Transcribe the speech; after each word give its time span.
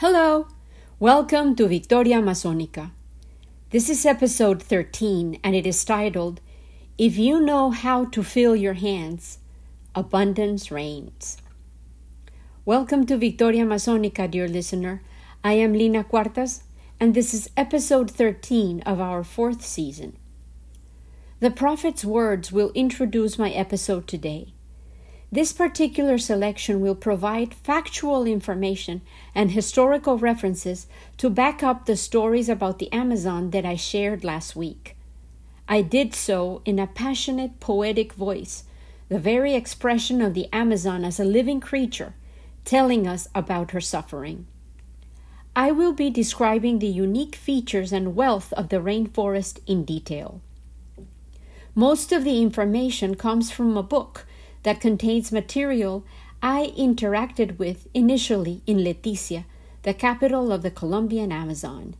Hello! 0.00 0.46
Welcome 0.98 1.54
to 1.56 1.68
Victoria 1.68 2.22
Amazonica. 2.22 2.92
This 3.68 3.90
is 3.90 4.06
episode 4.06 4.62
13 4.62 5.38
and 5.44 5.54
it 5.54 5.66
is 5.66 5.84
titled 5.84 6.40
If 6.96 7.18
You 7.18 7.38
Know 7.38 7.70
How 7.70 8.06
to 8.06 8.22
Fill 8.22 8.56
Your 8.56 8.72
Hands, 8.72 9.36
Abundance 9.94 10.70
Reigns. 10.70 11.36
Welcome 12.64 13.04
to 13.08 13.18
Victoria 13.18 13.66
Amazonica, 13.66 14.30
dear 14.30 14.48
listener. 14.48 15.02
I 15.44 15.52
am 15.52 15.74
Lina 15.74 16.02
Cuartas 16.02 16.62
and 16.98 17.12
this 17.12 17.34
is 17.34 17.50
episode 17.54 18.10
13 18.10 18.80
of 18.86 19.02
our 19.02 19.22
fourth 19.22 19.62
season. 19.62 20.16
The 21.40 21.50
Prophet's 21.50 22.06
words 22.06 22.50
will 22.50 22.72
introduce 22.74 23.38
my 23.38 23.50
episode 23.50 24.06
today. 24.08 24.54
This 25.32 25.52
particular 25.52 26.18
selection 26.18 26.80
will 26.80 26.96
provide 26.96 27.54
factual 27.54 28.26
information 28.26 29.00
and 29.32 29.52
historical 29.52 30.18
references 30.18 30.88
to 31.18 31.30
back 31.30 31.62
up 31.62 31.86
the 31.86 31.96
stories 31.96 32.48
about 32.48 32.80
the 32.80 32.92
Amazon 32.92 33.50
that 33.50 33.64
I 33.64 33.76
shared 33.76 34.24
last 34.24 34.56
week. 34.56 34.96
I 35.68 35.82
did 35.82 36.16
so 36.16 36.62
in 36.64 36.80
a 36.80 36.88
passionate, 36.88 37.60
poetic 37.60 38.12
voice, 38.14 38.64
the 39.08 39.20
very 39.20 39.54
expression 39.54 40.20
of 40.20 40.34
the 40.34 40.48
Amazon 40.52 41.04
as 41.04 41.20
a 41.20 41.24
living 41.24 41.60
creature, 41.60 42.14
telling 42.64 43.06
us 43.06 43.28
about 43.32 43.70
her 43.70 43.80
suffering. 43.80 44.48
I 45.54 45.70
will 45.70 45.92
be 45.92 46.10
describing 46.10 46.80
the 46.80 46.88
unique 46.88 47.36
features 47.36 47.92
and 47.92 48.16
wealth 48.16 48.52
of 48.54 48.68
the 48.68 48.78
rainforest 48.78 49.60
in 49.68 49.84
detail. 49.84 50.40
Most 51.76 52.10
of 52.10 52.24
the 52.24 52.42
information 52.42 53.14
comes 53.14 53.52
from 53.52 53.76
a 53.76 53.82
book 53.82 54.26
that 54.62 54.80
contains 54.80 55.32
material 55.32 56.04
I 56.42 56.72
interacted 56.76 57.58
with 57.58 57.86
initially 57.92 58.62
in 58.66 58.78
Leticia, 58.78 59.44
the 59.82 59.94
capital 59.94 60.52
of 60.52 60.62
the 60.62 60.70
Colombian 60.70 61.32
Amazon. 61.32 61.94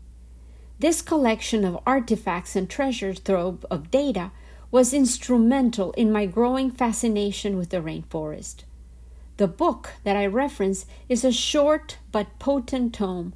This 0.79 1.03
collection 1.03 1.65
of 1.65 1.79
artifacts 1.87 2.57
and 2.57 2.69
treasure 2.69 3.13
trove 3.13 3.67
of 3.71 3.91
data 3.91 4.31
was 4.71 4.95
instrumental 4.95 5.93
in 5.93 6.13
my 6.13 6.25
growing 6.27 6.71
fascination 6.71 7.59
with 7.59 7.71
the 7.71 7.83
rainforest. 7.83 8.65
The 9.37 9.49
book 9.49 9.91
that 10.05 10.17
I 10.17 10.27
reference 10.27 10.87
is 11.09 11.25
a 11.25 11.33
short 11.33 11.99
but 12.13 12.39
potent 12.39 12.95
tome 12.95 13.35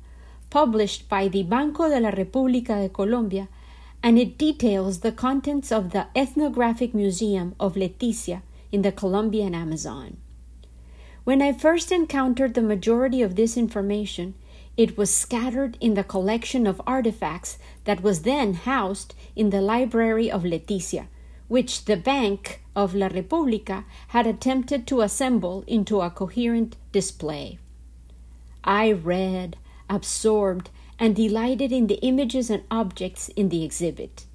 published 0.49 1.09
by 1.09 1.29
the 1.29 1.43
Banco 1.43 1.89
de 1.89 2.01
la 2.01 2.13
República 2.13 2.81
de 2.81 2.89
Colombia, 2.89 3.49
and 4.03 4.19
it 4.19 4.39
details 4.39 5.01
the 5.01 5.13
contents 5.13 5.73
of 5.73 5.91
the 5.91 6.07
Ethnographic 6.15 6.95
Museum 6.95 7.55
of 7.59 7.75
Leticia 7.75 8.43
in 8.75 8.83
the 8.83 8.91
Colombian 8.91 9.55
Amazon. 9.55 10.17
When 11.23 11.41
I 11.41 11.53
first 11.53 11.93
encountered 11.93 12.55
the 12.55 12.71
majority 12.75 13.23
of 13.23 13.37
this 13.37 13.57
information, 13.57 14.35
it 14.77 14.99
was 14.99 15.15
scattered 15.15 15.79
in 15.81 15.95
the 15.95 16.03
collection 16.03 16.67
of 16.67 16.83
artifacts 16.85 17.57
that 17.85 18.03
was 18.03 18.23
then 18.23 18.55
housed 18.55 19.15
in 19.37 19.51
the 19.51 19.61
library 19.61 20.29
of 20.29 20.43
Leticia, 20.43 21.07
which 21.47 21.85
the 21.85 21.97
Bank 21.97 22.65
of 22.75 22.97
La 22.97 23.09
República 23.09 23.85
had 24.09 24.27
attempted 24.27 24.89
to 24.89 25.03
assemble 25.03 25.63
into 25.69 26.01
a 26.01 26.11
coherent 26.11 26.75
display. 26.91 27.61
I 28.65 28.91
read, 28.91 29.57
absorbed, 29.89 30.71
and 30.99 31.15
delighted 31.15 31.71
in 31.71 31.87
the 31.87 32.03
images 32.03 32.51
and 32.51 32.65
objects 32.73 33.29
in 33.37 33.51
the 33.51 33.63
exhibit. 33.63 34.27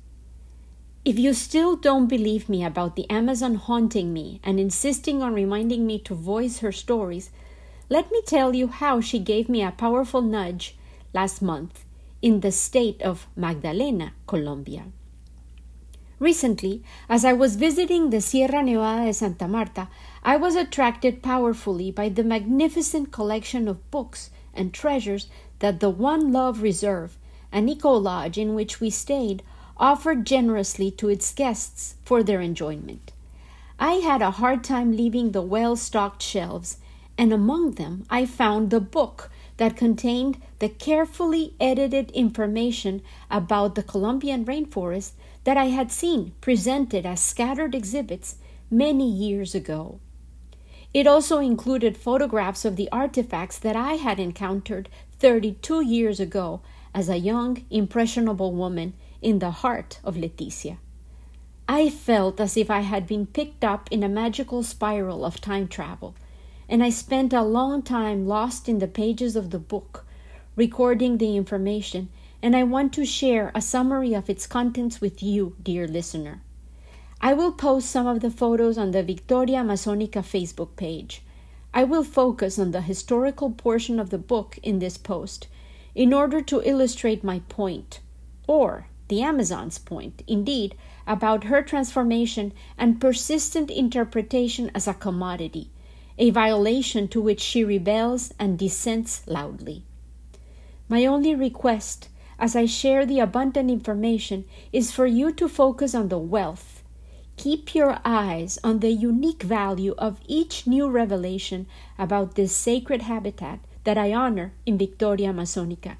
If 1.06 1.18
you 1.18 1.34
still 1.34 1.78
don't 1.78 2.08
believe 2.08 2.50
me 2.50 2.64
about 2.64 2.98
the 2.98 3.10
Amazon 3.10 3.56
haunting 3.56 4.12
me 4.12 4.42
and 4.44 4.60
insisting 4.60 5.24
on 5.24 5.34
reminding 5.34 5.88
me 5.88 5.98
to 6.00 6.14
voice 6.14 6.60
her 6.60 6.74
stories, 6.74 7.32
let 7.88 8.12
me 8.12 8.22
tell 8.26 8.54
you 8.54 8.68
how 8.68 9.00
she 9.00 9.18
gave 9.18 9.48
me 9.48 9.64
a 9.64 9.72
powerful 9.72 10.22
nudge 10.22 10.76
last 11.14 11.42
month 11.42 11.86
in 12.22 12.42
the 12.42 12.52
state 12.52 13.02
of 13.02 13.28
Magdalena, 13.38 14.12
Colombia. 14.28 14.88
Recently, 16.20 16.84
as 17.08 17.24
I 17.24 17.32
was 17.32 17.56
visiting 17.56 18.10
the 18.10 18.20
Sierra 18.20 18.62
Nevada 18.62 19.06
de 19.06 19.14
Santa 19.14 19.48
Marta, 19.48 19.88
I 20.22 20.36
was 20.36 20.58
attracted 20.58 21.24
powerfully 21.24 21.92
by 21.92 22.10
the 22.10 22.26
magnificent 22.26 23.14
collection 23.14 23.70
of 23.70 23.90
books 23.90 24.32
and 24.54 24.74
treasures 24.74 25.28
that 25.60 25.80
the 25.80 25.90
One 25.90 26.34
Love 26.34 26.62
Reserve, 26.62 27.18
an 27.54 27.70
eco 27.70 27.94
lodge 27.94 28.38
in 28.38 28.54
which 28.54 28.82
we 28.82 28.90
stayed, 28.90 29.42
offered 29.80 30.26
generously 30.26 30.92
to 30.92 31.08
its 31.08 31.34
guests 31.34 31.96
for 32.04 32.22
their 32.22 32.42
enjoyment. 32.42 33.14
I 33.80 33.94
had 33.94 34.22
a 34.22 34.32
hard 34.32 34.64
time 34.64 34.96
leaving 34.96 35.32
the 35.32 35.42
well 35.42 35.78
stocked 35.78 36.22
shelves, 36.22 36.78
and 37.18 37.32
among 37.32 37.72
them 37.72 38.06
I 38.10 38.26
found 38.26 38.70
the 38.70 38.82
book 38.82 39.32
that 39.56 39.78
contained 39.78 40.38
the 40.60 40.70
carefully 40.70 41.54
edited 41.60 42.12
information 42.12 43.02
about 43.32 43.76
the 43.76 43.84
Colombian 43.84 44.46
rainforest 44.46 45.12
that 45.46 45.58
I 45.58 45.66
had 45.66 45.92
seen 45.92 46.34
presented 46.42 47.06
as 47.06 47.22
scattered 47.22 47.74
exhibits 47.74 48.36
many 48.70 49.10
years 49.10 49.56
ago. 49.56 50.00
It 50.94 51.08
also 51.08 51.40
included 51.40 51.98
photographs 51.98 52.66
of 52.66 52.76
the 52.76 52.90
artifacts 52.92 53.58
that 53.60 53.76
I 53.76 53.94
had 53.94 54.20
encountered 54.20 54.90
32 55.20 55.86
years 55.86 56.20
ago 56.20 56.62
as 56.94 57.10
a 57.10 57.18
young, 57.18 57.64
impressionable 57.70 58.54
woman 58.54 58.94
in 59.22 59.40
the 59.40 59.52
heart 59.52 60.00
of 60.04 60.16
Leticia. 60.16 60.78
I 61.68 61.90
felt 61.90 62.40
as 62.40 62.58
if 62.58 62.72
I 62.72 62.82
had 62.82 63.06
been 63.06 63.28
picked 63.28 63.64
up 63.64 63.88
in 63.92 64.02
a 64.02 64.10
magical 64.10 64.64
spiral 64.64 65.24
of 65.24 65.40
time 65.40 65.68
travel, 65.68 66.16
and 66.68 66.84
I 66.84 66.90
spent 66.90 67.32
a 67.34 67.44
long 67.44 67.84
time 67.84 68.28
lost 68.28 68.68
in 68.68 68.80
the 68.80 68.88
pages 68.88 69.36
of 69.36 69.52
the 69.52 69.60
book, 69.60 70.06
recording 70.56 71.18
the 71.18 71.38
information, 71.38 72.10
and 72.42 72.56
I 72.56 72.64
want 72.64 72.94
to 72.94 73.06
share 73.06 73.52
a 73.54 73.62
summary 73.62 74.14
of 74.14 74.30
its 74.30 74.48
contents 74.48 75.00
with 75.00 75.22
you, 75.22 75.56
dear 75.62 75.88
listener. 75.88 76.42
I 77.22 77.34
will 77.34 77.52
post 77.52 77.90
some 77.90 78.08
of 78.08 78.22
the 78.22 78.32
photos 78.32 78.78
on 78.78 78.92
the 78.92 79.04
Victoria 79.04 79.58
Amazonica 79.60 80.24
Facebook 80.24 80.76
page. 80.76 81.22
I 81.74 81.84
will 81.84 82.04
focus 82.04 82.58
on 82.58 82.72
the 82.72 82.82
historical 82.82 83.52
portion 83.52 84.00
of 84.00 84.10
the 84.10 84.18
book 84.18 84.58
in 84.64 84.80
this 84.80 84.98
post 84.98 85.48
in 85.94 86.14
order 86.14 86.42
to 86.42 86.68
illustrate 86.68 87.24
my 87.24 87.40
point, 87.50 88.00
or 88.48 88.88
the 89.10 89.22
Amazon's 89.22 89.78
point, 89.78 90.24
indeed, 90.28 90.76
about 91.06 91.46
her 91.46 91.62
transformation 91.62 92.54
and 92.78 93.02
persistent 93.02 93.70
interpretation 93.70 94.72
as 94.74 94.88
a 94.88 94.94
commodity, 94.94 95.70
a 96.18 96.30
violation 96.30 97.08
to 97.10 97.22
which 97.22 97.42
she 97.42 97.64
rebels 97.64 98.34
and 98.40 98.58
dissents 98.58 99.24
loudly. 99.28 99.84
My 100.88 101.06
only 101.06 101.36
request, 101.36 102.10
as 102.40 102.56
I 102.56 102.66
share 102.66 103.06
the 103.06 103.20
abundant 103.20 103.70
information, 103.70 104.46
is 104.72 104.92
for 104.92 105.06
you 105.06 105.32
to 105.34 105.50
focus 105.50 105.94
on 105.94 106.10
the 106.10 106.20
wealth. 106.20 106.84
Keep 107.38 107.74
your 107.74 108.00
eyes 108.06 108.60
on 108.64 108.80
the 108.80 108.92
unique 108.92 109.44
value 109.44 109.96
of 109.98 110.20
each 110.28 110.68
new 110.68 110.88
revelation 110.88 111.68
about 111.98 112.36
this 112.36 112.56
sacred 112.56 113.04
habitat 113.04 113.60
that 113.84 113.98
I 113.98 114.14
honor 114.14 114.54
in 114.66 114.78
Victoria 114.78 115.32
Amazonica 115.34 115.98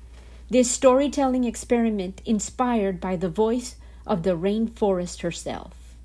this 0.50 0.70
storytelling 0.70 1.44
experiment 1.44 2.22
inspired 2.26 3.00
by 3.00 3.16
the 3.16 3.30
voice 3.30 3.76
of 4.08 4.24
the 4.24 4.36
rainforest 4.36 5.22
herself. 5.22 5.96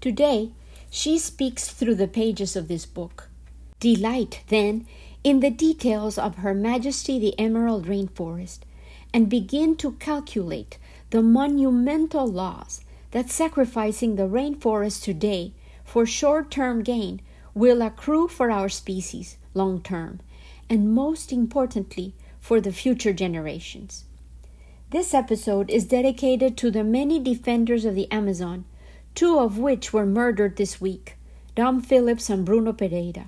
Today, 0.00 0.52
she 0.90 1.18
speaks 1.18 1.68
through 1.68 1.96
the 1.96 2.08
pages 2.08 2.56
of 2.56 2.68
this 2.68 2.86
book. 2.86 3.28
Delight, 3.80 4.42
then, 4.48 4.86
in 5.24 5.40
the 5.40 5.50
details 5.50 6.18
of 6.18 6.36
Her 6.36 6.54
Majesty 6.54 7.18
the 7.18 7.38
Emerald 7.38 7.86
Rainforest 7.86 8.60
and 9.12 9.28
begin 9.28 9.76
to 9.76 9.92
calculate 9.92 10.78
the 11.10 11.22
monumental 11.22 12.26
loss 12.26 12.82
that 13.10 13.30
sacrificing 13.30 14.16
the 14.16 14.28
rainforest 14.28 15.02
today 15.02 15.52
for 15.84 16.04
short 16.04 16.50
term 16.50 16.82
gain 16.82 17.20
will 17.54 17.80
accrue 17.80 18.28
for 18.28 18.50
our 18.50 18.68
species 18.68 19.38
long 19.54 19.80
term, 19.80 20.20
and 20.68 20.94
most 20.94 21.32
importantly, 21.32 22.14
for 22.48 22.62
the 22.62 22.72
future 22.72 23.12
generations. 23.12 24.06
This 24.88 25.12
episode 25.12 25.68
is 25.68 25.84
dedicated 25.84 26.56
to 26.56 26.70
the 26.70 26.82
many 26.82 27.20
defenders 27.20 27.84
of 27.84 27.94
the 27.94 28.10
Amazon, 28.10 28.64
two 29.14 29.38
of 29.38 29.58
which 29.58 29.92
were 29.92 30.06
murdered 30.06 30.56
this 30.56 30.80
week 30.80 31.18
Dom 31.54 31.82
Phillips 31.82 32.30
and 32.30 32.46
Bruno 32.46 32.72
Pereira. 32.72 33.26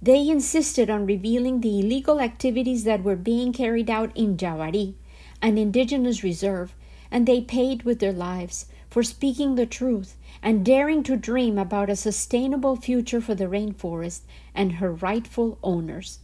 They 0.00 0.28
insisted 0.28 0.88
on 0.88 1.06
revealing 1.06 1.60
the 1.60 1.80
illegal 1.80 2.20
activities 2.20 2.84
that 2.84 3.02
were 3.02 3.16
being 3.16 3.52
carried 3.52 3.90
out 3.90 4.16
in 4.16 4.36
Javari, 4.36 4.94
an 5.42 5.58
indigenous 5.58 6.22
reserve, 6.22 6.72
and 7.10 7.26
they 7.26 7.40
paid 7.40 7.82
with 7.82 7.98
their 7.98 8.12
lives 8.12 8.66
for 8.88 9.02
speaking 9.02 9.56
the 9.56 9.66
truth 9.66 10.16
and 10.40 10.64
daring 10.64 11.02
to 11.02 11.16
dream 11.16 11.58
about 11.58 11.90
a 11.90 11.96
sustainable 11.96 12.76
future 12.76 13.20
for 13.20 13.34
the 13.34 13.46
rainforest 13.46 14.20
and 14.54 14.74
her 14.74 14.92
rightful 14.92 15.58
owners. 15.64 16.20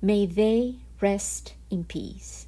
May 0.00 0.24
they 0.24 0.76
rest 1.02 1.54
in 1.70 1.84
peace. 1.84 2.46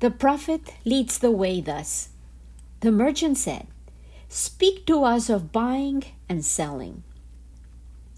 The 0.00 0.10
prophet 0.10 0.74
leads 0.84 1.18
the 1.18 1.30
way 1.30 1.60
thus. 1.60 2.10
The 2.80 2.92
merchant 2.92 3.38
said, 3.38 3.66
Speak 4.28 4.86
to 4.86 5.04
us 5.04 5.30
of 5.30 5.52
buying 5.52 6.04
and 6.28 6.44
selling. 6.44 7.02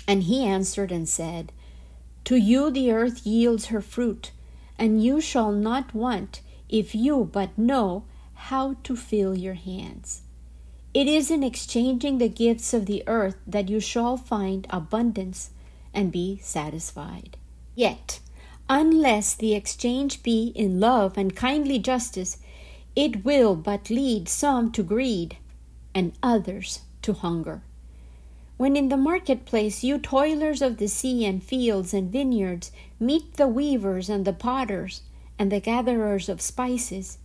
And 0.08 0.24
he 0.24 0.44
answered 0.44 0.90
and 0.90 1.08
said, 1.08 1.52
To 2.24 2.36
you 2.36 2.70
the 2.70 2.90
earth 2.90 3.26
yields 3.26 3.66
her 3.66 3.80
fruit, 3.80 4.32
and 4.78 5.02
you 5.02 5.20
shall 5.20 5.52
not 5.52 5.94
want 5.94 6.40
if 6.68 6.94
you 6.94 7.28
but 7.32 7.56
know 7.56 8.04
how 8.34 8.74
to 8.82 8.96
fill 8.96 9.36
your 9.36 9.54
hands. 9.54 10.22
It 10.92 11.06
is 11.06 11.30
in 11.30 11.44
exchanging 11.44 12.18
the 12.18 12.28
gifts 12.28 12.74
of 12.74 12.86
the 12.86 13.04
earth 13.06 13.36
that 13.46 13.68
you 13.68 13.78
shall 13.78 14.16
find 14.16 14.66
abundance 14.70 15.50
and 15.94 16.10
be 16.10 16.38
satisfied. 16.42 17.36
Yet, 17.74 18.18
unless 18.70 19.34
the 19.34 19.52
exchange 19.52 20.22
be 20.22 20.52
in 20.54 20.78
love 20.78 21.18
and 21.18 21.34
kindly 21.34 21.76
justice, 21.76 22.38
it 22.94 23.24
will 23.24 23.56
but 23.56 23.90
lead 23.90 24.28
some 24.28 24.70
to 24.70 24.80
greed 24.80 25.36
and 25.92 26.12
others 26.22 26.82
to 27.02 27.12
hunger. 27.12 27.62
When 28.56 28.76
in 28.76 28.88
the 28.88 28.96
marketplace 28.96 29.82
you 29.82 29.98
toilers 29.98 30.62
of 30.62 30.76
the 30.76 30.86
sea 30.86 31.24
and 31.24 31.42
fields 31.42 31.92
and 31.92 32.12
vineyards 32.12 32.70
meet 33.00 33.34
the 33.34 33.48
weavers 33.48 34.08
and 34.08 34.24
the 34.24 34.32
potters 34.32 35.02
and 35.36 35.50
the 35.50 35.58
gatherers 35.58 36.28
of 36.28 36.40
spices, 36.40 37.18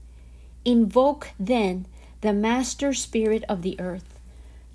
invoke 0.63 1.29
then 1.39 1.85
the 2.21 2.33
master 2.33 2.91
spirit 2.91 3.43
of 3.47 3.61
the 3.61 3.79
earth 3.79 4.19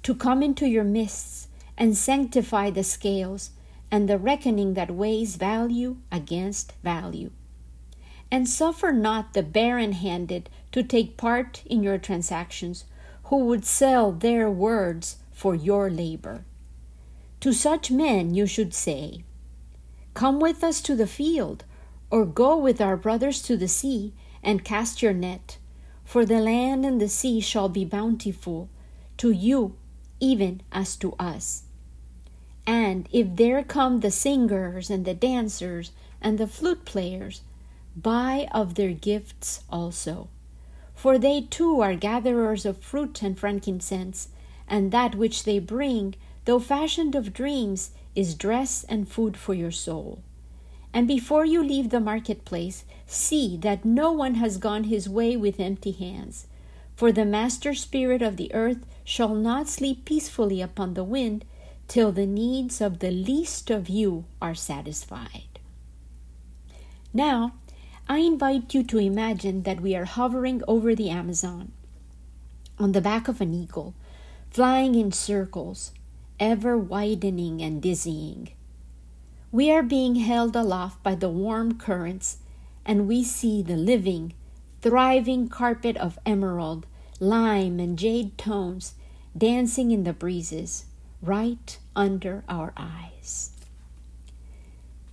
to 0.04 0.14
come 0.14 0.40
into 0.40 0.68
your 0.68 0.84
midst 0.84 1.48
and 1.76 1.96
sanctify 1.96 2.70
the 2.70 2.84
scales 2.84 3.50
and 3.90 4.08
the 4.08 4.18
reckoning 4.18 4.74
that 4.74 4.90
weighs 4.90 5.36
value 5.36 5.96
against 6.12 6.72
value. 6.82 7.30
And 8.30 8.48
suffer 8.48 8.92
not 8.92 9.34
the 9.34 9.42
barren 9.42 9.92
handed 9.92 10.48
to 10.72 10.82
take 10.82 11.16
part 11.16 11.62
in 11.66 11.82
your 11.82 11.98
transactions, 11.98 12.84
who 13.24 13.38
would 13.46 13.64
sell 13.64 14.12
their 14.12 14.48
words 14.50 15.16
for 15.32 15.54
your 15.54 15.90
labor. 15.90 16.44
To 17.40 17.52
such 17.52 17.90
men 17.90 18.34
you 18.34 18.46
should 18.46 18.74
say, 18.74 19.24
Come 20.14 20.40
with 20.40 20.62
us 20.62 20.80
to 20.82 20.94
the 20.94 21.06
field, 21.06 21.64
or 22.10 22.26
go 22.26 22.56
with 22.56 22.80
our 22.80 22.96
brothers 22.96 23.40
to 23.42 23.56
the 23.56 23.68
sea, 23.68 24.12
and 24.42 24.64
cast 24.64 25.02
your 25.02 25.12
net. 25.12 25.58
For 26.04 26.26
the 26.26 26.40
land 26.40 26.84
and 26.84 27.00
the 27.00 27.08
sea 27.08 27.40
shall 27.40 27.68
be 27.68 27.84
bountiful 27.84 28.68
to 29.18 29.30
you, 29.30 29.76
even 30.18 30.62
as 30.72 30.96
to 30.96 31.14
us. 31.18 31.62
And 32.66 33.08
if 33.12 33.36
there 33.36 33.62
come 33.62 34.00
the 34.00 34.10
singers 34.10 34.90
and 34.90 35.04
the 35.04 35.14
dancers 35.14 35.92
and 36.20 36.38
the 36.38 36.46
flute 36.46 36.84
players, 36.84 37.42
buy 37.96 38.48
of 38.52 38.74
their 38.74 38.92
gifts 38.92 39.62
also. 39.70 40.28
For 40.94 41.18
they 41.18 41.42
too 41.42 41.80
are 41.80 41.94
gatherers 41.94 42.66
of 42.66 42.78
fruit 42.78 43.22
and 43.22 43.38
frankincense, 43.38 44.28
and 44.68 44.92
that 44.92 45.14
which 45.14 45.44
they 45.44 45.58
bring 45.58 46.14
though 46.44 46.58
fashioned 46.58 47.14
of 47.14 47.32
dreams, 47.32 47.90
is 48.14 48.34
dress 48.34 48.84
and 48.88 49.08
food 49.08 49.36
for 49.36 49.54
your 49.54 49.70
soul. 49.70 50.18
And 50.92 51.06
before 51.06 51.44
you 51.44 51.62
leave 51.62 51.90
the 51.90 52.00
marketplace, 52.00 52.84
see 53.06 53.56
that 53.58 53.84
no 53.84 54.10
one 54.10 54.34
has 54.34 54.56
gone 54.56 54.84
his 54.84 55.08
way 55.08 55.36
with 55.36 55.60
empty 55.60 55.92
hands. 55.92 56.46
For 56.96 57.12
the 57.12 57.24
master 57.24 57.74
spirit 57.74 58.20
of 58.22 58.36
the 58.36 58.52
earth 58.52 58.84
shall 59.04 59.34
not 59.34 59.68
sleep 59.68 60.04
peacefully 60.04 60.60
upon 60.60 60.94
the 60.94 61.04
wind 61.04 61.44
till 61.90 62.12
the 62.12 62.24
needs 62.24 62.80
of 62.80 63.00
the 63.00 63.10
least 63.10 63.68
of 63.68 63.88
you 63.88 64.24
are 64.40 64.54
satisfied. 64.54 65.58
Now, 67.12 67.54
I 68.08 68.18
invite 68.18 68.72
you 68.72 68.84
to 68.84 68.98
imagine 68.98 69.64
that 69.64 69.80
we 69.80 69.96
are 69.96 70.04
hovering 70.04 70.62
over 70.68 70.94
the 70.94 71.10
Amazon 71.10 71.72
on 72.78 72.92
the 72.92 73.00
back 73.00 73.26
of 73.26 73.40
an 73.40 73.52
eagle, 73.52 73.94
flying 74.52 74.94
in 74.94 75.10
circles, 75.10 75.90
ever 76.38 76.78
widening 76.78 77.60
and 77.60 77.82
dizzying. 77.82 78.50
We 79.50 79.72
are 79.72 79.82
being 79.82 80.14
held 80.14 80.54
aloft 80.54 81.02
by 81.02 81.16
the 81.16 81.28
warm 81.28 81.76
currents, 81.76 82.38
and 82.86 83.08
we 83.08 83.24
see 83.24 83.62
the 83.62 83.76
living, 83.76 84.34
thriving 84.80 85.48
carpet 85.48 85.96
of 85.96 86.20
emerald, 86.24 86.86
lime, 87.18 87.80
and 87.80 87.98
jade 87.98 88.38
tones 88.38 88.94
dancing 89.36 89.90
in 89.90 90.04
the 90.04 90.12
breezes 90.12 90.84
right 91.22 91.78
under 91.94 92.44
our 92.48 92.72
eyes. 92.76 93.50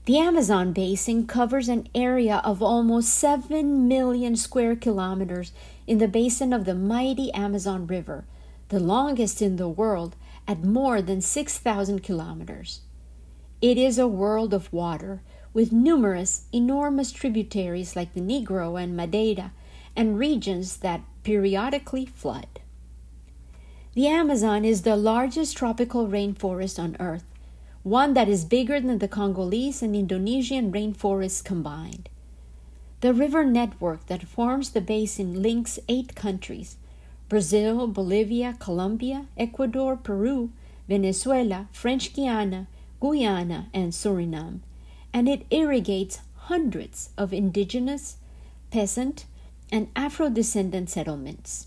The 0.06 0.20
Amazon 0.20 0.72
basin 0.72 1.28
covers 1.28 1.68
an 1.68 1.90
area 1.94 2.42
of 2.46 2.64
almost 2.64 3.14
7 3.16 3.90
million 3.90 4.38
square 4.38 4.76
kilometers 4.76 5.52
in 5.86 5.98
the 5.98 6.08
basin 6.08 6.54
of 6.54 6.64
the 6.64 6.76
mighty 6.76 7.30
Amazon 7.34 7.86
River, 7.86 8.24
the 8.70 8.80
longest 8.80 9.42
in 9.42 9.58
the 9.58 9.68
world 9.68 10.16
at 10.48 10.64
more 10.64 11.02
than 11.02 11.20
6,000 11.20 12.04
kilometers. 12.04 12.82
It 13.62 13.78
is 13.78 14.00
a 14.00 14.08
world 14.08 14.54
of 14.54 14.72
water 14.72 15.22
with 15.54 15.74
numerous 15.74 16.46
enormous 16.54 17.12
tributaries 17.12 17.96
like 17.96 18.14
the 18.14 18.22
Negro 18.22 18.82
and 18.82 18.96
Madeira 18.96 19.52
and 19.96 20.18
regions 20.18 20.78
that 20.78 21.02
periodically 21.24 22.06
flood. 22.06 22.62
The 23.98 24.06
Amazon 24.06 24.64
is 24.64 24.84
the 24.84 24.96
largest 24.96 25.58
tropical 25.58 26.08
rainforest 26.08 26.78
on 26.78 26.96
earth, 27.00 27.24
one 27.82 28.14
that 28.14 28.30
is 28.30 28.46
bigger 28.46 28.80
than 28.80 29.00
the 29.00 29.08
Congolese 29.08 29.82
and 29.82 29.96
Indonesian 29.96 30.72
rainforests 30.72 31.44
combined. 31.44 32.08
The 33.02 33.12
river 33.12 33.44
network 33.44 34.06
that 34.06 34.28
forms 34.28 34.70
the 34.70 34.82
basin 34.82 35.42
links 35.42 35.80
eight 35.90 36.14
countries 36.14 36.78
Brazil, 37.28 37.88
Bolivia, 37.88 38.56
Colombia, 38.60 39.26
Ecuador, 39.36 39.98
Peru, 39.98 40.52
Venezuela, 40.88 41.68
French 41.72 42.14
Guiana, 42.14 42.68
Guyana, 43.02 43.68
and 43.74 43.94
Suriname, 43.94 44.60
and 45.12 45.28
it 45.28 45.48
irrigates 45.50 46.20
hundreds 46.52 47.10
of 47.18 47.34
indigenous, 47.34 48.18
peasant, 48.70 49.26
and 49.72 49.88
Afro 49.96 50.30
descendant 50.30 50.92
settlements. 50.92 51.66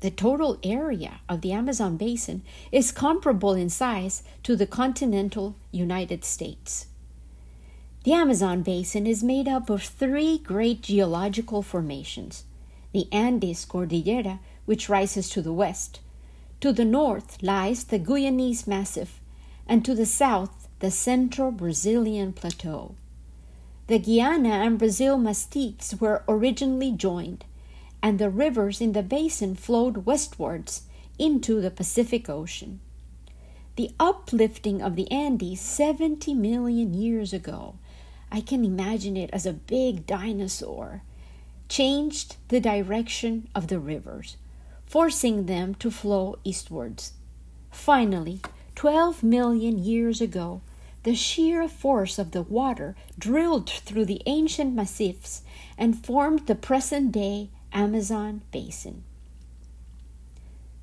The 0.00 0.10
total 0.10 0.58
area 0.62 1.20
of 1.28 1.42
the 1.42 1.52
Amazon 1.52 1.98
basin 1.98 2.42
is 2.72 2.90
comparable 2.90 3.52
in 3.52 3.68
size 3.68 4.22
to 4.44 4.56
the 4.56 4.66
continental 4.66 5.56
United 5.72 6.24
States. 6.24 6.86
The 8.04 8.14
Amazon 8.14 8.62
basin 8.62 9.06
is 9.06 9.22
made 9.22 9.46
up 9.46 9.68
of 9.68 9.82
three 9.82 10.38
great 10.38 10.82
geological 10.82 11.62
formations 11.62 12.44
the 12.92 13.06
Andes 13.12 13.64
Cordillera, 13.64 14.40
which 14.64 14.88
rises 14.88 15.28
to 15.30 15.42
the 15.42 15.52
west. 15.52 16.00
To 16.60 16.72
the 16.72 16.84
north 16.84 17.40
lies 17.42 17.84
the 17.84 18.00
Guyanese 18.00 18.66
Massif, 18.66 19.20
and 19.66 19.84
to 19.84 19.94
the 19.94 20.06
south, 20.06 20.66
the 20.80 20.90
central 20.90 21.52
Brazilian 21.52 22.32
Plateau. 22.32 22.94
The 23.86 23.98
Guiana 23.98 24.48
and 24.48 24.78
Brazil 24.78 25.18
massifs 25.18 25.94
were 26.00 26.24
originally 26.26 26.90
joined, 26.90 27.44
and 28.02 28.18
the 28.18 28.30
rivers 28.30 28.80
in 28.80 28.92
the 28.92 29.02
basin 29.02 29.54
flowed 29.54 30.06
westwards 30.06 30.82
into 31.18 31.60
the 31.60 31.70
Pacific 31.70 32.28
Ocean. 32.28 32.80
The 33.76 33.90
uplifting 34.00 34.82
of 34.82 34.96
the 34.96 35.10
Andes 35.10 35.60
70 35.60 36.34
million 36.34 36.94
years 36.94 37.32
ago, 37.32 37.74
I 38.32 38.40
can 38.40 38.64
imagine 38.64 39.16
it 39.16 39.30
as 39.32 39.46
a 39.46 39.52
big 39.52 40.06
dinosaur, 40.06 41.02
changed 41.68 42.36
the 42.48 42.60
direction 42.60 43.48
of 43.54 43.68
the 43.68 43.78
rivers, 43.78 44.36
forcing 44.86 45.46
them 45.46 45.74
to 45.76 45.90
flow 45.90 46.38
eastwards. 46.44 47.12
Finally, 47.70 48.40
12 48.74 49.22
million 49.22 49.78
years 49.78 50.20
ago, 50.20 50.62
the 51.02 51.14
sheer 51.14 51.68
force 51.68 52.18
of 52.18 52.32
the 52.32 52.42
water 52.42 52.94
drilled 53.18 53.70
through 53.70 54.04
the 54.04 54.22
ancient 54.26 54.74
massifs 54.74 55.42
and 55.78 56.04
formed 56.04 56.46
the 56.46 56.54
present 56.54 57.12
day 57.12 57.48
Amazon 57.72 58.42
basin. 58.50 59.04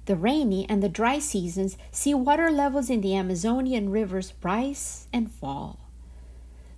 The 0.06 0.16
rainy 0.16 0.66
and 0.70 0.82
the 0.82 0.90
dry 0.90 1.20
seasons 1.20 1.78
see 1.92 2.14
water 2.14 2.50
levels 2.50 2.90
in 2.90 3.02
the 3.02 3.16
Amazonian 3.16 3.90
rivers 3.90 4.34
rise 4.42 5.08
and 5.12 5.30
fall. 5.30 5.80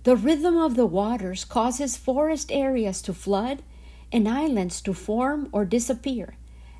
The 0.02 0.16
rhythm 0.16 0.56
of 0.56 0.74
the 0.74 0.86
waters 0.86 1.44
causes 1.44 1.96
forest 1.96 2.50
areas 2.50 3.02
to 3.02 3.12
flood 3.12 3.62
and 4.10 4.28
islands 4.28 4.80
to 4.82 4.94
form 4.94 5.48
or 5.52 5.64
disappear, 5.64 6.34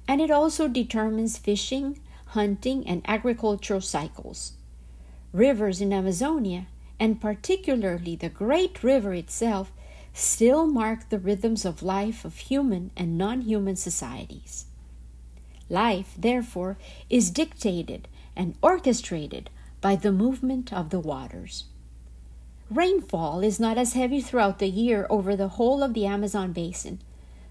and 0.08 0.20
it 0.20 0.30
also 0.30 0.66
determines 0.66 1.38
fishing, 1.38 2.00
hunting, 2.26 2.84
and 2.86 3.02
agricultural 3.06 3.80
cycles. 3.80 4.54
Rivers 5.32 5.80
in 5.80 5.92
Amazonia, 5.92 6.66
and 6.98 7.20
particularly 7.20 8.16
the 8.16 8.28
great 8.28 8.82
river 8.82 9.14
itself, 9.14 9.70
still 10.12 10.66
mark 10.66 11.08
the 11.08 11.18
rhythms 11.18 11.64
of 11.64 11.82
life 11.82 12.24
of 12.24 12.36
human 12.36 12.90
and 12.96 13.16
non 13.16 13.42
human 13.42 13.76
societies. 13.76 14.66
Life, 15.68 16.14
therefore, 16.18 16.76
is 17.08 17.30
dictated 17.30 18.08
and 18.36 18.56
orchestrated 18.62 19.50
by 19.80 19.96
the 19.96 20.12
movement 20.12 20.72
of 20.72 20.90
the 20.90 21.00
waters. 21.00 21.64
Rainfall 22.70 23.40
is 23.40 23.58
not 23.58 23.78
as 23.78 23.94
heavy 23.94 24.20
throughout 24.20 24.58
the 24.58 24.68
year 24.68 25.06
over 25.10 25.34
the 25.34 25.48
whole 25.48 25.82
of 25.82 25.94
the 25.94 26.06
Amazon 26.06 26.52
basin, 26.52 27.00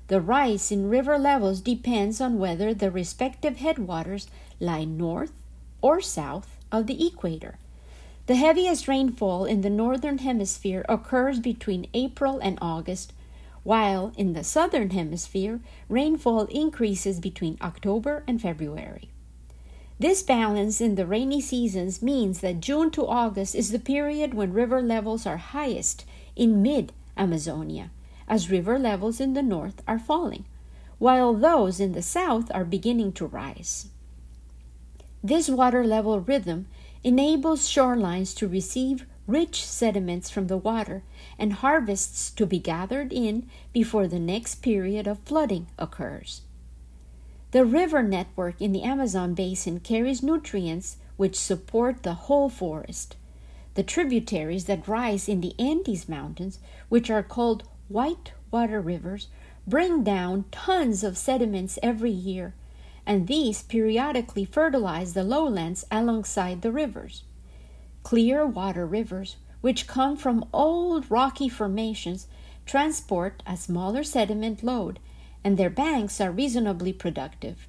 the 0.09 0.19
rise 0.19 0.71
in 0.71 0.89
river 0.89 1.19
levels 1.19 1.61
depends 1.61 2.19
on 2.19 2.39
whether 2.39 2.73
the 2.73 2.89
respective 2.89 3.57
headwaters 3.57 4.27
lie 4.59 4.83
north 4.83 5.31
or 5.83 6.01
south 6.01 6.57
of 6.71 6.87
the 6.87 7.05
equator. 7.05 7.59
The 8.29 8.35
heaviest 8.35 8.87
rainfall 8.87 9.45
in 9.45 9.61
the 9.61 9.71
northern 9.71 10.19
hemisphere 10.19 10.85
occurs 10.87 11.39
between 11.39 11.87
April 11.95 12.37
and 12.37 12.59
August, 12.61 13.11
while 13.63 14.11
in 14.17 14.33
the 14.33 14.43
southern 14.43 14.91
hemisphere, 14.91 15.61
rainfall 15.89 16.43
increases 16.45 17.19
between 17.19 17.57
October 17.59 18.23
and 18.27 18.39
February. 18.39 19.09
This 19.99 20.21
balance 20.21 20.79
in 20.79 20.93
the 20.93 21.07
rainy 21.07 21.41
seasons 21.41 22.03
means 22.03 22.41
that 22.41 22.59
June 22.59 22.91
to 22.91 23.07
August 23.07 23.55
is 23.55 23.71
the 23.71 23.79
period 23.79 24.35
when 24.35 24.53
river 24.53 24.79
levels 24.79 25.25
are 25.25 25.37
highest 25.37 26.05
in 26.35 26.61
mid 26.61 26.93
Amazonia, 27.17 27.89
as 28.27 28.51
river 28.51 28.77
levels 28.77 29.19
in 29.19 29.33
the 29.33 29.41
north 29.41 29.81
are 29.87 29.97
falling, 29.97 30.45
while 30.99 31.33
those 31.33 31.79
in 31.79 31.93
the 31.93 32.03
south 32.03 32.51
are 32.53 32.63
beginning 32.63 33.11
to 33.13 33.25
rise. 33.25 33.87
This 35.23 35.49
water 35.49 35.83
level 35.83 36.19
rhythm 36.19 36.67
enables 37.03 37.69
shorelines 37.69 38.35
to 38.35 38.47
receive 38.47 39.05
rich 39.27 39.63
sediments 39.63 40.29
from 40.29 40.47
the 40.47 40.57
water 40.57 41.03
and 41.37 41.53
harvests 41.53 42.31
to 42.31 42.45
be 42.45 42.59
gathered 42.59 43.13
in 43.13 43.47
before 43.71 44.07
the 44.07 44.19
next 44.19 44.55
period 44.55 45.07
of 45.07 45.19
flooding 45.19 45.67
occurs. 45.77 46.41
The 47.51 47.65
river 47.65 48.03
network 48.03 48.61
in 48.61 48.73
the 48.73 48.83
Amazon 48.83 49.33
basin 49.33 49.79
carries 49.79 50.21
nutrients 50.21 50.97
which 51.17 51.35
support 51.35 52.03
the 52.03 52.13
whole 52.13 52.49
forest. 52.49 53.15
The 53.75 53.83
tributaries 53.83 54.65
that 54.65 54.87
rise 54.87 55.29
in 55.29 55.41
the 55.41 55.53
Andes 55.59 56.09
Mountains, 56.09 56.59
which 56.89 57.09
are 57.09 57.23
called 57.23 57.63
white 57.87 58.33
water 58.51 58.81
rivers, 58.81 59.27
bring 59.67 60.03
down 60.03 60.45
tons 60.51 61.03
of 61.03 61.17
sediments 61.17 61.77
every 61.81 62.11
year 62.11 62.53
and 63.09 63.25
these 63.25 63.63
periodically 63.63 64.45
fertilize 64.45 65.13
the 65.13 65.23
lowlands 65.23 65.83
alongside 65.89 66.61
the 66.61 66.71
rivers. 66.71 67.23
Clear 68.03 68.45
water 68.45 68.85
rivers, 68.85 69.35
which 69.61 69.87
come 69.87 70.15
from 70.15 70.45
old 70.53 71.09
rocky 71.09 71.49
formations, 71.49 72.27
transport 72.67 73.41
a 73.47 73.57
smaller 73.57 74.03
sediment 74.03 74.61
load, 74.61 74.99
and 75.43 75.57
their 75.57 75.71
banks 75.71 76.21
are 76.21 76.31
reasonably 76.31 76.93
productive. 76.93 77.67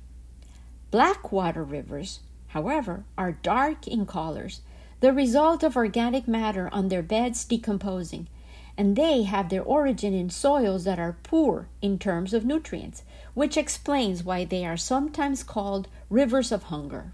Black 0.90 1.32
water 1.32 1.64
rivers, 1.64 2.20
however, 2.48 3.04
are 3.16 3.32
dark 3.32 3.88
in 3.88 4.04
colors, 4.04 4.60
the 5.00 5.14
result 5.14 5.62
of 5.62 5.74
organic 5.74 6.28
matter 6.28 6.68
on 6.70 6.88
their 6.88 7.02
beds 7.02 7.46
decomposing, 7.46 8.28
and 8.76 8.94
they 8.94 9.22
have 9.22 9.48
their 9.48 9.62
origin 9.62 10.12
in 10.12 10.28
soils 10.28 10.84
that 10.84 10.98
are 10.98 11.16
poor 11.22 11.68
in 11.80 11.98
terms 11.98 12.34
of 12.34 12.44
nutrients, 12.44 13.04
which 13.34 13.56
explains 13.56 14.24
why 14.24 14.44
they 14.44 14.64
are 14.64 14.76
sometimes 14.76 15.42
called 15.42 15.88
rivers 16.08 16.52
of 16.52 16.64
hunger. 16.64 17.12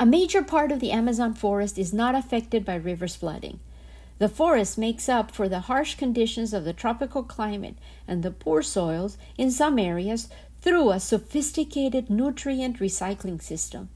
A 0.00 0.06
major 0.06 0.42
part 0.42 0.72
of 0.72 0.80
the 0.80 0.90
Amazon 0.90 1.34
forest 1.34 1.78
is 1.78 1.92
not 1.92 2.14
affected 2.14 2.64
by 2.64 2.74
rivers 2.74 3.14
flooding. 3.14 3.60
The 4.18 4.28
forest 4.28 4.78
makes 4.78 5.08
up 5.08 5.30
for 5.30 5.48
the 5.48 5.60
harsh 5.60 5.94
conditions 5.94 6.52
of 6.52 6.64
the 6.64 6.72
tropical 6.72 7.22
climate 7.22 7.76
and 8.06 8.22
the 8.22 8.30
poor 8.30 8.62
soils 8.62 9.16
in 9.36 9.50
some 9.50 9.78
areas 9.78 10.28
through 10.60 10.90
a 10.90 11.00
sophisticated 11.00 12.08
nutrient 12.08 12.78
recycling 12.78 13.42
system. 13.42 13.88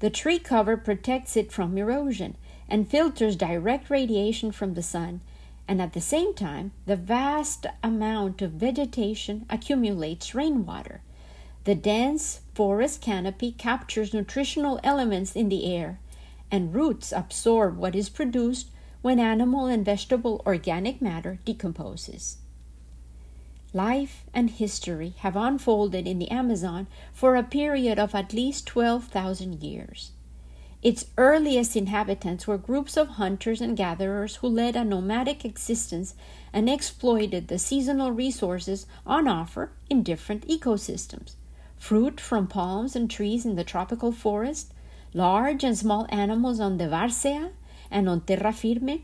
The 0.00 0.10
tree 0.10 0.38
cover 0.38 0.76
protects 0.76 1.36
it 1.36 1.50
from 1.50 1.78
erosion 1.78 2.36
and 2.68 2.88
filters 2.88 3.36
direct 3.36 3.90
radiation 3.90 4.52
from 4.52 4.74
the 4.74 4.82
sun 4.82 5.20
and 5.66 5.80
at 5.80 5.92
the 5.92 6.00
same 6.00 6.34
time, 6.34 6.72
the 6.86 6.96
vast 6.96 7.66
amount 7.82 8.42
of 8.42 8.52
vegetation 8.52 9.46
accumulates 9.48 10.34
rainwater. 10.34 11.00
The 11.64 11.74
dense 11.74 12.40
forest 12.54 13.00
canopy 13.00 13.52
captures 13.52 14.12
nutritional 14.12 14.78
elements 14.84 15.34
in 15.34 15.48
the 15.48 15.74
air, 15.74 15.98
and 16.50 16.74
roots 16.74 17.12
absorb 17.12 17.78
what 17.78 17.96
is 17.96 18.10
produced 18.10 18.68
when 19.00 19.18
animal 19.18 19.66
and 19.66 19.84
vegetable 19.84 20.42
organic 20.46 21.00
matter 21.00 21.38
decomposes. 21.44 22.38
Life 23.72 24.24
and 24.32 24.50
history 24.50 25.14
have 25.18 25.34
unfolded 25.34 26.06
in 26.06 26.18
the 26.18 26.30
Amazon 26.30 26.86
for 27.12 27.34
a 27.34 27.42
period 27.42 27.98
of 27.98 28.14
at 28.14 28.32
least 28.32 28.66
12,000 28.66 29.62
years. 29.62 30.12
Its 30.84 31.06
earliest 31.16 31.76
inhabitants 31.76 32.46
were 32.46 32.58
groups 32.58 32.94
of 32.94 33.16
hunters 33.16 33.62
and 33.62 33.74
gatherers 33.74 34.36
who 34.36 34.46
led 34.48 34.76
a 34.76 34.84
nomadic 34.84 35.42
existence 35.42 36.14
and 36.52 36.68
exploited 36.68 37.48
the 37.48 37.58
seasonal 37.58 38.12
resources 38.12 38.84
on 39.06 39.26
offer 39.26 39.72
in 39.88 40.02
different 40.02 40.46
ecosystems. 40.46 41.36
Fruit 41.78 42.20
from 42.20 42.46
palms 42.46 42.94
and 42.94 43.10
trees 43.10 43.46
in 43.46 43.56
the 43.56 43.64
tropical 43.64 44.12
forest, 44.12 44.74
large 45.14 45.64
and 45.64 45.78
small 45.78 46.06
animals 46.10 46.60
on 46.60 46.76
the 46.76 46.84
Várzea 46.84 47.52
and 47.90 48.06
on 48.06 48.20
terra 48.20 48.52
firme, 48.52 49.00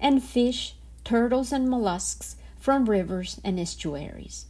and 0.00 0.24
fish, 0.24 0.74
turtles, 1.04 1.52
and 1.52 1.70
mollusks 1.70 2.34
from 2.58 2.86
rivers 2.86 3.40
and 3.44 3.60
estuaries. 3.60 4.46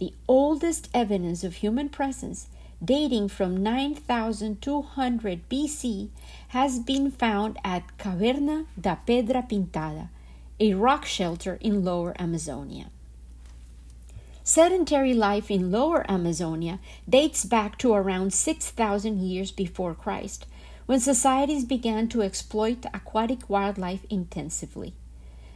The 0.00 0.12
oldest 0.26 0.88
evidence 0.92 1.44
of 1.44 1.56
human 1.56 1.88
presence 1.88 2.48
dating 2.82 3.28
from 3.28 3.62
9200 3.62 5.48
BC 5.48 6.08
has 6.48 6.78
been 6.78 7.10
found 7.10 7.58
at 7.62 7.96
Caverna 7.98 8.66
da 8.80 8.96
Pedra 9.06 9.48
Pintada, 9.48 10.08
a 10.58 10.74
rock 10.74 11.04
shelter 11.04 11.58
in 11.60 11.84
Lower 11.84 12.14
Amazonia. 12.20 12.90
Sedentary 14.42 15.14
life 15.14 15.50
in 15.50 15.70
Lower 15.70 16.10
Amazonia 16.10 16.80
dates 17.08 17.44
back 17.44 17.76
to 17.78 17.92
around 17.92 18.32
6,000 18.32 19.20
years 19.20 19.52
before 19.52 19.94
Christ, 19.94 20.46
when 20.86 20.98
societies 20.98 21.64
began 21.64 22.08
to 22.08 22.22
exploit 22.22 22.84
aquatic 22.92 23.48
wildlife 23.48 24.04
intensively. 24.10 24.94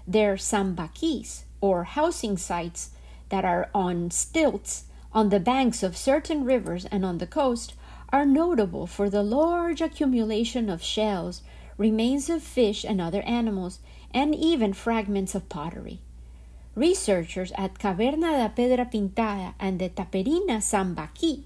Their 0.06 0.36
sambaquis, 0.36 1.44
or 1.60 1.84
housing 1.84 2.36
sites 2.36 2.90
that 3.30 3.44
are 3.44 3.70
on 3.74 4.10
stilts, 4.10 4.84
on 5.14 5.28
the 5.28 5.40
banks 5.40 5.82
of 5.82 5.96
certain 5.96 6.44
rivers 6.44 6.84
and 6.86 7.04
on 7.04 7.18
the 7.18 7.26
coast 7.26 7.74
are 8.12 8.26
notable 8.26 8.86
for 8.86 9.08
the 9.08 9.22
large 9.22 9.80
accumulation 9.80 10.68
of 10.68 10.82
shells, 10.82 11.42
remains 11.78 12.28
of 12.28 12.42
fish 12.42 12.84
and 12.84 13.00
other 13.00 13.22
animals, 13.22 13.78
and 14.12 14.34
even 14.34 14.72
fragments 14.72 15.34
of 15.34 15.48
pottery. 15.48 16.00
Researchers 16.74 17.52
at 17.56 17.78
Caverna 17.78 18.32
da 18.32 18.48
Pedra 18.48 18.90
Pintada 18.90 19.54
and 19.60 19.78
the 19.78 19.88
Taperinha 19.88 20.58
Sambaqui 20.58 21.44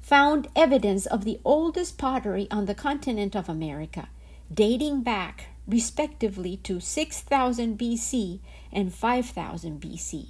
found 0.00 0.48
evidence 0.56 1.06
of 1.06 1.24
the 1.24 1.38
oldest 1.44 1.96
pottery 1.96 2.48
on 2.50 2.66
the 2.66 2.74
continent 2.74 3.36
of 3.36 3.48
America, 3.48 4.08
dating 4.52 5.02
back 5.02 5.46
respectively 5.66 6.56
to 6.56 6.80
6000 6.80 7.78
BC 7.78 8.40
and 8.72 8.92
5000 8.92 9.80
BC. 9.80 10.26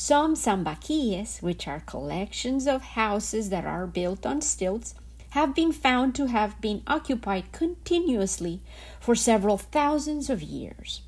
Some 0.00 0.36
sambaquillas, 0.36 1.42
which 1.42 1.66
are 1.66 1.80
collections 1.80 2.68
of 2.68 2.94
houses 2.94 3.50
that 3.50 3.64
are 3.64 3.84
built 3.84 4.24
on 4.24 4.40
stilts, 4.40 4.94
have 5.30 5.56
been 5.56 5.72
found 5.72 6.14
to 6.14 6.26
have 6.26 6.60
been 6.60 6.84
occupied 6.86 7.50
continuously 7.50 8.60
for 9.00 9.16
several 9.16 9.58
thousands 9.58 10.30
of 10.30 10.40
years. 10.40 11.02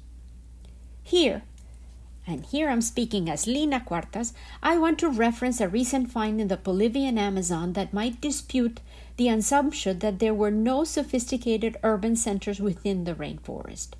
Here, 1.04 1.42
and 2.26 2.44
here 2.44 2.68
I'm 2.68 2.82
speaking 2.82 3.30
as 3.30 3.46
Lina 3.46 3.78
Cuartas, 3.78 4.32
I 4.60 4.76
want 4.76 4.98
to 4.98 5.08
reference 5.08 5.60
a 5.60 5.68
recent 5.68 6.10
find 6.10 6.40
in 6.40 6.48
the 6.48 6.56
Bolivian 6.56 7.16
Amazon 7.16 7.74
that 7.74 7.94
might 7.94 8.20
dispute 8.20 8.80
the 9.16 9.28
assumption 9.28 10.00
that 10.00 10.18
there 10.18 10.34
were 10.34 10.50
no 10.50 10.82
sophisticated 10.82 11.76
urban 11.84 12.16
centers 12.16 12.58
within 12.58 13.04
the 13.04 13.14
rainforest. 13.14 13.90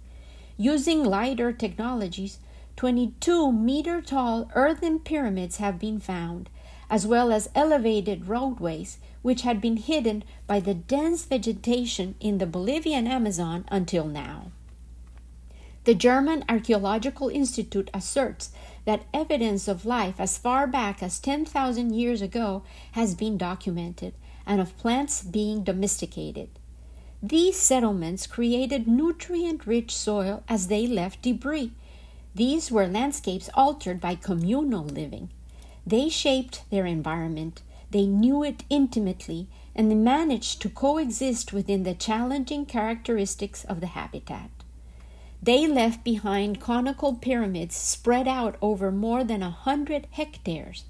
Using 0.57 1.05
LIDAR 1.05 1.53
technologies, 1.53 2.41
22 2.81 3.53
meter 3.53 4.01
tall 4.01 4.51
earthen 4.55 4.99
pyramids 4.99 5.59
have 5.59 5.79
been 5.79 6.01
found, 6.01 6.49
as 6.89 7.07
well 7.07 7.31
as 7.31 7.51
elevated 7.55 8.27
roadways 8.27 8.97
which 9.21 9.43
had 9.43 9.61
been 9.61 9.77
hidden 9.77 10.25
by 10.47 10.59
the 10.59 10.73
dense 10.73 11.27
vegetation 11.27 12.15
in 12.21 12.39
the 12.39 12.47
Bolivian 12.47 13.07
Amazon 13.07 13.67
until 13.69 14.07
now. 14.07 14.51
The 15.85 15.93
German 15.93 16.43
Archaeological 16.49 17.29
Institute 17.29 17.91
asserts 17.93 18.51
that 18.87 19.05
evidence 19.13 19.69
of 19.69 19.85
life 19.85 20.19
as 20.19 20.39
far 20.39 20.67
back 20.67 21.03
as 21.03 21.21
10,000 21.21 21.93
years 21.93 22.23
ago 22.23 22.63
has 22.93 23.15
been 23.15 23.37
documented 23.37 24.15
and 24.47 24.59
of 24.59 24.75
plants 24.79 25.23
being 25.23 25.65
domesticated. 25.65 26.49
These 27.23 27.59
settlements 27.59 28.27
created 28.27 28.89
nutrient 28.89 29.67
rich 29.67 29.95
soil 29.95 30.43
as 30.49 30.69
they 30.69 30.87
left 30.87 31.21
debris 31.21 31.73
these 32.35 32.71
were 32.71 32.87
landscapes 32.87 33.51
altered 33.55 34.01
by 34.01 34.15
communal 34.15 34.85
living. 34.85 35.31
They 35.87 36.09
shaped 36.09 36.63
their 36.71 36.87
environment, 36.87 37.63
they 37.91 38.07
knew 38.07 38.45
it 38.45 38.65
intimately, 38.71 39.49
and 39.75 39.91
they 39.91 39.97
managed 39.97 40.63
to 40.63 40.69
coexist 40.69 41.53
within 41.53 41.83
the 41.83 41.95
challenging 41.95 42.67
characteristics 42.67 43.65
of 43.65 43.81
the 43.81 43.89
habitat. 43.89 44.51
They 45.43 45.67
left 45.67 46.05
behind 46.05 46.61
conical 46.61 47.15
pyramids 47.15 47.75
spread 47.75 48.29
out 48.29 48.57
over 48.61 48.93
more 48.93 49.25
than 49.25 49.43
a 49.43 49.51
hundred 49.51 50.07
hectares, 50.11 50.85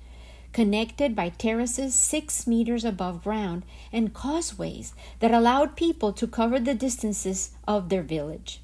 connected 0.52 1.14
by 1.14 1.28
terraces 1.28 1.94
six 1.94 2.47
meters 2.47 2.85
above 2.85 3.23
ground 3.23 3.62
and 3.92 4.12
causeways 4.12 4.92
that 5.20 5.32
allowed 5.32 5.76
people 5.76 6.12
to 6.12 6.26
cover 6.26 6.59
the 6.59 6.75
distances 6.75 7.52
of 7.68 7.88
their 7.88 8.02
village. 8.02 8.61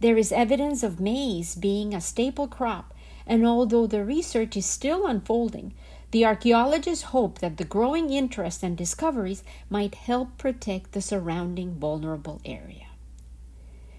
There 0.00 0.16
is 0.16 0.32
evidence 0.32 0.82
of 0.82 0.98
maize 0.98 1.54
being 1.54 1.92
a 1.94 2.00
staple 2.00 2.48
crop, 2.48 2.94
and 3.26 3.46
although 3.46 3.86
the 3.86 4.04
research 4.04 4.56
is 4.56 4.64
still 4.64 5.06
unfolding, 5.06 5.74
the 6.10 6.24
archaeologists 6.24 7.04
hope 7.04 7.38
that 7.38 7.58
the 7.58 7.64
growing 7.64 8.10
interest 8.10 8.62
and 8.62 8.76
discoveries 8.76 9.44
might 9.68 9.94
help 9.94 10.38
protect 10.38 10.92
the 10.92 11.02
surrounding 11.02 11.74
vulnerable 11.74 12.40
area. 12.44 12.86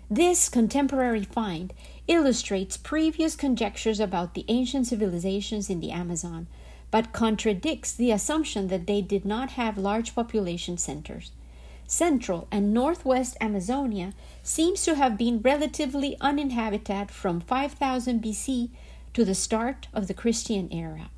This 0.09 0.49
contemporary 0.49 1.23
find 1.23 1.71
illustrates 2.07 2.75
previous 2.75 3.35
conjectures 3.35 3.99
about 3.99 4.33
the 4.33 4.43
ancient 4.49 4.87
civilizations 4.87 5.69
in 5.69 5.79
the 5.79 5.91
Amazon, 5.91 6.47
but 6.89 7.13
contradicts 7.13 7.93
the 7.93 8.11
assumption 8.11 8.67
that 8.67 8.87
they 8.87 9.01
did 9.01 9.23
not 9.23 9.51
have 9.51 9.77
large 9.77 10.13
population 10.13 10.77
centers. 10.77 11.31
Central 11.91 12.47
and 12.49 12.73
northwest 12.73 13.35
Amazonia 13.41 14.13
seems 14.43 14.85
to 14.85 14.95
have 14.95 15.17
been 15.17 15.41
relatively 15.41 16.15
uninhabited 16.21 17.11
from 17.11 17.41
5000 17.41 18.23
BC 18.23 18.69
to 19.13 19.25
the 19.25 19.35
start 19.35 19.89
of 19.93 20.07
the 20.07 20.13
Christian 20.13 20.71
era. 20.71 21.09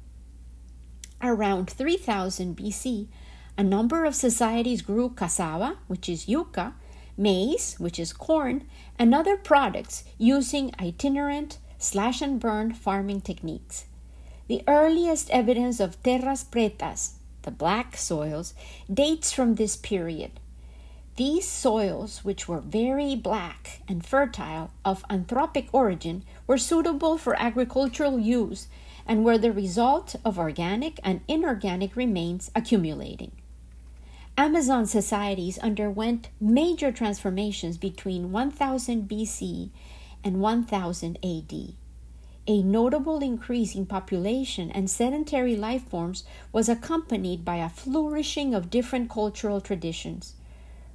Around 1.21 1.69
3000 1.69 2.57
BC, 2.57 3.07
a 3.55 3.63
number 3.63 4.03
of 4.03 4.15
societies 4.15 4.81
grew 4.81 5.09
cassava, 5.09 5.77
which 5.85 6.09
is 6.09 6.27
yucca, 6.27 6.73
maize, 7.15 7.75
which 7.77 7.99
is 7.99 8.11
corn, 8.11 8.63
and 8.97 9.13
other 9.13 9.37
products 9.37 10.03
using 10.17 10.73
itinerant 10.79 11.59
slash 11.77 12.19
and 12.19 12.39
burn 12.39 12.73
farming 12.73 13.21
techniques. 13.21 13.85
The 14.47 14.63
earliest 14.67 15.29
evidence 15.29 15.79
of 15.79 16.01
terras 16.01 16.43
pretas, 16.43 17.11
the 17.43 17.51
black 17.51 17.95
soils, 17.95 18.55
dates 18.91 19.31
from 19.31 19.53
this 19.53 19.75
period. 19.75 20.39
These 21.15 21.47
soils, 21.47 22.25
which 22.25 22.47
were 22.47 22.59
very 22.59 23.15
black 23.15 23.81
and 23.87 24.03
fertile, 24.03 24.71
of 24.83 25.05
anthropic 25.11 25.67
origin, 25.71 26.23
were 26.47 26.57
suitable 26.57 27.19
for 27.19 27.39
agricultural 27.39 28.17
use 28.17 28.67
and 29.05 29.23
were 29.23 29.37
the 29.37 29.51
result 29.51 30.15
of 30.25 30.39
organic 30.39 30.99
and 31.03 31.21
inorganic 31.27 31.95
remains 31.95 32.49
accumulating. 32.55 33.31
Amazon 34.39 34.87
societies 34.87 35.59
underwent 35.59 36.29
major 36.41 36.91
transformations 36.91 37.77
between 37.77 38.31
1000 38.31 39.07
BC 39.07 39.69
and 40.23 40.41
1000 40.41 41.19
AD. 41.23 41.73
A 42.47 42.63
notable 42.63 43.19
increase 43.19 43.75
in 43.75 43.85
population 43.85 44.71
and 44.71 44.89
sedentary 44.89 45.55
life 45.55 45.83
forms 45.83 46.23
was 46.51 46.67
accompanied 46.67 47.45
by 47.45 47.57
a 47.57 47.69
flourishing 47.69 48.55
of 48.55 48.71
different 48.71 49.11
cultural 49.11 49.61
traditions. 49.61 50.33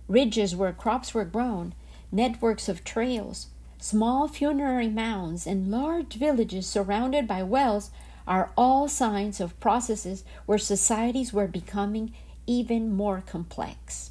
Ridges 0.09 0.57
where 0.57 0.73
crops 0.73 1.13
were 1.13 1.27
grown, 1.27 1.75
networks 2.11 2.69
of 2.69 2.83
trails, 2.83 3.49
small 3.79 4.27
funerary 4.27 4.89
mounds, 4.89 5.47
and 5.47 5.71
large 5.71 6.15
villages 6.15 6.67
surrounded 6.67 7.29
by 7.29 7.43
wells 7.43 7.91
are 8.27 8.51
all 8.57 8.89
signs 8.89 9.41
of 9.41 9.59
processes 9.61 10.25
where 10.47 10.59
societies 10.59 11.33
were 11.33 11.47
becoming 11.47 12.13
even 12.47 12.91
more 12.95 13.23
complex. 13.27 14.11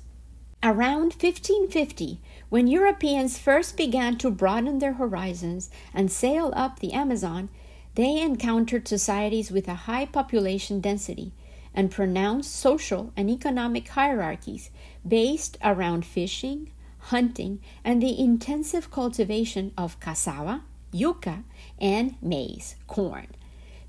Around 0.64 1.14
1550, 1.14 2.20
when 2.50 2.68
Europeans 2.68 3.38
first 3.38 3.78
began 3.78 4.18
to 4.18 4.32
broaden 4.32 4.80
their 4.80 4.94
horizons 4.94 5.70
and 5.94 6.12
sail 6.12 6.52
up 6.56 6.80
the 6.80 6.94
Amazon, 6.94 7.50
they 7.96 8.22
encountered 8.22 8.88
societies 8.88 9.52
with 9.52 9.68
a 9.68 9.86
high 9.86 10.06
population 10.06 10.80
density 10.80 11.32
and 11.78 11.92
pronounced 11.92 12.54
social 12.54 13.14
and 13.16 13.30
economic 13.30 13.88
hierarchies 13.90 14.72
based 15.08 15.58
around 15.64 16.04
fishing, 16.04 16.72
hunting, 16.98 17.60
and 17.84 18.02
the 18.02 18.20
intensive 18.20 18.90
cultivation 18.90 19.72
of 19.78 20.00
cassava, 20.00 20.64
yucca, 20.92 21.44
and 21.80 22.16
maize, 22.20 22.76
corn. 22.88 23.28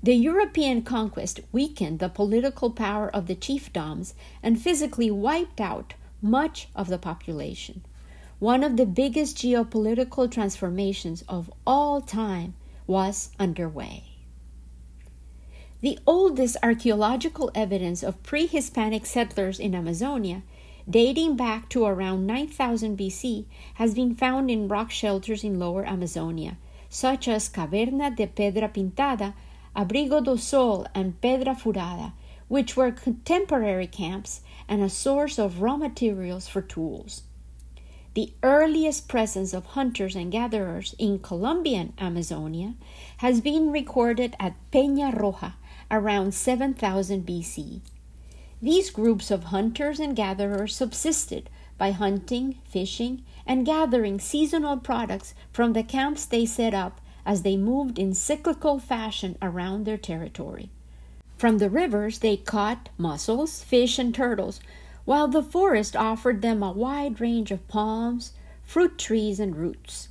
The 0.03 0.13
European 0.13 0.83
conquest 0.83 1.39
weakened 1.51 1.97
the 1.97 2.09
political 2.09 2.69
power 2.69 3.13
of 3.13 3.25
the 3.25 3.35
chiefdoms 3.35 4.13
and 4.43 4.61
physically 4.61 5.09
wiped 5.09 5.59
out 5.59 5.95
much 6.21 6.67
of 6.75 6.89
the 6.89 6.99
population. 6.99 7.83
One 8.37 8.63
of 8.63 8.77
the 8.77 8.85
biggest 8.85 9.35
geopolitical 9.37 10.29
transformations 10.29 11.23
of 11.27 11.51
all 11.65 12.01
time 12.01 12.53
was 12.85 13.31
underway. 13.39 14.08
The 15.81 15.97
oldest 16.05 16.57
archaeological 16.61 17.51
evidence 17.55 18.03
of 18.03 18.21
pre 18.21 18.47
Hispanic 18.47 19.05
settlers 19.05 19.61
in 19.61 19.73
Amazonia, 19.73 20.41
dating 20.89 21.37
back 21.37 21.69
to 21.69 21.85
around 21.85 22.27
9000 22.27 22.97
BC, 22.97 23.45
has 23.75 23.93
been 23.93 24.13
found 24.13 24.51
in 24.51 24.67
rock 24.67 24.91
shelters 24.91 25.41
in 25.41 25.57
lower 25.57 25.85
Amazonia, 25.85 26.57
such 26.89 27.29
as 27.29 27.47
Caverna 27.47 28.13
de 28.13 28.27
Pedra 28.27 28.67
Pintada 28.67 29.33
Abrigo 29.73 30.21
do 30.21 30.35
Sol, 30.35 30.85
and 30.93 31.21
Pedra 31.21 31.55
Furada, 31.55 32.11
which 32.49 32.75
were 32.75 32.91
contemporary 32.91 33.87
camps 33.87 34.41
and 34.67 34.83
a 34.83 34.89
source 34.89 35.39
of 35.39 35.61
raw 35.61 35.77
materials 35.77 36.49
for 36.49 36.61
tools. 36.61 37.23
The 38.15 38.33
earliest 38.43 39.07
presence 39.07 39.53
of 39.53 39.65
hunters 39.67 40.17
and 40.17 40.29
gatherers 40.29 40.93
in 40.97 41.19
Colombian 41.19 41.93
Amazonia 41.97 42.73
has 43.19 43.39
been 43.39 43.71
recorded 43.71 44.35
at 44.41 44.55
Peña 44.73 45.15
Roja 45.17 45.53
around 45.91 46.33
7000 46.33 47.25
BC. 47.25 47.81
These 48.61 48.89
groups 48.89 49.31
of 49.31 49.45
hunters 49.45 49.99
and 49.99 50.15
gatherers 50.15 50.75
subsisted 50.75 51.49
by 51.77 51.91
hunting, 51.91 52.59
fishing, 52.65 53.23
and 53.47 53.65
gathering 53.65 54.19
seasonal 54.19 54.77
products 54.77 55.33
from 55.51 55.73
the 55.73 55.83
camps 55.83 56.25
they 56.25 56.45
set 56.45 56.73
up 56.73 56.99
as 57.25 57.43
they 57.43 57.55
moved 57.57 57.97
in 57.97 58.13
cyclical 58.13 58.79
fashion 58.79 59.37
around 59.41 59.85
their 59.85 59.97
territory. 59.97 60.69
From 61.37 61.57
the 61.57 61.69
rivers, 61.69 62.19
they 62.19 62.35
caught 62.35 62.89
mussels, 62.97 63.63
fish, 63.63 63.97
and 63.97 64.13
turtles, 64.13 64.59
while 65.05 65.27
the 65.27 65.41
forest 65.41 65.95
offered 65.95 66.41
them 66.41 66.61
a 66.61 66.71
wide 66.71 67.21
range 67.21 67.49
of 67.49 67.67
palms, 67.67 68.33
fruit 68.61 68.97
trees, 68.97 69.39
and 69.39 69.55
roots. 69.55 70.09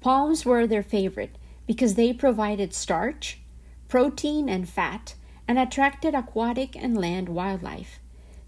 Palms 0.00 0.46
were 0.46 0.66
their 0.66 0.82
favorite 0.82 1.36
because 1.66 1.94
they 1.94 2.12
provided 2.12 2.72
starch, 2.72 3.40
protein, 3.88 4.48
and 4.48 4.68
fat, 4.68 5.14
and 5.46 5.58
attracted 5.58 6.14
aquatic 6.14 6.74
and 6.76 6.96
land 6.96 7.28
wildlife. 7.28 8.00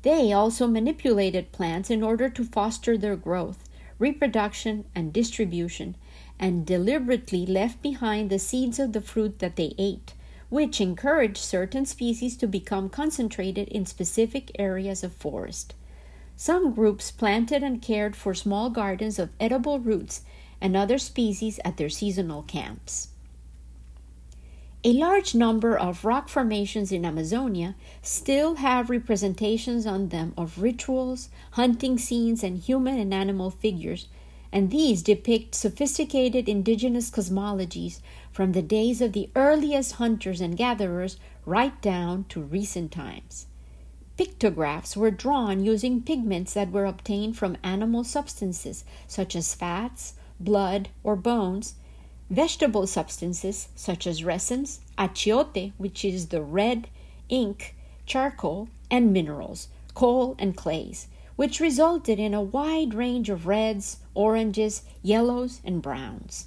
They 0.03 0.33
also 0.33 0.67
manipulated 0.67 1.53
plants 1.53 1.91
in 1.91 2.03
order 2.03 2.29
to 2.29 2.45
foster 2.45 2.97
their 2.97 3.17
growth, 3.17 3.69
reproduction, 3.99 4.85
and 4.95 5.13
distribution, 5.13 5.97
and 6.39 6.67
deliberately 6.67 7.47
left 7.47 7.83
behind 7.83 8.31
the 8.31 8.39
seeds 8.39 8.79
of 8.79 8.93
the 8.93 9.01
fruit 9.01 9.39
that 9.39 9.57
they 9.57 9.75
ate, 9.79 10.15
which 10.49 10.81
encouraged 10.81 11.39
certain 11.39 11.87
species 11.87 12.37
to 12.37 12.47
become 12.47 12.89
concentrated 12.89 13.69
in 13.69 13.85
specific 13.85 14.51
areas 14.59 15.03
of 15.03 15.13
forest. 15.13 15.75
Some 16.37 16.73
groups 16.73 17.11
planted 17.11 17.63
and 17.63 17.81
cared 17.81 18.15
for 18.15 18.35
small 18.35 18.69
gardens 18.71 19.19
of 19.19 19.31
edible 19.41 19.81
roots 19.81 20.21
and 20.61 20.77
other 20.77 20.99
species 20.99 21.59
at 21.65 21.79
their 21.79 21.89
seasonal 21.89 22.43
camps. 22.43 23.09
A 24.87 24.93
large 24.93 25.35
number 25.35 25.77
of 25.77 26.05
rock 26.05 26.29
formations 26.29 26.93
in 26.93 27.05
Amazonia 27.05 27.75
still 28.03 28.55
have 28.55 28.89
representations 28.89 29.85
on 29.85 30.11
them 30.11 30.33
of 30.37 30.63
rituals, 30.63 31.29
hunting 31.51 31.99
scenes, 31.99 32.45
and 32.45 32.57
human 32.57 32.97
and 32.97 33.13
animal 33.13 33.51
figures 33.51 34.07
and 34.53 34.71
these 34.71 35.03
depict 35.03 35.57
sophisticated 35.57 36.49
indigenous 36.49 37.11
cosmologies 37.11 37.99
from 38.31 38.53
the 38.53 38.63
days 38.63 39.01
of 39.01 39.13
the 39.13 39.29
earliest 39.35 39.95
hunters 39.95 40.41
and 40.41 40.57
gatherers 40.57 41.17
right 41.45 41.83
down 41.83 42.25
to 42.29 42.41
recent 42.41 42.93
times. 42.93 43.49
Pictographs 44.17 44.97
were 44.97 45.11
drawn 45.11 45.65
using 45.65 46.01
pigments 46.01 46.55
that 46.55 46.71
were 46.71 46.87
obtained 46.87 47.37
from 47.37 47.59
animal 47.65 48.05
substances 48.05 48.85
such 49.09 49.35
as 49.35 49.53
fats, 49.53 50.15
blood, 50.39 50.91
or 51.03 51.17
bones, 51.17 51.75
vegetable 52.31 52.87
substances 52.87 53.69
such 53.75 54.07
as 54.07 54.25
resins, 54.25 54.81
achiote, 54.99 55.73
which 55.77 56.05
is 56.05 56.29
the 56.29 56.43
red 56.43 56.89
ink, 57.29 57.75
charcoal, 58.05 58.69
and 58.91 59.13
minerals, 59.13 59.69
coal 59.95 60.35
and 60.39 60.57
clays, 60.57 61.09
which 61.37 61.61
resulted 61.61 62.19
in 62.19 62.35
a 62.35 62.43
wide 62.43 62.95
range 62.95 63.29
of 63.29 63.47
reds, 63.47 63.99
oranges, 64.15 64.83
yellows, 65.03 65.61
and 65.65 65.83
browns. 65.83 66.47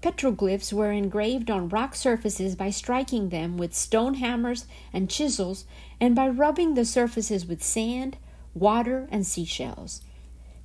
Petroglyphs 0.00 0.72
were 0.72 0.92
engraved 0.92 1.50
on 1.50 1.68
rock 1.70 1.94
surfaces 1.94 2.54
by 2.54 2.68
striking 2.68 3.30
them 3.30 3.56
with 3.56 3.74
stone 3.74 4.14
hammers 4.14 4.66
and 4.92 5.08
chisels 5.08 5.64
and 5.98 6.14
by 6.14 6.28
rubbing 6.28 6.74
the 6.74 6.84
surfaces 6.84 7.46
with 7.46 7.62
sand, 7.62 8.18
water, 8.52 9.08
and 9.10 9.26
seashells. 9.26 10.02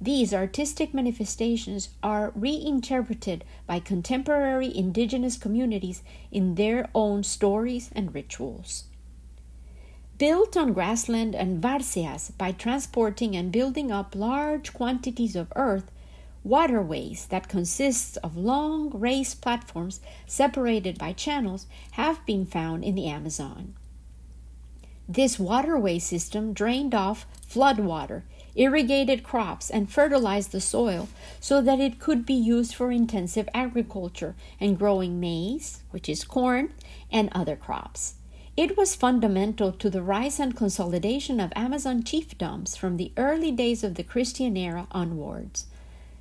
These 0.02 0.34
artistic 0.34 0.94
manifestations 0.94 1.90
are 2.02 2.32
reinterpreted 2.34 3.44
by 3.68 3.80
contemporary 3.80 4.76
indigenous 4.76 5.38
communities 5.38 6.04
in 6.32 6.56
their 6.56 6.90
own 6.96 7.24
stories 7.24 7.90
and 7.94 8.14
rituals. 8.14 8.86
built 10.20 10.58
on 10.58 10.74
grassland 10.74 11.34
and 11.34 11.62
varzeas 11.64 12.30
by 12.38 12.52
transporting 12.52 13.36
and 13.36 13.52
building 13.52 13.90
up 13.90 14.14
large 14.16 14.74
quantities 14.74 15.36
of 15.36 15.52
earth, 15.56 15.90
waterways 16.44 17.26
that 17.28 17.48
consist 17.48 18.18
of 18.22 18.38
long 18.38 18.90
raised 18.92 19.42
platforms 19.42 20.02
separated 20.28 20.98
by 20.98 21.14
channels 21.14 21.68
have 21.92 22.24
been 22.26 22.46
found 22.46 22.84
in 22.84 22.96
the 22.96 23.08
Amazon. 23.08 23.74
This 25.08 25.40
waterway 25.40 26.00
system 26.00 26.54
drained 26.54 26.94
off 26.94 27.26
flood 27.48 27.80
water, 27.80 28.26
irrigated 28.60 29.24
crops, 29.24 29.70
and 29.70 29.90
fertilized 29.90 30.52
the 30.52 30.60
soil 30.60 31.08
so 31.40 31.62
that 31.62 31.80
it 31.80 31.98
could 31.98 32.26
be 32.26 32.34
used 32.34 32.76
for 32.76 32.92
intensive 32.92 33.48
agriculture 33.54 34.36
and 34.60 34.78
growing 34.78 35.20
maize, 35.20 35.82
which 35.92 36.10
is 36.10 36.26
corn, 36.26 36.74
and 37.10 37.30
other 37.32 37.56
crops. 37.56 38.16
It 38.58 38.76
was 38.76 38.94
fundamental 38.94 39.72
to 39.72 39.90
the 39.90 40.04
rise 40.04 40.38
and 40.38 40.54
consolidation 40.54 41.40
of 41.40 41.54
Amazon 41.56 42.04
chiefdoms 42.04 42.78
from 42.78 42.98
the 42.98 43.14
early 43.16 43.54
days 43.54 43.86
of 43.86 43.96
the 43.96 44.04
Christian 44.04 44.58
era 44.58 44.86
onwards. 44.92 45.68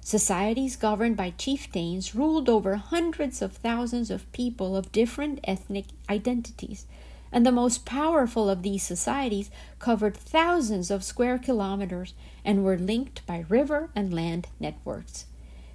Societies 0.01 0.77
governed 0.77 1.17
by 1.17 1.31
chieftains 1.31 2.15
ruled 2.15 2.49
over 2.49 2.77
hundreds 2.77 3.43
of 3.43 3.55
thousands 3.55 4.11
of 4.11 4.31
people 4.31 4.77
of 4.77 4.93
different 4.93 5.41
ethnic 5.43 5.87
identities, 6.09 6.87
and 7.31 7.45
the 7.45 7.53
most 7.53 7.85
powerful 7.85 8.49
of 8.49 8.63
these 8.63 8.83
societies 8.83 9.51
covered 9.79 10.17
thousands 10.17 10.91
of 10.91 11.05
square 11.05 11.39
kilometers 11.39 12.15
and 12.45 12.65
were 12.65 12.79
linked 12.79 13.25
by 13.27 13.45
river 13.49 13.91
and 13.95 14.13
land 14.13 14.49
networks. 14.59 15.27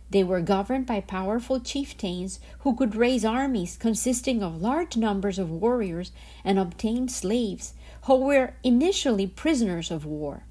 They 0.10 0.24
were 0.24 0.42
governed 0.42 0.86
by 0.86 1.02
powerful 1.02 1.60
chieftains 1.60 2.39
who 2.60 2.76
could 2.76 2.96
raise 2.96 3.26
armies 3.26 3.78
consisting 3.78 4.44
of 4.44 4.62
large 4.62 4.96
numbers 4.96 5.39
of 5.39 5.50
warriors 5.50 6.12
and 6.44 6.60
obtain 6.60 7.10
slaves 7.10 7.74
who 8.04 8.18
were 8.18 8.54
initially 8.63 9.26
prisoners 9.26 9.89
of 9.89 10.06
war. 10.06 10.44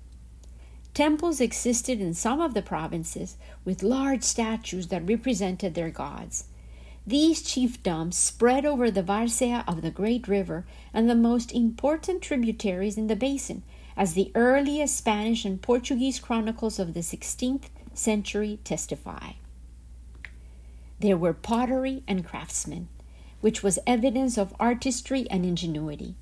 Temples 0.94 1.40
existed 1.40 2.00
in 2.00 2.12
some 2.12 2.40
of 2.40 2.54
the 2.54 2.60
provinces 2.60 3.36
with 3.64 3.82
large 3.82 4.22
statues 4.22 4.88
that 4.88 5.08
represented 5.08 5.74
their 5.74 5.90
gods. 5.90 6.44
These 7.06 7.42
chiefdoms 7.42 8.14
spread 8.14 8.64
over 8.64 8.90
the 8.90 9.02
Varzea 9.02 9.64
of 9.66 9.82
the 9.82 9.90
great 9.90 10.28
river 10.28 10.64
and 10.94 11.10
the 11.10 11.16
most 11.16 11.50
important 11.52 12.22
tributaries 12.22 12.96
in 12.96 13.08
the 13.08 13.16
basin, 13.16 13.64
as 13.96 14.14
the 14.14 14.30
earliest 14.36 14.96
Spanish 14.96 15.44
and 15.44 15.60
Portuguese 15.60 16.20
chronicles 16.20 16.78
of 16.78 16.94
the 16.94 17.00
16th 17.00 17.64
century 17.92 18.60
testify. 18.62 19.32
There 21.00 21.16
were 21.16 21.34
pottery 21.34 22.04
and 22.06 22.24
craftsmen, 22.24 22.88
which 23.40 23.64
was 23.64 23.80
evidence 23.84 24.38
of 24.38 24.54
artistry 24.60 25.28
and 25.28 25.44
ingenuity. 25.44 26.14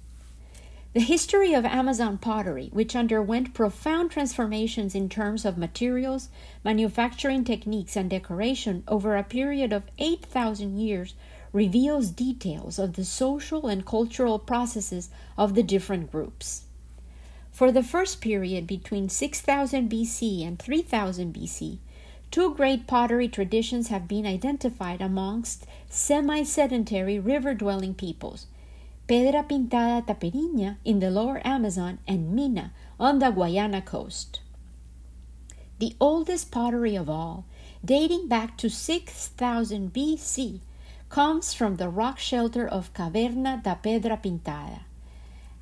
The 0.93 0.99
history 0.99 1.55
of 1.55 1.65
Amazon 1.65 2.19
pottery, 2.19 2.69
which 2.73 2.97
underwent 2.97 3.55
profound 3.55 4.11
transformations 4.11 4.93
in 4.93 5.09
terms 5.09 5.45
of 5.45 5.57
materials, 5.57 6.31
manufacturing 6.65 7.45
techniques, 7.45 7.97
and 7.97 8.11
decoration 8.11 8.83
over 8.89 9.17
a 9.17 9.23
period 9.23 9.73
of 9.73 9.85
8,000 10.01 10.79
years, 10.79 11.15
reveals 11.53 12.11
details 12.11 12.81
of 12.81 12.95
the 12.95 13.05
social 13.05 13.69
and 13.69 13.87
cultural 13.87 14.41
processes 14.41 15.11
of 15.39 15.55
the 15.55 15.63
different 15.63 16.11
groups. 16.11 16.63
For 17.53 17.71
the 17.71 17.85
first 17.85 18.21
period 18.21 18.67
between 18.67 19.09
6000 19.09 19.89
BC 19.89 20.45
and 20.45 20.59
3000 20.59 21.33
BC, 21.33 21.79
Two 22.33 22.55
great 22.55 22.89
pottery 22.89 23.29
traditions 23.29 23.89
have 23.89 24.07
been 24.07 24.25
identified 24.25 25.01
amongst 25.01 25.67
semi 25.89 26.43
sedentary 26.45 27.19
river 27.19 27.55
dwelling 27.55 27.95
peoples 27.95 28.47
Pedra 29.11 29.43
Pintada 29.43 30.07
Taperinha 30.07 30.77
in 30.85 31.01
the 31.01 31.11
lower 31.11 31.45
Amazon 31.45 31.99
and 32.07 32.31
Mina 32.33 32.73
on 33.01 33.19
the 33.19 33.33
Guayana 33.33 33.85
coast. 33.85 34.39
The 35.81 35.97
oldest 35.99 36.53
pottery 36.53 36.95
of 36.95 37.11
all, 37.11 37.45
dating 37.85 38.29
back 38.29 38.57
to 38.59 38.71
6000 38.71 39.93
BC, 39.93 40.61
comes 41.09 41.53
from 41.53 41.75
the 41.75 41.89
rock 41.89 42.21
shelter 42.21 42.69
of 42.69 42.95
Caverna 42.95 43.61
da 43.61 43.75
Pedra 43.75 44.23
Pintada. 44.23 44.83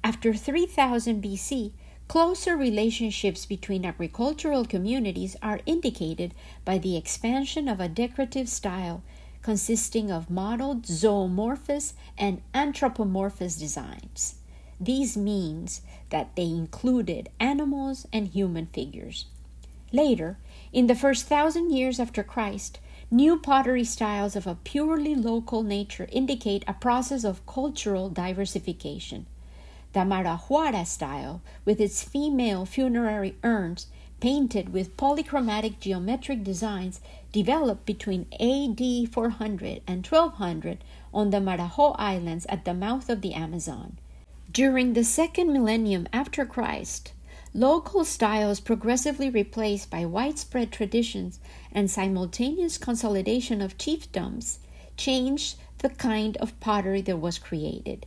After 0.04 0.34
3000 0.34 1.22
BC, 1.22 1.72
Closer 2.08 2.56
relationships 2.56 3.44
between 3.44 3.84
agricultural 3.84 4.64
communities 4.64 5.36
are 5.42 5.60
indicated 5.66 6.32
by 6.64 6.78
the 6.78 6.96
expansion 6.96 7.68
of 7.68 7.80
a 7.80 7.88
decorative 7.88 8.48
style 8.48 9.02
consisting 9.42 10.10
of 10.10 10.30
modeled 10.30 10.82
zoomorphous 10.84 11.94
and 12.16 12.42
anthropomorphous 12.54 13.58
designs. 13.58 14.36
These 14.80 15.16
means 15.16 15.82
that 16.10 16.34
they 16.36 16.44
included 16.44 17.30
animals 17.40 18.06
and 18.12 18.28
human 18.28 18.66
figures. 18.66 19.26
Later, 19.92 20.38
in 20.72 20.86
the 20.86 20.94
first 20.94 21.26
thousand 21.26 21.70
years 21.70 21.98
after 21.98 22.22
Christ, 22.22 22.78
new 23.10 23.38
pottery 23.38 23.84
styles 23.84 24.36
of 24.36 24.46
a 24.46 24.58
purely 24.64 25.14
local 25.14 25.62
nature 25.62 26.08
indicate 26.12 26.62
a 26.68 26.74
process 26.74 27.24
of 27.24 27.46
cultural 27.46 28.10
diversification. 28.10 29.26
The 29.94 30.00
Marajoara 30.00 30.86
style, 30.86 31.40
with 31.64 31.80
its 31.80 32.04
female 32.04 32.66
funerary 32.66 33.36
urns 33.42 33.86
painted 34.20 34.72
with 34.72 34.96
polychromatic 34.96 35.80
geometric 35.80 36.44
designs, 36.44 37.00
developed 37.32 37.84
between 37.84 38.26
AD 38.40 39.12
400 39.12 39.82
and 39.86 40.06
1200 40.06 40.78
on 41.12 41.30
the 41.30 41.38
Marajo 41.38 41.94
Islands 41.98 42.46
at 42.48 42.64
the 42.64 42.74
mouth 42.74 43.08
of 43.08 43.20
the 43.20 43.34
Amazon. 43.34 43.98
During 44.50 44.94
the 44.94 45.04
second 45.04 45.52
millennium 45.52 46.08
after 46.12 46.46
Christ, 46.46 47.12
local 47.52 48.04
styles 48.04 48.60
progressively 48.60 49.28
replaced 49.28 49.90
by 49.90 50.04
widespread 50.04 50.72
traditions 50.72 51.38
and 51.72 51.90
simultaneous 51.90 52.78
consolidation 52.78 53.60
of 53.60 53.78
chiefdoms 53.78 54.58
changed 54.96 55.56
the 55.78 55.90
kind 55.90 56.36
of 56.38 56.58
pottery 56.60 57.00
that 57.02 57.18
was 57.18 57.38
created. 57.38 58.06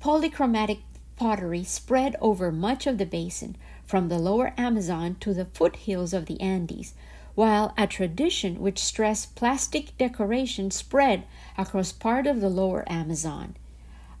Polychromatic 0.00 0.80
pottery 1.16 1.64
spread 1.64 2.16
over 2.20 2.52
much 2.52 2.86
of 2.86 2.98
the 2.98 3.06
basin, 3.06 3.56
from 3.84 4.08
the 4.08 4.18
lower 4.18 4.52
Amazon 4.58 5.16
to 5.20 5.32
the 5.32 5.44
foothills 5.46 6.12
of 6.12 6.26
the 6.26 6.40
Andes, 6.40 6.94
while 7.36 7.72
a 7.78 7.86
tradition 7.86 8.58
which 8.58 8.82
stressed 8.82 9.36
plastic 9.36 9.96
decoration 9.98 10.72
spread 10.72 11.22
across 11.56 11.92
part 11.92 12.26
of 12.26 12.40
the 12.40 12.48
lower 12.48 12.84
Amazon. 12.90 13.54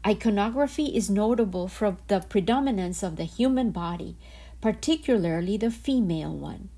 Iconography 0.06 0.94
is 0.94 1.10
notable 1.10 1.66
for 1.66 1.96
the 2.06 2.20
predominance 2.20 3.02
of 3.02 3.16
the 3.16 3.24
human 3.24 3.72
body, 3.72 4.16
particularly 4.60 5.56
the 5.56 5.72
female 5.72 6.32
one. 6.32 6.68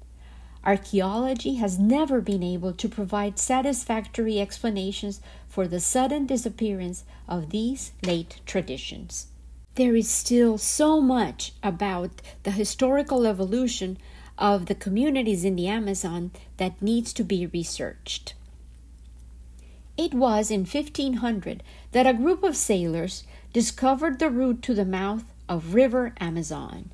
Archaeology 0.64 1.57
has 1.57 1.79
never 1.79 2.22
been 2.22 2.42
able 2.42 2.72
to 2.72 2.88
provide 2.88 3.38
satisfactory 3.38 4.40
explanations 4.40 5.20
for 5.46 5.68
the 5.68 5.81
sudden 5.81 6.24
disappearance 6.24 7.05
of 7.29 7.51
these 7.51 7.92
late 8.03 8.40
traditions 8.46 9.27
there 9.79 9.94
is 9.94 10.11
still 10.11 10.59
so 10.59 11.01
much 11.01 11.53
about 11.62 12.11
the 12.42 12.51
historical 12.51 13.24
evolution 13.24 13.96
of 14.38 14.66
the 14.66 14.74
communities 14.74 15.44
in 15.44 15.57
the 15.57 15.66
Amazon 15.66 16.31
that 16.57 16.81
needs 16.81 17.12
to 17.12 17.24
be 17.24 17.46
researched. 17.46 18.35
It 19.96 20.14
was 20.14 20.51
in 20.51 20.61
1500 20.61 21.62
that 21.90 22.07
a 22.07 22.14
group 22.14 22.44
of 22.44 22.57
sailors 22.57 23.24
discovered 23.53 24.18
the 24.18 24.31
route 24.31 24.62
to 24.62 24.74
the 24.74 24.85
mouth 24.85 25.24
of 25.48 25.74
River 25.74 26.14
Amazon. 26.20 26.90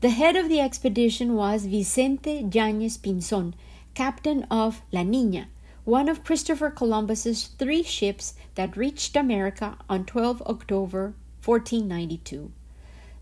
The 0.00 0.10
head 0.10 0.34
of 0.34 0.48
the 0.48 0.60
expedition 0.60 1.34
was 1.34 1.66
Vicente 1.66 2.42
Yañez 2.42 2.98
Pinzon, 2.98 3.54
captain 3.94 4.42
of 4.50 4.82
La 4.90 5.02
Niña, 5.02 5.46
one 5.84 6.08
of 6.08 6.24
Christopher 6.24 6.70
Columbus's 6.70 7.46
three 7.58 7.82
ships 7.82 8.34
that 8.56 8.76
reached 8.76 9.14
America 9.16 9.78
on 9.88 10.04
12 10.04 10.42
October 10.42 11.14
1492. 11.44 12.50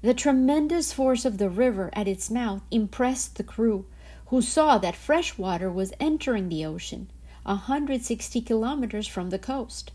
The 0.02 0.14
tremendous 0.14 0.92
force 0.92 1.24
of 1.24 1.38
the 1.38 1.48
river 1.48 1.90
at 1.92 2.08
its 2.08 2.30
mouth 2.30 2.62
impressed 2.70 3.36
the 3.36 3.44
crew, 3.44 3.86
who 4.26 4.42
saw 4.42 4.78
that 4.78 4.96
fresh 4.96 5.38
water 5.38 5.70
was 5.70 5.92
entering 6.00 6.48
the 6.48 6.64
ocean, 6.64 7.08
a 7.46 7.54
160 7.54 8.40
kilometers 8.42 9.06
from 9.06 9.30
the 9.30 9.38
coast. 9.38 9.92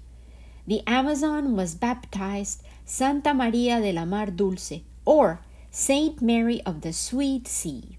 The 0.65 0.81
Amazon 0.87 1.55
was 1.55 1.75
baptized 1.75 2.63
Santa 2.85 3.33
Maria 3.33 3.79
de 3.81 3.91
la 3.91 4.05
Mar 4.05 4.27
Dulce, 4.27 4.81
or 5.05 5.41
Saint 5.71 6.21
Mary 6.21 6.61
of 6.63 6.81
the 6.81 6.93
Sweet 6.93 7.47
Sea. 7.47 7.97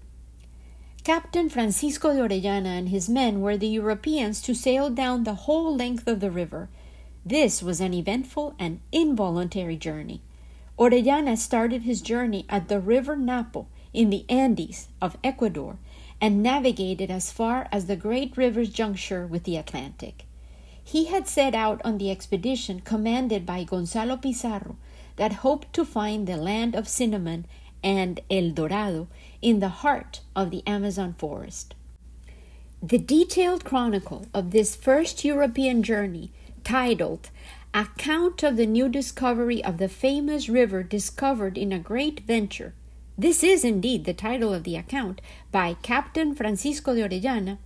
Captain 1.03 1.49
Francisco 1.49 2.13
de 2.13 2.19
Orellana 2.19 2.77
and 2.77 2.89
his 2.89 3.07
men 3.07 3.41
were 3.41 3.57
the 3.57 3.67
Europeans 3.67 4.41
to 4.41 4.53
sail 4.53 4.89
down 4.89 5.23
the 5.23 5.45
whole 5.45 5.75
length 5.75 6.07
of 6.07 6.19
the 6.19 6.31
river 6.31 6.69
this 7.25 7.61
was 7.61 7.81
an 7.81 7.93
eventful 7.93 8.55
and 8.57 8.79
involuntary 8.91 9.75
journey. 9.75 10.21
Orellana 10.79 11.37
started 11.37 11.81
his 11.81 12.01
journey 12.01 12.45
at 12.47 12.69
the 12.69 12.79
river 12.79 13.17
Napo 13.17 13.67
in 13.93 14.09
the 14.09 14.23
Andes 14.29 14.87
of 15.01 15.17
Ecuador 15.25 15.77
and 16.21 16.41
navigated 16.41 17.11
as 17.11 17.33
far 17.33 17.67
as 17.69 17.87
the 17.87 17.97
great 17.97 18.37
river's 18.37 18.69
juncture 18.69 19.27
with 19.27 19.43
the 19.43 19.57
Atlantic. 19.57 20.23
He 20.81 21.05
had 21.05 21.27
set 21.27 21.53
out 21.53 21.81
on 21.83 21.97
the 21.97 22.09
expedition 22.09 22.79
commanded 22.79 23.45
by 23.45 23.65
Gonzalo 23.65 24.15
Pizarro, 24.15 24.77
that 25.17 25.43
hoped 25.43 25.73
to 25.73 25.83
find 25.83 26.25
the 26.25 26.37
land 26.37 26.75
of 26.75 26.87
cinnamon 26.87 27.45
and 27.83 28.21
El 28.31 28.51
Dorado 28.51 29.09
in 29.41 29.59
the 29.59 29.67
heart 29.83 30.21
of 30.33 30.49
the 30.49 30.63
Amazon 30.65 31.13
forest. 31.13 31.75
The 32.81 32.97
detailed 32.97 33.65
chronicle 33.65 34.27
of 34.33 34.51
this 34.51 34.77
first 34.77 35.25
European 35.25 35.83
journey, 35.83 36.31
titled 36.63 37.29
Account 37.71 38.41
of 38.41 38.57
the 38.57 38.65
New 38.65 38.89
Discovery 38.89 39.63
of 39.63 39.77
the 39.77 39.87
Famous 39.87 40.49
River 40.49 40.81
Discovered 40.81 41.55
in 41.55 41.71
a 41.71 41.77
Great 41.77 42.21
Venture, 42.21 42.73
this 43.15 43.43
is 43.43 43.63
indeed 43.63 44.05
the 44.05 44.13
title 44.13 44.51
of 44.51 44.63
the 44.63 44.75
account 44.75 45.21
by 45.51 45.75
Captain 45.83 46.33
Francisco 46.33 46.95
de 46.95 47.07
Orellana. 47.07 47.59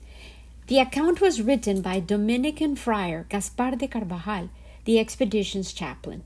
The 0.67 0.79
account 0.79 1.21
was 1.21 1.41
written 1.41 1.81
by 1.81 2.01
Dominican 2.01 2.75
friar 2.75 3.25
Gaspar 3.29 3.77
de 3.77 3.87
Carvajal, 3.87 4.49
the 4.83 4.99
expedition's 4.99 5.71
chaplain. 5.71 6.23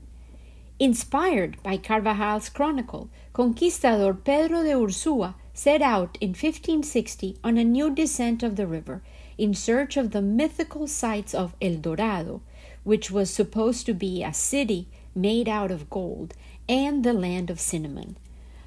Inspired 0.80 1.56
by 1.62 1.76
Carvajal's 1.76 2.48
chronicle, 2.48 3.08
Conquistador 3.32 4.12
Pedro 4.12 4.64
de 4.64 4.72
Ursua 4.72 5.34
set 5.54 5.82
out 5.82 6.18
in 6.20 6.30
1560 6.30 7.36
on 7.44 7.56
a 7.56 7.62
new 7.62 7.94
descent 7.94 8.42
of 8.42 8.56
the 8.56 8.66
river 8.66 9.02
in 9.38 9.54
search 9.54 9.96
of 9.96 10.10
the 10.10 10.22
mythical 10.22 10.88
sites 10.88 11.32
of 11.32 11.54
El 11.62 11.76
Dorado, 11.76 12.42
which 12.84 13.10
was 13.10 13.30
supposed 13.30 13.86
to 13.86 13.94
be 13.94 14.22
a 14.22 14.32
city 14.32 14.88
made 15.14 15.48
out 15.48 15.70
of 15.70 15.90
gold, 15.90 16.34
and 16.68 17.04
the 17.04 17.12
land 17.12 17.50
of 17.50 17.60
cinnamon. 17.60 18.16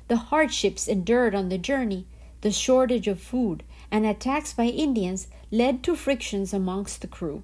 The 0.08 0.18
hardships 0.18 0.88
endured 0.88 1.34
on 1.34 1.50
the 1.50 1.58
journey, 1.58 2.06
the 2.42 2.52
shortage 2.52 3.08
of 3.08 3.22
food, 3.22 3.64
and 3.90 4.06
attacks 4.06 4.54
by 4.54 4.66
Indians 4.66 5.28
led 5.52 5.84
to 5.84 5.96
frictions 5.96 6.54
amongst 6.54 7.02
the 7.02 7.08
crew. 7.08 7.44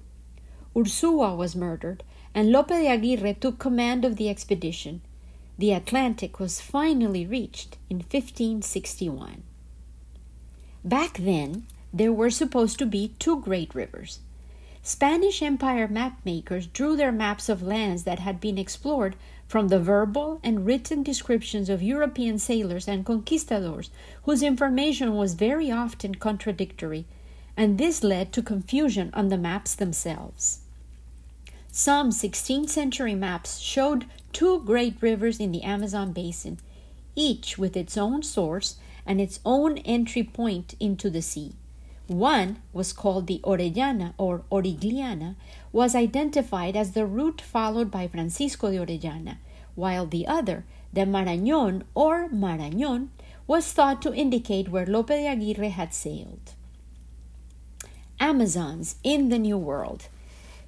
Ursua 0.74 1.36
was 1.36 1.56
murdered, 1.56 2.02
and 2.34 2.52
Lope 2.52 2.68
de 2.68 2.86
Aguirre 2.88 3.34
took 3.34 3.58
command 3.58 4.04
of 4.04 4.16
the 4.16 4.28
expedition. 4.28 5.00
The 5.58 5.72
Atlantic 5.72 6.38
was 6.38 6.60
finally 6.60 7.26
reached 7.26 7.76
in 7.90 7.98
1561. 7.98 9.42
Back 10.84 11.18
then, 11.18 11.66
there 11.92 12.12
were 12.12 12.30
supposed 12.30 12.78
to 12.78 12.86
be 12.86 13.14
two 13.18 13.40
great 13.40 13.74
rivers. 13.74 14.20
Spanish 14.82 15.42
Empire 15.42 15.88
mapmakers 15.88 16.72
drew 16.72 16.96
their 16.96 17.12
maps 17.12 17.48
of 17.48 17.62
lands 17.62 18.04
that 18.04 18.20
had 18.20 18.40
been 18.40 18.58
explored 18.58 19.16
from 19.46 19.68
the 19.68 19.80
verbal 19.80 20.40
and 20.42 20.66
written 20.66 21.02
descriptions 21.02 21.68
of 21.68 21.82
European 21.82 22.38
sailors 22.38 22.86
and 22.86 23.04
conquistadors, 23.04 23.90
whose 24.24 24.42
information 24.42 25.14
was 25.14 25.34
very 25.34 25.70
often 25.70 26.14
contradictory, 26.14 27.06
and 27.56 27.76
this 27.76 28.04
led 28.04 28.32
to 28.32 28.42
confusion 28.42 29.10
on 29.14 29.28
the 29.28 29.38
maps 29.38 29.74
themselves. 29.74 30.60
Some 31.72 32.10
16th 32.10 32.68
century 32.68 33.14
maps 33.14 33.58
showed 33.58 34.06
two 34.32 34.62
great 34.64 34.96
rivers 35.00 35.40
in 35.40 35.52
the 35.52 35.62
Amazon 35.62 36.12
basin, 36.12 36.58
each 37.16 37.58
with 37.58 37.76
its 37.76 37.96
own 37.96 38.22
source 38.22 38.76
and 39.06 39.20
its 39.20 39.40
own 39.44 39.78
entry 39.78 40.22
point 40.22 40.74
into 40.78 41.10
the 41.10 41.22
sea. 41.22 41.54
One 42.08 42.62
was 42.72 42.94
called 42.94 43.26
the 43.26 43.40
Orellana 43.44 44.14
or 44.16 44.42
Origliana, 44.50 45.36
was 45.72 45.94
identified 45.94 46.74
as 46.74 46.92
the 46.92 47.04
route 47.04 47.42
followed 47.42 47.90
by 47.90 48.08
Francisco 48.08 48.70
de 48.70 48.78
Orellana, 48.78 49.36
while 49.74 50.06
the 50.06 50.26
other, 50.26 50.64
the 50.90 51.02
Marañón 51.02 51.82
or 51.94 52.30
Marañón, 52.30 53.08
was 53.46 53.70
thought 53.72 54.00
to 54.02 54.14
indicate 54.14 54.70
where 54.70 54.86
Lope 54.86 55.08
de 55.08 55.26
Aguirre 55.26 55.68
had 55.68 55.92
sailed. 55.92 56.54
Amazons 58.18 58.96
in 59.04 59.28
the 59.28 59.38
New 59.38 59.58
World. 59.58 60.08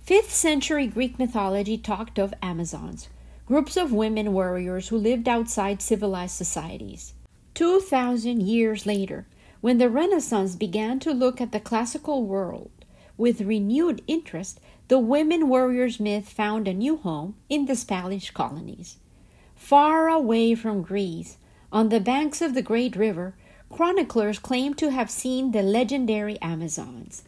Fifth 0.02 0.32
century 0.32 0.86
Greek 0.86 1.18
mythology 1.18 1.78
talked 1.78 2.18
of 2.18 2.34
Amazons, 2.42 3.08
groups 3.46 3.78
of 3.78 3.92
women 3.92 4.34
warriors 4.34 4.88
who 4.88 4.98
lived 4.98 5.26
outside 5.26 5.80
civilized 5.80 6.36
societies. 6.36 7.14
Two 7.54 7.80
thousand 7.80 8.42
years 8.42 8.84
later, 8.84 9.26
when 9.60 9.78
the 9.78 9.88
Renaissance 9.88 10.56
began 10.56 10.98
to 11.00 11.12
look 11.12 11.40
at 11.40 11.52
the 11.52 11.60
classical 11.60 12.24
world 12.24 12.70
with 13.16 13.42
renewed 13.42 14.02
interest, 14.06 14.60
the 14.88 14.98
women 14.98 15.48
warriors 15.48 16.00
myth 16.00 16.28
found 16.28 16.66
a 16.66 16.74
new 16.74 16.96
home 16.96 17.34
in 17.48 17.66
the 17.66 17.76
Spanish 17.76 18.30
colonies. 18.30 18.96
Far 19.54 20.08
away 20.08 20.54
from 20.54 20.82
Greece, 20.82 21.36
on 21.70 21.90
the 21.90 22.00
banks 22.00 22.40
of 22.40 22.54
the 22.54 22.62
great 22.62 22.96
river, 22.96 23.34
chroniclers 23.68 24.38
claim 24.38 24.74
to 24.74 24.90
have 24.90 25.10
seen 25.10 25.52
the 25.52 25.62
legendary 25.62 26.40
Amazons. 26.40 27.22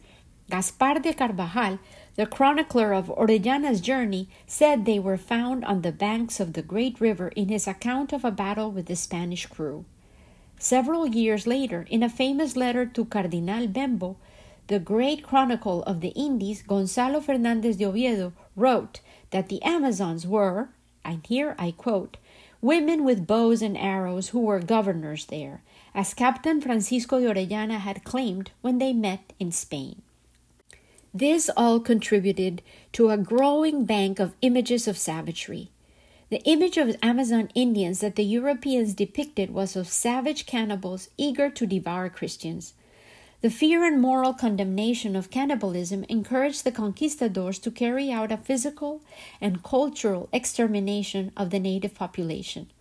Gaspar 0.49 0.99
de 0.99 1.13
Carvajal 1.13 1.79
the 2.15 2.27
chronicler 2.27 2.93
of 2.93 3.07
Orellana's 3.07 3.81
journey 3.81 4.29
said 4.45 4.85
they 4.85 4.99
were 4.99 5.17
found 5.17 5.65
on 5.65 5.81
the 5.81 5.91
banks 5.91 6.39
of 6.39 6.53
the 6.53 6.61
great 6.61 7.01
river 7.01 7.29
in 7.29 7.49
his 7.49 7.67
account 7.67 8.13
of 8.13 8.23
a 8.23 8.29
battle 8.29 8.69
with 8.69 8.85
the 8.85 8.95
Spanish 8.95 9.47
crew. 9.47 9.85
Several 10.63 11.05
years 11.07 11.45
later, 11.45 11.85
in 11.89 12.03
a 12.03 12.07
famous 12.07 12.55
letter 12.55 12.85
to 12.85 13.03
Cardinal 13.03 13.67
Bembo, 13.67 14.15
the 14.67 14.79
great 14.79 15.21
chronicle 15.21 15.83
of 15.83 15.99
the 15.99 16.13
Indies, 16.15 16.61
Gonzalo 16.61 17.19
Fernandez 17.19 17.75
de 17.75 17.83
Oviedo, 17.83 18.31
wrote 18.55 19.01
that 19.31 19.49
the 19.49 19.61
Amazons 19.61 20.25
were, 20.25 20.69
and 21.03 21.19
here 21.27 21.53
I 21.59 21.71
quote, 21.71 22.15
women 22.61 23.03
with 23.03 23.27
bows 23.27 23.61
and 23.61 23.77
arrows 23.77 24.29
who 24.29 24.39
were 24.39 24.61
governors 24.61 25.25
there, 25.25 25.63
as 25.93 26.13
Captain 26.13 26.61
Francisco 26.61 27.19
de 27.19 27.27
Orellana 27.27 27.79
had 27.79 28.05
claimed 28.05 28.51
when 28.61 28.77
they 28.77 28.93
met 28.93 29.33
in 29.41 29.51
Spain. 29.51 30.01
This 31.13 31.49
all 31.57 31.81
contributed 31.81 32.61
to 32.93 33.09
a 33.09 33.17
growing 33.17 33.83
bank 33.83 34.17
of 34.17 34.33
images 34.41 34.87
of 34.87 34.97
savagery. 34.97 35.71
The 36.33 36.41
image 36.45 36.77
of 36.77 36.97
Amazon 37.03 37.49
Indians 37.53 37.99
that 37.99 38.15
the 38.15 38.23
Europeans 38.23 38.95
depicted 38.95 39.51
was 39.51 39.75
of 39.75 39.87
savage 39.87 40.47
cannibals 40.47 41.09
eager 41.15 41.47
to 41.51 41.67
devour 41.67 42.09
Christians. 42.09 42.73
The 43.41 43.51
fear 43.51 43.83
and 43.83 44.01
moral 44.01 44.33
condemnation 44.33 45.15
of 45.15 45.29
cannibalism 45.29 46.03
encouraged 46.09 46.63
the 46.63 46.71
conquistadors 46.71 47.59
to 47.59 47.69
carry 47.69 48.11
out 48.11 48.31
a 48.31 48.37
physical 48.37 49.03
and 49.39 49.61
cultural 49.61 50.27
extermination 50.33 51.31
of 51.37 51.51
the 51.51 51.59
native 51.59 51.93
population. 51.93 52.71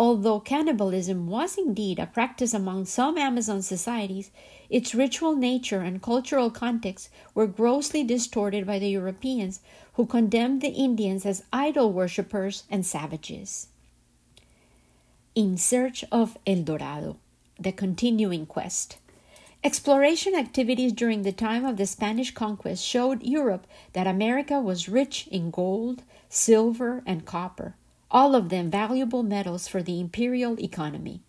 Although 0.00 0.38
cannibalism 0.38 1.26
was 1.26 1.58
indeed 1.58 1.98
a 1.98 2.06
practice 2.06 2.54
among 2.54 2.84
some 2.84 3.18
Amazon 3.18 3.62
societies, 3.62 4.30
its 4.70 4.94
ritual 4.94 5.34
nature 5.34 5.80
and 5.80 6.00
cultural 6.00 6.50
context 6.50 7.08
were 7.34 7.48
grossly 7.48 8.04
distorted 8.04 8.64
by 8.64 8.78
the 8.78 8.90
Europeans, 8.90 9.60
who 9.94 10.06
condemned 10.06 10.60
the 10.60 10.68
Indians 10.68 11.26
as 11.26 11.42
idol 11.52 11.92
worshippers 11.92 12.62
and 12.70 12.86
savages. 12.86 13.66
In 15.34 15.56
Search 15.56 16.04
of 16.12 16.38
El 16.46 16.62
Dorado, 16.62 17.16
the 17.58 17.72
continuing 17.72 18.46
quest. 18.46 18.98
Exploration 19.64 20.36
activities 20.36 20.92
during 20.92 21.22
the 21.22 21.32
time 21.32 21.64
of 21.64 21.76
the 21.76 21.86
Spanish 21.86 22.32
conquest 22.32 22.84
showed 22.84 23.24
Europe 23.24 23.66
that 23.94 24.06
America 24.06 24.60
was 24.60 24.88
rich 24.88 25.26
in 25.32 25.50
gold, 25.50 26.04
silver, 26.28 27.02
and 27.04 27.24
copper 27.24 27.74
all 28.10 28.34
of 28.34 28.48
them 28.48 28.70
valuable 28.70 29.22
metals 29.22 29.68
for 29.68 29.82
the 29.82 30.00
imperial 30.00 30.58
economy. 30.60 31.20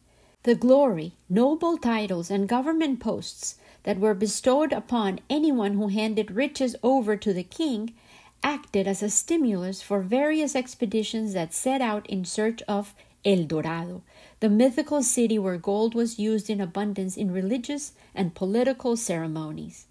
The 0.43 0.55
glory, 0.55 1.13
noble 1.29 1.77
titles, 1.77 2.31
and 2.31 2.47
government 2.47 2.99
posts 2.99 3.57
that 3.83 3.99
were 3.99 4.13
bestowed 4.13 4.71
upon 4.71 5.19
anyone 5.29 5.73
who 5.73 5.89
handed 5.89 6.31
riches 6.31 6.75
over 6.81 7.17
to 7.17 7.33
the 7.33 7.43
king 7.43 7.93
acted 8.41 8.87
as 8.87 9.03
a 9.03 9.09
stimulus 9.09 9.81
for 9.81 10.01
various 10.01 10.55
expeditions 10.55 11.33
that 11.33 11.53
set 11.53 11.81
out 11.81 12.07
in 12.07 12.23
search 12.23 12.61
of 12.69 12.95
El 13.25 13.43
Dorado, 13.43 14.01
the 14.39 14.49
mythical 14.49 15.03
city 15.03 15.37
where 15.37 15.57
gold 15.57 15.93
was 15.93 16.19
used 16.19 16.49
in 16.49 16.61
abundance 16.61 17.17
in 17.17 17.31
religious 17.31 17.91
and 18.15 18.33
political 18.33 18.95
ceremonies. 18.95 19.87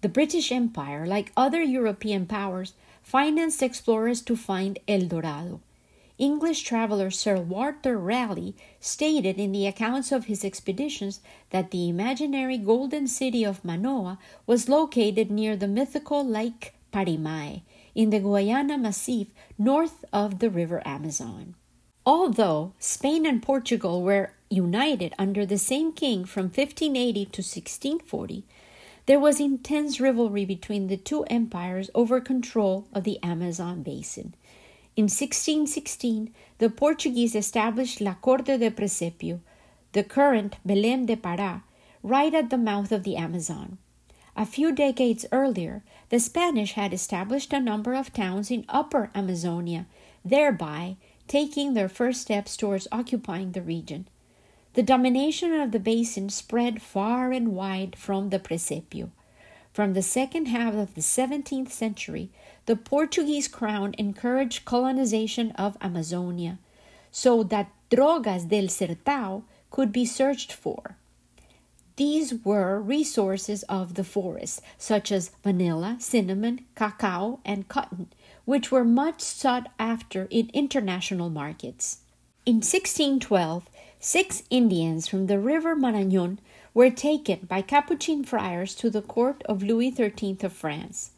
The 0.00 0.08
British 0.08 0.50
Empire, 0.50 1.06
like 1.06 1.32
other 1.36 1.62
European 1.62 2.26
powers, 2.26 2.72
financed 3.02 3.62
explorers 3.62 4.20
to 4.22 4.36
find 4.36 4.80
El 4.88 5.06
Dorado. 5.06 5.60
English 6.18 6.62
traveler 6.62 7.10
Sir 7.10 7.36
Walter 7.36 7.98
Raleigh 7.98 8.54
stated 8.80 9.38
in 9.38 9.52
the 9.52 9.66
accounts 9.66 10.10
of 10.12 10.26
his 10.26 10.44
expeditions 10.44 11.20
that 11.50 11.70
the 11.70 11.88
imaginary 11.88 12.56
golden 12.56 13.06
city 13.06 13.44
of 13.44 13.64
Manoa 13.64 14.18
was 14.46 14.68
located 14.68 15.30
near 15.30 15.56
the 15.56 15.68
mythical 15.68 16.24
Lake 16.24 16.72
Parimai 16.90 17.60
in 17.94 18.08
the 18.08 18.20
Guayana 18.20 18.78
Massif 18.78 19.28
north 19.58 20.04
of 20.10 20.38
the 20.38 20.48
river 20.48 20.80
Amazon. 20.86 21.54
Although 22.06 22.72
Spain 22.78 23.26
and 23.26 23.42
Portugal 23.42 24.02
were 24.02 24.32
united 24.48 25.12
under 25.18 25.44
the 25.44 25.58
same 25.58 25.92
king 25.92 26.24
from 26.24 26.44
1580 26.44 27.12
to 27.26 27.42
1640, 27.42 28.44
there 29.06 29.20
was 29.20 29.38
intense 29.38 30.00
rivalry 30.00 30.44
between 30.44 30.86
the 30.86 30.96
two 30.96 31.24
empires 31.24 31.90
over 31.94 32.20
control 32.20 32.88
of 32.92 33.04
the 33.04 33.22
Amazon 33.22 33.82
basin. 33.82 34.34
In 34.96 35.04
1616, 35.04 36.32
the 36.56 36.70
Portuguese 36.70 37.34
established 37.34 38.00
La 38.00 38.14
Corte 38.14 38.56
de 38.56 38.70
Presépio, 38.70 39.40
the 39.92 40.02
current 40.02 40.56
Belém 40.66 41.04
de 41.04 41.16
Pará, 41.16 41.64
right 42.02 42.32
at 42.32 42.48
the 42.48 42.56
mouth 42.56 42.90
of 42.90 43.02
the 43.02 43.14
Amazon. 43.14 43.76
A 44.38 44.46
few 44.46 44.72
decades 44.72 45.26
earlier, 45.30 45.84
the 46.08 46.18
Spanish 46.18 46.72
had 46.72 46.94
established 46.94 47.52
a 47.52 47.60
number 47.60 47.92
of 47.92 48.14
towns 48.14 48.50
in 48.50 48.64
Upper 48.70 49.10
Amazonia, 49.14 49.84
thereby 50.24 50.96
taking 51.28 51.74
their 51.74 51.90
first 51.90 52.22
steps 52.22 52.56
towards 52.56 52.88
occupying 52.90 53.52
the 53.52 53.60
region. 53.60 54.08
The 54.72 54.82
domination 54.82 55.52
of 55.52 55.72
the 55.72 55.78
basin 55.78 56.30
spread 56.30 56.80
far 56.80 57.32
and 57.32 57.54
wide 57.54 57.96
from 57.96 58.30
the 58.30 58.38
Presepio. 58.38 59.10
From 59.74 59.92
the 59.92 60.00
second 60.00 60.46
half 60.46 60.72
of 60.72 60.94
the 60.94 61.02
17th 61.02 61.70
century, 61.70 62.30
the 62.66 62.76
Portuguese 62.76 63.48
crown 63.48 63.94
encouraged 63.96 64.64
colonization 64.64 65.52
of 65.52 65.76
Amazonia, 65.80 66.58
so 67.10 67.42
that 67.44 67.72
drogas 67.90 68.48
del 68.48 68.64
sertão 68.66 69.44
could 69.70 69.92
be 69.92 70.04
searched 70.04 70.52
for. 70.52 70.96
These 71.96 72.44
were 72.44 72.80
resources 72.80 73.62
of 73.64 73.94
the 73.94 74.04
forest, 74.04 74.60
such 74.76 75.10
as 75.10 75.30
vanilla, 75.42 75.96
cinnamon, 75.98 76.66
cacao, 76.74 77.40
and 77.44 77.68
cotton, 77.68 78.08
which 78.44 78.70
were 78.70 78.84
much 78.84 79.22
sought 79.22 79.70
after 79.78 80.26
in 80.30 80.50
international 80.52 81.30
markets. 81.30 82.00
In 82.44 82.56
1612, 82.56 83.70
six 83.98 84.42
Indians 84.50 85.08
from 85.08 85.26
the 85.26 85.38
river 85.38 85.74
Marañón 85.74 86.38
were 86.74 86.90
taken 86.90 87.46
by 87.48 87.62
Capuchin 87.62 88.24
friars 88.24 88.74
to 88.74 88.90
the 88.90 89.02
court 89.02 89.42
of 89.46 89.62
Louis 89.62 89.90
XIII 89.90 90.36
of 90.42 90.52
France. 90.52 91.12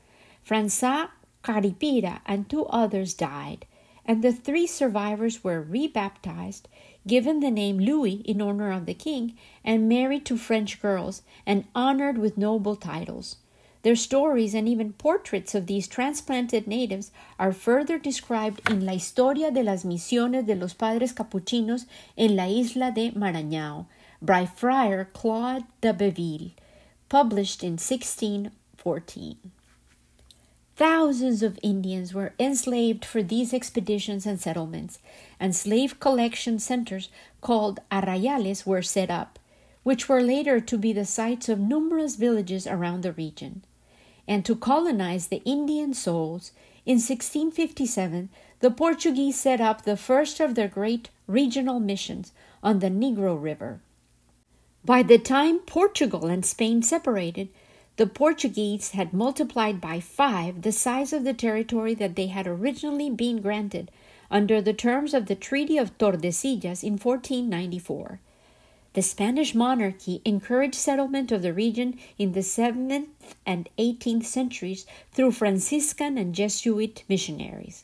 François 0.49 1.09
Caripira 1.49 2.21
and 2.27 2.47
two 2.47 2.67
others 2.67 3.15
died, 3.15 3.65
and 4.05 4.23
the 4.23 4.35
three 4.35 4.67
survivors 4.67 5.43
were 5.43 5.63
rebaptized, 5.63 6.69
given 7.07 7.41
the 7.41 7.51
name 7.51 7.79
Louis 7.79 8.17
in 8.27 8.43
honor 8.43 8.71
of 8.71 8.85
the 8.85 8.93
king, 8.93 9.35
and 9.65 9.89
married 9.89 10.27
to 10.27 10.37
French 10.37 10.83
girls, 10.83 11.23
and 11.47 11.65
honored 11.75 12.19
with 12.19 12.37
noble 12.37 12.77
titles. 12.77 13.37
Their 13.81 13.97
stories 13.97 14.53
and 14.53 14.69
even 14.69 14.93
portraits 14.93 15.55
of 15.55 15.67
these 15.67 15.89
transplanted 15.89 16.67
natives 16.67 17.13
are 17.39 17.55
further 17.55 17.99
described 17.99 18.61
in 18.69 18.85
La 18.85 18.93
Historia 18.93 19.51
de 19.51 19.63
las 19.63 19.85
Misiones 19.85 20.45
de 20.45 20.55
los 20.55 20.75
Padres 20.75 21.15
Capuchinos 21.15 21.87
en 22.19 22.37
la 22.37 22.45
Isla 22.45 22.93
de 22.95 23.13
Marañao 23.13 23.87
by 24.21 24.45
Friar 24.45 25.07
Claude 25.07 25.65
d'Abbeville, 25.81 26.51
published 27.09 27.63
in 27.63 27.79
1614. 27.79 29.39
Thousands 30.79 31.43
of 31.43 31.59
Indians 31.61 32.15
were 32.15 32.35
enslaved 32.39 33.05
for 33.05 33.21
these 33.21 33.53
expeditions 33.53 34.25
and 34.27 34.41
settlements, 34.41 35.01
and 35.41 35.57
slave 35.57 35.99
collection 35.99 36.61
centers 36.61 37.09
called 37.41 37.81
arrayales 37.91 38.65
were 38.65 38.81
set 38.81 39.11
up, 39.11 39.41
which 39.83 40.09
were 40.09 40.23
later 40.23 40.61
to 40.61 40.79
be 40.79 40.93
the 40.93 41.05
sites 41.05 41.49
of 41.49 41.59
numerous 41.59 42.15
villages 42.15 42.65
around 42.65 43.03
the 43.03 43.11
region. 43.11 43.65
And 44.29 44.45
to 44.45 44.55
colonize 44.55 45.27
the 45.27 45.43
Indian 45.45 45.95
souls, 45.95 46.53
in 46.87 46.99
1657 46.99 48.29
the 48.61 48.71
Portuguese 48.71 49.37
set 49.37 49.61
up 49.61 49.83
the 49.83 49.97
first 49.97 50.39
of 50.39 50.55
their 50.55 50.69
great 50.69 51.11
regional 51.27 51.81
missions 51.81 52.31
on 52.63 52.79
the 52.79 52.87
Negro 52.87 53.37
River. 53.37 53.81
By 54.85 55.03
the 55.03 55.19
time 55.19 55.59
Portugal 55.59 56.27
and 56.27 56.47
Spain 56.47 56.83
separated, 56.83 57.49
the 57.99 58.07
Portuguese 58.07 58.91
had 58.91 59.13
multiplied 59.13 59.81
by 59.81 59.99
five 59.99 60.63
the 60.63 60.71
size 60.71 61.13
of 61.13 61.25
the 61.25 61.35
territory 61.35 61.95
that 61.95 62.15
they 62.15 62.29
had 62.29 62.47
originally 62.47 63.11
been 63.11 63.41
granted 63.41 63.91
under 64.31 64.63
the 64.63 64.73
terms 64.73 65.13
of 65.13 65.27
the 65.27 65.35
Treaty 65.35 65.77
of 65.77 65.99
Tordesillas 65.99 66.85
in 66.85 66.93
1494. 66.93 68.21
The 68.93 69.03
Spanish 69.03 69.53
monarchy 69.53 70.23
encouraged 70.25 70.77
settlement 70.77 71.33
of 71.33 71.43
the 71.43 71.53
region 71.53 71.99
in 72.19 72.35
the 72.35 72.41
7th 72.41 73.09
and 73.45 73.69
18th 73.77 74.27
centuries 74.27 74.87
through 75.13 75.33
Franciscan 75.33 76.17
and 76.17 76.37
Jesuit 76.37 77.03
missionaries. 77.09 77.83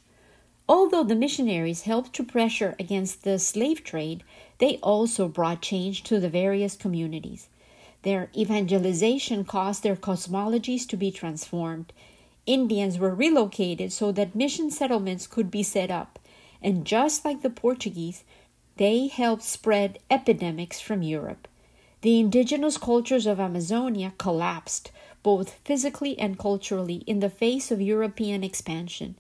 Although 0.69 1.03
the 1.03 1.17
missionaries 1.17 1.83
helped 1.83 2.13
to 2.13 2.23
pressure 2.23 2.77
against 2.79 3.25
the 3.25 3.41
slave 3.41 3.83
trade, 3.83 4.23
they 4.59 4.77
also 4.77 5.27
brought 5.27 5.61
change 5.61 6.05
to 6.05 6.21
the 6.21 6.29
various 6.29 6.77
communities. 6.77 7.49
Their 8.05 8.29
evangelization 8.37 9.47
caused 9.47 9.83
their 9.83 9.97
cosmologies 9.97 10.87
to 10.89 10.97
be 10.97 11.11
transformed. 11.11 11.91
Indians 12.45 12.99
were 12.99 13.15
relocated 13.15 13.95
so 13.95 14.13
that 14.13 14.35
mission 14.35 14.71
settlements 14.71 15.27
could 15.27 15.51
be 15.51 15.63
set 15.63 15.91
up, 15.91 16.19
and 16.61 16.85
just 16.85 17.25
like 17.25 17.41
the 17.41 17.49
Portuguese, 17.49 18.23
they 18.77 19.07
helped 19.07 19.43
spread 19.43 20.01
epidemics 20.11 20.81
from 20.81 21.03
Europe. 21.03 21.49
The 22.03 22.21
indigenous 22.21 22.77
cultures 22.77 23.25
of 23.25 23.41
Amazonia 23.41 24.13
collapsed, 24.19 24.91
both 25.23 25.55
physically 25.65 26.19
and 26.19 26.39
culturally, 26.39 27.05
in 27.07 27.21
the 27.21 27.31
face 27.31 27.71
of 27.71 27.81
European 27.81 28.45
expansion, 28.45 29.17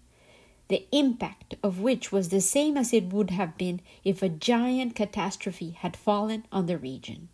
the 0.68 0.86
impact 0.92 1.54
of 1.62 1.80
which 1.80 2.12
was 2.12 2.28
the 2.28 2.42
same 2.42 2.76
as 2.76 2.92
it 2.92 3.04
would 3.14 3.30
have 3.30 3.56
been 3.56 3.80
if 4.04 4.22
a 4.22 4.28
giant 4.28 4.94
catastrophe 4.94 5.70
had 5.70 5.96
fallen 5.96 6.44
on 6.52 6.66
the 6.66 6.76
region. 6.76 7.30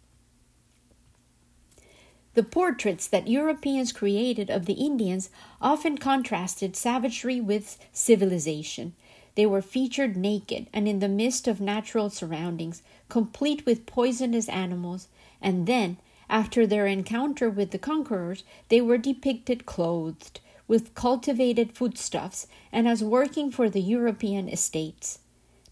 The 2.41 2.47
portraits 2.47 3.07
that 3.07 3.29
Europeans 3.29 3.93
created 3.93 4.49
of 4.49 4.65
the 4.65 4.73
Indians 4.73 5.29
often 5.61 5.99
contrasted 5.99 6.75
savagery 6.75 7.39
with 7.39 7.77
civilization. 7.93 8.95
They 9.35 9.45
were 9.45 9.61
featured 9.61 10.17
naked 10.17 10.67
and 10.73 10.89
in 10.89 11.01
the 11.01 11.09
midst 11.09 11.47
of 11.47 11.61
natural 11.61 12.09
surroundings, 12.09 12.81
complete 13.11 13.67
with 13.67 13.85
poisonous 13.85 14.49
animals, 14.49 15.09
and 15.43 15.67
then, 15.67 15.99
after 16.31 16.67
their 16.67 16.87
encounter 16.87 17.51
with 17.51 17.73
the 17.73 17.79
conquerors, 17.79 18.43
they 18.71 18.81
were 18.81 18.97
depicted 18.97 19.67
clothed, 19.67 20.41
with 20.67 20.95
cultivated 20.95 21.73
foodstuffs, 21.73 22.47
and 22.73 22.89
as 22.89 23.05
working 23.05 23.51
for 23.51 23.69
the 23.69 23.83
European 23.83 24.49
estates. 24.49 25.19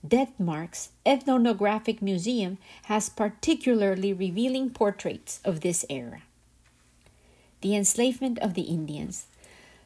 Denmark's 0.07 0.91
Ethnographic 1.07 2.03
Museum 2.03 2.59
has 2.83 3.09
particularly 3.09 4.13
revealing 4.13 4.69
portraits 4.69 5.41
of 5.47 5.63
this 5.63 5.87
era 5.89 6.25
the 7.61 7.75
enslavement 7.75 8.39
of 8.39 8.55
the 8.55 8.63
Indians. 8.63 9.27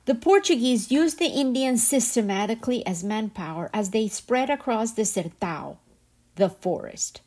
The 0.05 0.15
Portuguese 0.17 0.91
used 0.91 1.19
the 1.19 1.27
Indians 1.27 1.87
systematically 1.87 2.85
as 2.85 3.05
manpower 3.05 3.71
as 3.73 3.91
they 3.91 4.09
spread 4.09 4.51
across 4.51 4.93
the 4.93 5.03
Sertão, 5.03 5.77
the 6.35 6.49
forest. 6.49 7.21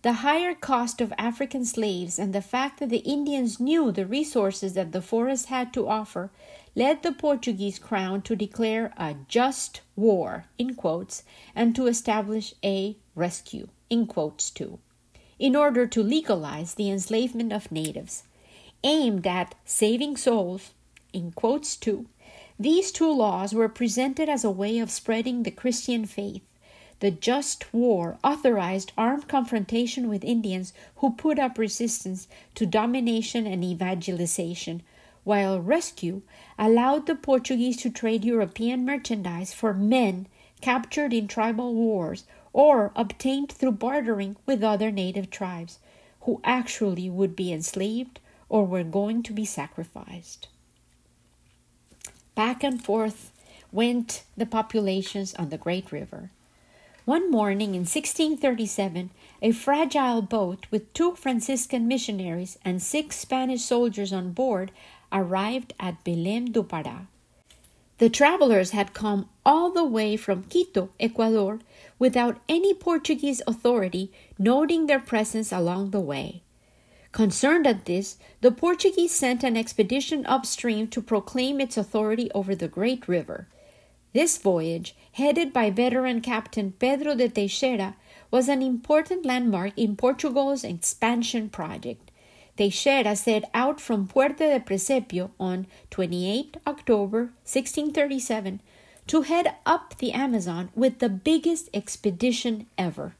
The 0.00 0.24
higher 0.24 0.54
cost 0.54 1.00
of 1.00 1.12
African 1.18 1.64
slaves 1.64 2.18
and 2.18 2.32
the 2.32 2.42
fact 2.42 2.80
that 2.80 2.88
the 2.88 2.98
Indians 2.98 3.60
knew 3.60 3.92
the 3.92 4.06
resources 4.06 4.72
that 4.72 4.92
the 4.92 5.02
forest 5.02 5.46
had 5.46 5.72
to 5.74 5.88
offer 5.88 6.30
led 6.74 7.02
the 7.02 7.12
Portuguese 7.12 7.78
crown 7.78 8.22
to 8.22 8.36
declare 8.36 8.92
a 8.96 9.16
just 9.28 9.82
war, 9.94 10.46
in 10.58 10.74
quotes, 10.74 11.24
and 11.54 11.74
to 11.76 11.86
establish 11.86 12.54
a 12.64 12.96
rescue, 13.14 13.68
in 13.88 14.06
quotes, 14.06 14.50
too, 14.50 14.78
in 15.38 15.54
order 15.54 15.86
to 15.86 16.02
legalize 16.02 16.74
the 16.74 16.90
enslavement 16.90 17.52
of 17.52 17.70
natives 17.70 18.24
aimed 18.84 19.26
at 19.26 19.54
saving 19.64 20.16
souls, 20.16 20.72
in 21.12 21.32
quotes 21.32 21.74
too, 21.74 22.06
these 22.58 22.92
two 22.92 23.10
laws 23.10 23.52
were 23.52 23.68
presented 23.68 24.28
as 24.28 24.44
a 24.44 24.50
way 24.50 24.78
of 24.78 24.90
spreading 24.90 25.42
the 25.42 25.50
Christian 25.50 26.04
faith. 26.04 26.42
The 27.00 27.10
just 27.10 27.72
war 27.74 28.18
authorized 28.22 28.92
armed 28.96 29.26
confrontation 29.26 30.08
with 30.08 30.22
Indians 30.22 30.72
who 30.96 31.14
put 31.14 31.38
up 31.38 31.58
resistance 31.58 32.28
to 32.54 32.66
domination 32.66 33.46
and 33.46 33.64
evangelization, 33.64 34.82
while 35.24 35.60
rescue 35.60 36.22
allowed 36.58 37.06
the 37.06 37.16
Portuguese 37.16 37.78
to 37.78 37.90
trade 37.90 38.24
European 38.24 38.84
merchandise 38.84 39.52
for 39.52 39.74
men 39.74 40.28
captured 40.60 41.12
in 41.12 41.26
tribal 41.26 41.74
wars 41.74 42.24
or 42.52 42.92
obtained 42.94 43.50
through 43.50 43.72
bartering 43.72 44.36
with 44.46 44.62
other 44.62 44.92
native 44.92 45.30
tribes, 45.30 45.78
who 46.20 46.40
actually 46.44 47.10
would 47.10 47.34
be 47.34 47.52
enslaved 47.52 48.20
or 48.54 48.64
were 48.64 48.84
going 48.84 49.20
to 49.20 49.32
be 49.32 49.44
sacrificed. 49.44 50.46
Back 52.36 52.62
and 52.62 52.80
forth 52.80 53.32
went 53.72 54.22
the 54.36 54.46
populations 54.46 55.34
on 55.34 55.48
the 55.48 55.58
great 55.58 55.90
river. 55.90 56.30
One 57.04 57.32
morning 57.32 57.70
in 57.74 57.80
1637, 57.80 59.10
a 59.42 59.50
fragile 59.50 60.22
boat 60.22 60.66
with 60.70 60.92
two 60.94 61.16
Franciscan 61.16 61.88
missionaries 61.88 62.56
and 62.64 62.80
six 62.80 63.16
Spanish 63.16 63.62
soldiers 63.62 64.12
on 64.12 64.30
board 64.30 64.70
arrived 65.10 65.72
at 65.80 66.04
Belém 66.04 66.52
do 66.52 66.62
Pará. 66.62 67.08
The 67.98 68.08
travelers 68.08 68.70
had 68.70 68.94
come 68.94 69.28
all 69.44 69.72
the 69.72 69.84
way 69.84 70.16
from 70.16 70.44
Quito, 70.44 70.90
Ecuador, 71.00 71.58
without 71.98 72.38
any 72.48 72.72
Portuguese 72.72 73.42
authority 73.48 74.12
noting 74.38 74.86
their 74.86 75.00
presence 75.00 75.50
along 75.50 75.90
the 75.90 76.06
way. 76.14 76.43
Concerned 77.14 77.64
at 77.64 77.84
this, 77.84 78.16
the 78.40 78.50
Portuguese 78.50 79.14
sent 79.14 79.44
an 79.44 79.56
expedition 79.56 80.26
upstream 80.26 80.88
to 80.88 81.00
proclaim 81.00 81.60
its 81.60 81.76
authority 81.76 82.28
over 82.34 82.56
the 82.56 82.66
great 82.66 83.06
river. 83.06 83.46
This 84.12 84.36
voyage, 84.36 84.96
headed 85.12 85.52
by 85.52 85.70
veteran 85.70 86.20
Captain 86.20 86.72
Pedro 86.72 87.14
de 87.14 87.28
Teixeira, 87.28 87.94
was 88.32 88.48
an 88.48 88.62
important 88.62 89.24
landmark 89.24 89.74
in 89.76 89.94
Portugal's 89.94 90.64
expansion 90.64 91.48
project. 91.48 92.10
Teixeira 92.56 93.14
set 93.14 93.48
out 93.54 93.80
from 93.80 94.08
Puerto 94.08 94.48
de 94.48 94.58
Presepio 94.58 95.30
on 95.38 95.68
28 95.90 96.56
October 96.66 97.30
1637 97.44 98.60
to 99.06 99.22
head 99.22 99.54
up 99.64 99.96
the 99.98 100.10
Amazon 100.10 100.68
with 100.74 100.98
the 100.98 101.08
biggest 101.08 101.70
expedition 101.72 102.66
ever 102.76 103.14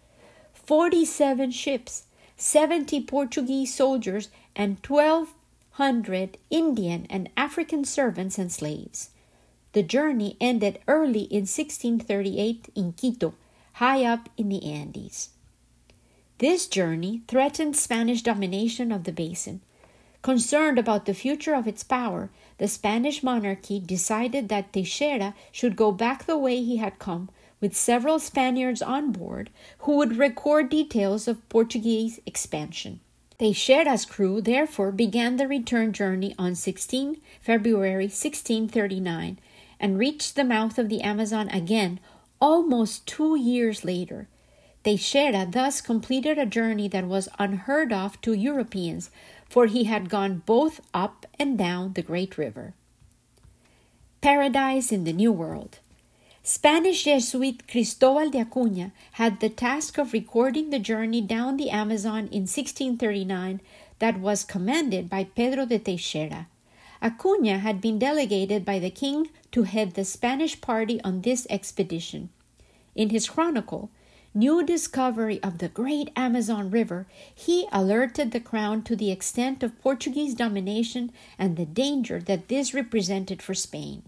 47 0.52 1.52
ships, 1.52 2.06
70 2.36 3.02
Portuguese 3.02 3.74
soldiers, 3.74 4.28
and 4.56 4.78
1,200 4.86 6.38
Indian 6.50 7.06
and 7.08 7.30
African 7.36 7.84
servants 7.84 8.38
and 8.38 8.50
slaves. 8.50 9.10
The 9.72 9.82
journey 9.82 10.36
ended 10.40 10.78
early 10.86 11.22
in 11.22 11.42
1638 11.42 12.68
in 12.74 12.92
Quito, 12.92 13.34
high 13.74 14.04
up 14.04 14.28
in 14.36 14.48
the 14.48 14.64
Andes. 14.64 15.30
This 16.38 16.66
journey 16.66 17.22
threatened 17.28 17.76
Spanish 17.76 18.22
domination 18.22 18.92
of 18.92 19.04
the 19.04 19.12
basin. 19.12 19.60
Concerned 20.22 20.78
about 20.78 21.06
the 21.06 21.14
future 21.14 21.54
of 21.54 21.68
its 21.68 21.84
power, 21.84 22.30
the 22.58 22.66
Spanish 22.66 23.22
monarchy 23.22 23.78
decided 23.78 24.48
that 24.48 24.72
Teixeira 24.72 25.34
should 25.52 25.76
go 25.76 25.92
back 25.92 26.24
the 26.24 26.38
way 26.38 26.62
he 26.62 26.78
had 26.78 26.98
come, 26.98 27.30
with 27.64 27.74
several 27.74 28.18
Spaniards 28.18 28.82
on 28.82 29.10
board 29.10 29.48
who 29.78 29.96
would 29.96 30.18
record 30.18 30.68
details 30.68 31.26
of 31.26 31.48
Portuguese 31.48 32.20
expansion. 32.26 33.00
the 33.38 33.46
Teixeira's 33.46 34.04
crew 34.04 34.42
therefore 34.42 34.92
began 34.92 35.36
the 35.36 35.48
return 35.48 35.90
journey 35.90 36.34
on 36.38 36.54
16 36.54 37.22
February 37.40 38.04
1639 38.04 39.38
and 39.80 39.98
reached 39.98 40.36
the 40.36 40.44
mouth 40.44 40.78
of 40.78 40.90
the 40.90 41.00
Amazon 41.00 41.48
again 41.48 42.00
almost 42.38 43.06
two 43.06 43.34
years 43.34 43.82
later. 43.82 44.28
The 44.82 44.98
Teixeira 44.98 45.48
thus 45.50 45.80
completed 45.80 46.36
a 46.36 46.44
journey 46.44 46.88
that 46.88 47.06
was 47.06 47.30
unheard 47.38 47.94
of 47.94 48.20
to 48.20 48.34
Europeans, 48.34 49.10
for 49.48 49.64
he 49.64 49.84
had 49.84 50.10
gone 50.10 50.42
both 50.44 50.82
up 50.92 51.24
and 51.38 51.56
down 51.56 51.94
the 51.94 52.02
great 52.02 52.36
river. 52.36 52.74
Paradise 54.20 54.92
in 54.92 55.04
the 55.04 55.14
New 55.14 55.32
World. 55.32 55.78
Spanish 56.46 57.04
Jesuit 57.04 57.66
Cristobal 57.66 58.28
de 58.28 58.44
Acuña 58.44 58.92
had 59.12 59.40
the 59.40 59.48
task 59.48 59.96
of 59.96 60.12
recording 60.12 60.68
the 60.68 60.78
journey 60.78 61.22
down 61.22 61.56
the 61.56 61.70
Amazon 61.70 62.28
in 62.30 62.44
1639 62.44 63.62
that 63.98 64.20
was 64.20 64.44
commanded 64.44 65.08
by 65.08 65.24
Pedro 65.24 65.64
de 65.64 65.78
Teixeira. 65.78 66.46
Acuña 67.02 67.60
had 67.60 67.80
been 67.80 67.98
delegated 67.98 68.62
by 68.62 68.78
the 68.78 68.90
king 68.90 69.30
to 69.52 69.62
head 69.62 69.94
the 69.94 70.04
Spanish 70.04 70.60
party 70.60 71.00
on 71.00 71.22
this 71.22 71.46
expedition. 71.48 72.28
In 72.94 73.08
his 73.08 73.26
chronicle, 73.26 73.88
New 74.34 74.62
Discovery 74.62 75.42
of 75.42 75.56
the 75.56 75.68
Great 75.68 76.10
Amazon 76.14 76.70
River, 76.70 77.06
he 77.34 77.66
alerted 77.72 78.32
the 78.32 78.38
crown 78.38 78.82
to 78.82 78.94
the 78.94 79.10
extent 79.10 79.62
of 79.62 79.80
Portuguese 79.80 80.34
domination 80.34 81.10
and 81.38 81.56
the 81.56 81.64
danger 81.64 82.20
that 82.20 82.48
this 82.48 82.74
represented 82.74 83.40
for 83.40 83.54
Spain. 83.54 84.02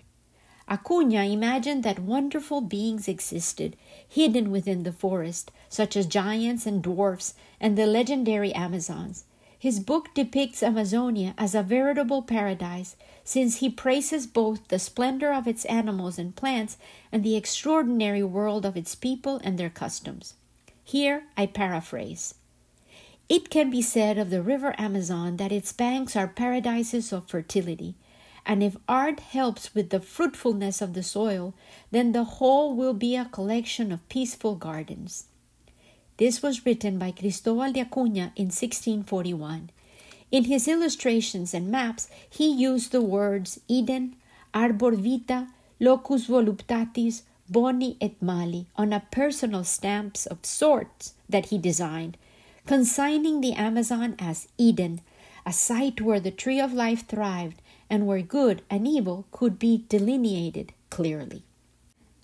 Acuña 0.68 1.30
imagined 1.30 1.84
that 1.84 2.00
wonderful 2.00 2.60
beings 2.60 3.06
existed, 3.06 3.76
hidden 4.08 4.50
within 4.50 4.82
the 4.82 4.92
forest, 4.92 5.52
such 5.68 5.96
as 5.96 6.06
giants 6.06 6.66
and 6.66 6.82
dwarfs 6.82 7.34
and 7.60 7.78
the 7.78 7.86
legendary 7.86 8.52
Amazons. 8.52 9.24
His 9.58 9.80
book 9.80 10.12
depicts 10.12 10.62
Amazonia 10.62 11.34
as 11.38 11.54
a 11.54 11.62
veritable 11.62 12.22
paradise, 12.22 12.96
since 13.24 13.56
he 13.56 13.70
praises 13.70 14.26
both 14.26 14.68
the 14.68 14.78
splendor 14.78 15.32
of 15.32 15.46
its 15.46 15.64
animals 15.66 16.18
and 16.18 16.36
plants 16.36 16.76
and 17.10 17.22
the 17.22 17.36
extraordinary 17.36 18.22
world 18.22 18.66
of 18.66 18.76
its 18.76 18.94
people 18.94 19.40
and 19.44 19.58
their 19.58 19.70
customs. 19.70 20.34
Here 20.84 21.24
I 21.36 21.46
paraphrase. 21.46 22.34
It 23.28 23.50
can 23.50 23.70
be 23.70 23.82
said 23.82 24.18
of 24.18 24.30
the 24.30 24.42
river 24.42 24.74
Amazon 24.78 25.36
that 25.38 25.50
its 25.50 25.72
banks 25.72 26.14
are 26.14 26.28
paradises 26.28 27.12
of 27.12 27.28
fertility, 27.28 27.96
and 28.46 28.62
if 28.62 28.76
art 28.88 29.18
helps 29.18 29.74
with 29.74 29.90
the 29.90 30.00
fruitfulness 30.00 30.80
of 30.80 30.94
the 30.94 31.02
soil, 31.02 31.52
then 31.90 32.12
the 32.12 32.24
whole 32.24 32.74
will 32.74 32.94
be 32.94 33.16
a 33.16 33.24
collection 33.24 33.90
of 33.90 34.08
peaceful 34.08 34.54
gardens. 34.54 35.24
This 36.18 36.42
was 36.42 36.64
written 36.64 36.98
by 36.98 37.10
Cristobal 37.10 37.72
de 37.72 37.84
Acuña 37.84 38.30
in 38.36 38.46
1641. 38.46 39.70
In 40.30 40.44
his 40.44 40.68
illustrations 40.68 41.52
and 41.52 41.70
maps, 41.70 42.08
he 42.30 42.48
used 42.48 42.92
the 42.92 43.02
words 43.02 43.60
Eden, 43.68 44.14
Arbor 44.54 44.92
Vitae, 44.92 45.48
Locus 45.80 46.26
Voluptatis, 46.26 47.22
Boni 47.48 47.96
et 48.00 48.20
Mali 48.22 48.66
on 48.76 48.92
a 48.92 49.04
personal 49.10 49.64
stamps 49.64 50.24
of 50.24 50.44
sorts 50.46 51.14
that 51.28 51.46
he 51.46 51.58
designed, 51.58 52.16
consigning 52.64 53.40
the 53.40 53.52
Amazon 53.52 54.14
as 54.18 54.48
Eden, 54.56 55.00
a 55.44 55.52
site 55.52 56.00
where 56.00 56.18
the 56.18 56.30
tree 56.30 56.60
of 56.60 56.72
life 56.72 57.06
thrived 57.06 57.60
and 57.88 58.06
where 58.06 58.22
good 58.22 58.62
and 58.68 58.86
evil 58.86 59.26
could 59.30 59.58
be 59.58 59.84
delineated 59.88 60.72
clearly. 60.90 61.42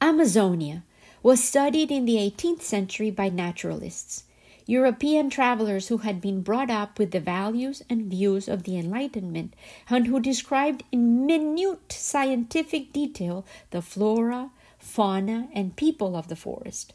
Amazonia 0.01 0.83
was 1.23 1.43
studied 1.43 1.91
in 1.91 2.05
the 2.05 2.17
18th 2.17 2.63
century 2.63 3.11
by 3.11 3.29
naturalists, 3.29 4.25
European 4.67 5.31
travelers 5.31 5.89
who 5.89 5.99
had 5.99 6.21
been 6.21 6.43
brought 6.43 6.71
up 6.71 6.99
with 6.99 7.11
the 7.11 7.21
values 7.21 7.83
and 7.89 8.11
views 8.11 8.49
of 8.49 8.63
the 8.65 8.79
Enlightenment 8.79 9.55
and 9.89 10.07
who 10.07 10.19
described 10.19 10.85
in 10.91 11.27
minute 11.27 11.93
scientific 11.93 12.93
detail 12.93 13.45
the 13.71 13.83
flora, 13.83 14.51
fauna, 14.79 15.49
and 15.53 15.77
people 15.77 16.17
of 16.17 16.29
the 16.29 16.37
forest. 16.37 16.93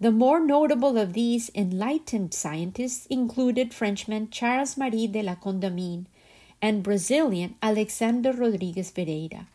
The 0.00 0.10
more 0.10 0.40
notable 0.40 0.96
of 0.96 1.12
these 1.12 1.50
enlightened 1.54 2.32
scientists 2.32 3.06
included 3.06 3.74
Frenchman 3.74 4.30
Charles 4.30 4.78
Marie 4.78 5.06
de 5.06 5.22
la 5.22 5.34
Condamine 5.34 6.06
and 6.62 6.82
Brazilian 6.82 7.54
Alexander 7.62 8.32
Rodrigues 8.32 8.90
Ferreira. 8.90 9.46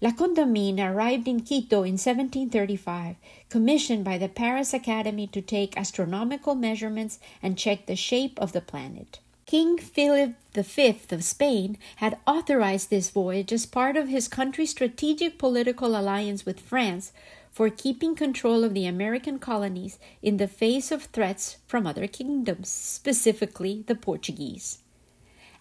La 0.00 0.12
Condamine 0.12 0.78
arrived 0.78 1.26
in 1.26 1.40
Quito 1.40 1.78
in 1.82 1.98
1735, 1.98 3.16
commissioned 3.48 4.04
by 4.04 4.16
the 4.16 4.28
Paris 4.28 4.72
Academy 4.72 5.26
to 5.26 5.42
take 5.42 5.76
astronomical 5.76 6.54
measurements 6.54 7.18
and 7.42 7.58
check 7.58 7.86
the 7.86 7.96
shape 7.96 8.38
of 8.38 8.52
the 8.52 8.60
planet. 8.60 9.18
King 9.44 9.78
Philip 9.78 10.34
V 10.54 11.00
of 11.10 11.24
Spain 11.24 11.78
had 11.96 12.18
authorized 12.26 12.90
this 12.90 13.10
voyage 13.10 13.52
as 13.52 13.66
part 13.66 13.96
of 13.96 14.08
his 14.08 14.28
country's 14.28 14.70
strategic 14.70 15.38
political 15.38 15.98
alliance 15.98 16.46
with 16.46 16.60
France 16.60 17.12
for 17.50 17.70
keeping 17.70 18.14
control 18.14 18.62
of 18.62 18.74
the 18.74 18.86
American 18.86 19.38
colonies 19.38 19.98
in 20.22 20.36
the 20.36 20.46
face 20.46 20.92
of 20.92 21.04
threats 21.04 21.56
from 21.66 21.86
other 21.86 22.06
kingdoms, 22.06 22.68
specifically 22.68 23.84
the 23.86 23.94
Portuguese. 23.94 24.78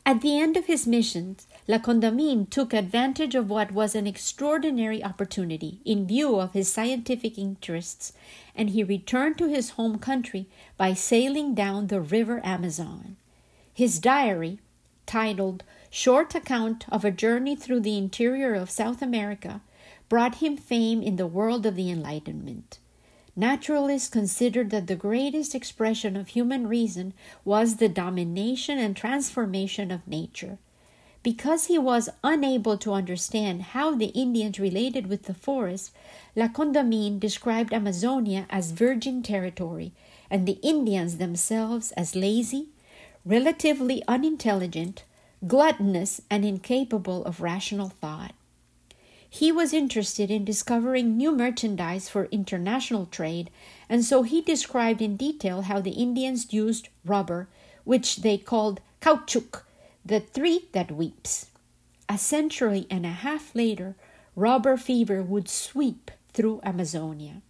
At 0.08 0.22
the 0.22 0.39
end 0.39 0.55
of 0.55 0.68
his 0.68 0.88
missions, 0.88 1.47
La 1.68 1.80
Condamine 1.80 2.49
took 2.49 2.74
advantage 2.74 3.36
of 3.36 3.49
what 3.49 3.74
was 3.74 3.93
an 3.93 4.08
extraordinary 4.08 5.03
opportunity 5.03 5.82
in 5.84 6.08
view 6.08 6.39
of 6.39 6.53
his 6.53 6.72
scientific 6.72 7.38
interests, 7.38 8.14
and 8.55 8.70
he 8.70 8.86
returned 8.86 9.38
to 9.38 9.49
his 9.49 9.72
home 9.72 9.99
country 9.99 10.47
by 10.78 10.93
sailing 10.93 11.53
down 11.53 11.88
the 11.88 11.99
river 11.99 12.39
Amazon. 12.45 13.18
His 13.74 13.99
diary, 13.99 14.60
titled 15.05 15.66
Short 15.89 16.34
Account 16.34 16.86
of 16.88 17.03
a 17.03 17.12
Journey 17.12 17.58
Through 17.58 17.82
the 17.82 17.97
Interior 17.97 18.53
of 18.53 18.70
South 18.70 19.01
America, 19.01 19.60
brought 20.08 20.36
him 20.36 20.55
fame 20.55 21.01
in 21.01 21.18
the 21.18 21.28
world 21.28 21.66
of 21.66 21.76
the 21.76 21.91
Enlightenment. 21.91 22.80
Naturalists 23.39 24.09
considered 24.09 24.71
that 24.71 24.88
the 24.88 24.95
greatest 24.95 25.53
expression 25.53 26.17
of 26.17 26.29
human 26.29 26.65
reason 26.65 27.13
was 27.45 27.75
the 27.75 27.88
domination 27.88 28.79
and 28.79 28.95
transformation 28.95 29.91
of 29.91 30.07
nature. 30.07 30.57
Because 31.21 31.67
he 31.67 31.77
was 31.77 32.09
unable 32.23 32.79
to 32.79 32.93
understand 32.93 33.61
how 33.61 33.93
the 33.93 34.07
Indians 34.07 34.59
related 34.59 35.05
with 35.05 35.23
the 35.25 35.35
forest, 35.35 35.91
La 36.35 36.47
Condamine 36.47 37.19
described 37.19 37.73
Amazonia 37.73 38.47
as 38.49 38.71
virgin 38.71 39.21
territory 39.21 39.91
and 40.31 40.47
the 40.47 40.57
Indians 40.63 41.17
themselves 41.17 41.91
as 41.91 42.15
lazy, 42.15 42.69
relatively 43.23 44.01
unintelligent, 44.07 45.03
gluttonous, 45.45 46.21
and 46.31 46.43
incapable 46.43 47.23
of 47.25 47.39
rational 47.39 47.89
thought. 47.89 48.33
He 49.30 49.51
was 49.51 49.73
interested 49.73 50.32
in 50.32 50.45
discovering 50.45 51.17
new 51.17 51.32
merchandise 51.32 52.09
for 52.09 52.25
international 52.25 53.05
trade, 53.07 53.49
and 53.89 54.03
so 54.03 54.23
he 54.23 54.41
described 54.41 55.01
in 55.01 55.17
detail 55.17 55.63
how 55.63 55.82
the 55.82 55.91
Indians 55.91 56.53
used 56.53 56.89
rubber, 57.05 57.47
which 57.84 58.17
they 58.17 58.38
called 58.38 58.82
caoutchouc, 59.01 59.63
the 60.05 60.21
tree 60.21 60.69
that 60.71 60.91
weeps. 60.91 61.47
A 62.09 62.17
century 62.17 62.88
and 62.89 63.05
a 63.05 63.09
half 63.09 63.53
later, 63.53 63.95
rubber 64.36 64.78
fever 64.78 65.21
would 65.21 65.49
sweep 65.49 66.09
through 66.34 66.61
Amazonia. 66.63 67.41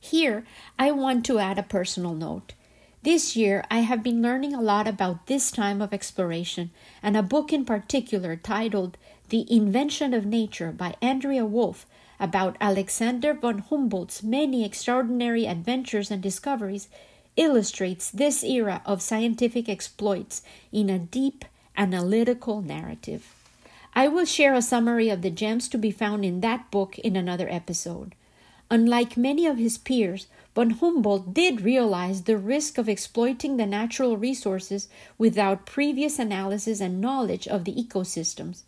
Here, 0.00 0.44
I 0.78 0.90
want 0.92 1.26
to 1.26 1.38
add 1.38 1.58
a 1.58 1.62
personal 1.62 2.14
note. 2.14 2.54
This 3.02 3.36
year, 3.36 3.64
I 3.70 3.80
have 3.80 4.02
been 4.02 4.22
learning 4.22 4.54
a 4.54 4.62
lot 4.62 4.88
about 4.88 5.26
this 5.26 5.50
time 5.50 5.82
of 5.82 5.92
exploration, 5.92 6.70
and 7.02 7.16
a 7.16 7.22
book 7.22 7.52
in 7.52 7.66
particular 7.66 8.34
titled 8.34 8.96
The 9.30 9.50
Invention 9.50 10.12
of 10.12 10.26
Nature 10.26 10.70
by 10.70 10.96
Andrea 11.00 11.46
Wulf 11.46 11.86
about 12.20 12.58
Alexander 12.60 13.32
von 13.32 13.60
Humboldt's 13.60 14.22
many 14.22 14.66
extraordinary 14.66 15.46
adventures 15.46 16.10
and 16.10 16.22
discoveries 16.22 16.88
illustrates 17.34 18.10
this 18.10 18.44
era 18.44 18.82
of 18.84 19.00
scientific 19.00 19.66
exploits 19.66 20.42
in 20.72 20.90
a 20.90 20.98
deep 20.98 21.46
analytical 21.74 22.60
narrative. 22.60 23.34
I 23.94 24.08
will 24.08 24.26
share 24.26 24.52
a 24.52 24.60
summary 24.60 25.08
of 25.08 25.22
the 25.22 25.30
gems 25.30 25.70
to 25.70 25.78
be 25.78 25.90
found 25.90 26.26
in 26.26 26.40
that 26.42 26.70
book 26.70 26.98
in 26.98 27.16
another 27.16 27.48
episode. 27.48 28.14
Unlike 28.70 29.16
many 29.16 29.46
of 29.46 29.56
his 29.56 29.78
peers, 29.78 30.26
von 30.54 30.68
Humboldt 30.70 31.32
did 31.32 31.62
realize 31.62 32.24
the 32.24 32.36
risk 32.36 32.76
of 32.76 32.90
exploiting 32.90 33.56
the 33.56 33.64
natural 33.64 34.18
resources 34.18 34.88
without 35.16 35.64
previous 35.64 36.18
analysis 36.18 36.78
and 36.80 37.00
knowledge 37.00 37.48
of 37.48 37.64
the 37.64 37.72
ecosystems. 37.72 38.64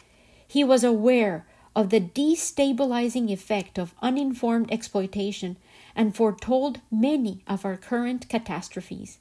He 0.46 0.64
was 0.64 0.84
aware 0.84 1.46
of 1.74 1.90
the 1.90 2.00
destabilizing 2.00 3.30
effect 3.30 3.78
of 3.78 3.94
uninformed 4.00 4.72
exploitation 4.72 5.56
and 5.94 6.16
foretold 6.16 6.80
many 6.90 7.42
of 7.46 7.64
our 7.64 7.76
current 7.76 8.28
catastrophes. 8.28 9.18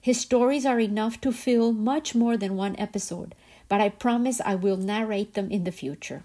His 0.00 0.20
stories 0.20 0.64
are 0.64 0.80
enough 0.80 1.20
to 1.20 1.32
fill 1.32 1.72
much 1.72 2.14
more 2.14 2.36
than 2.36 2.56
one 2.56 2.76
episode, 2.78 3.34
but 3.68 3.80
I 3.80 3.88
promise 3.88 4.40
I 4.40 4.54
will 4.54 4.76
narrate 4.76 5.34
them 5.34 5.50
in 5.50 5.64
the 5.64 5.72
future. 5.72 6.22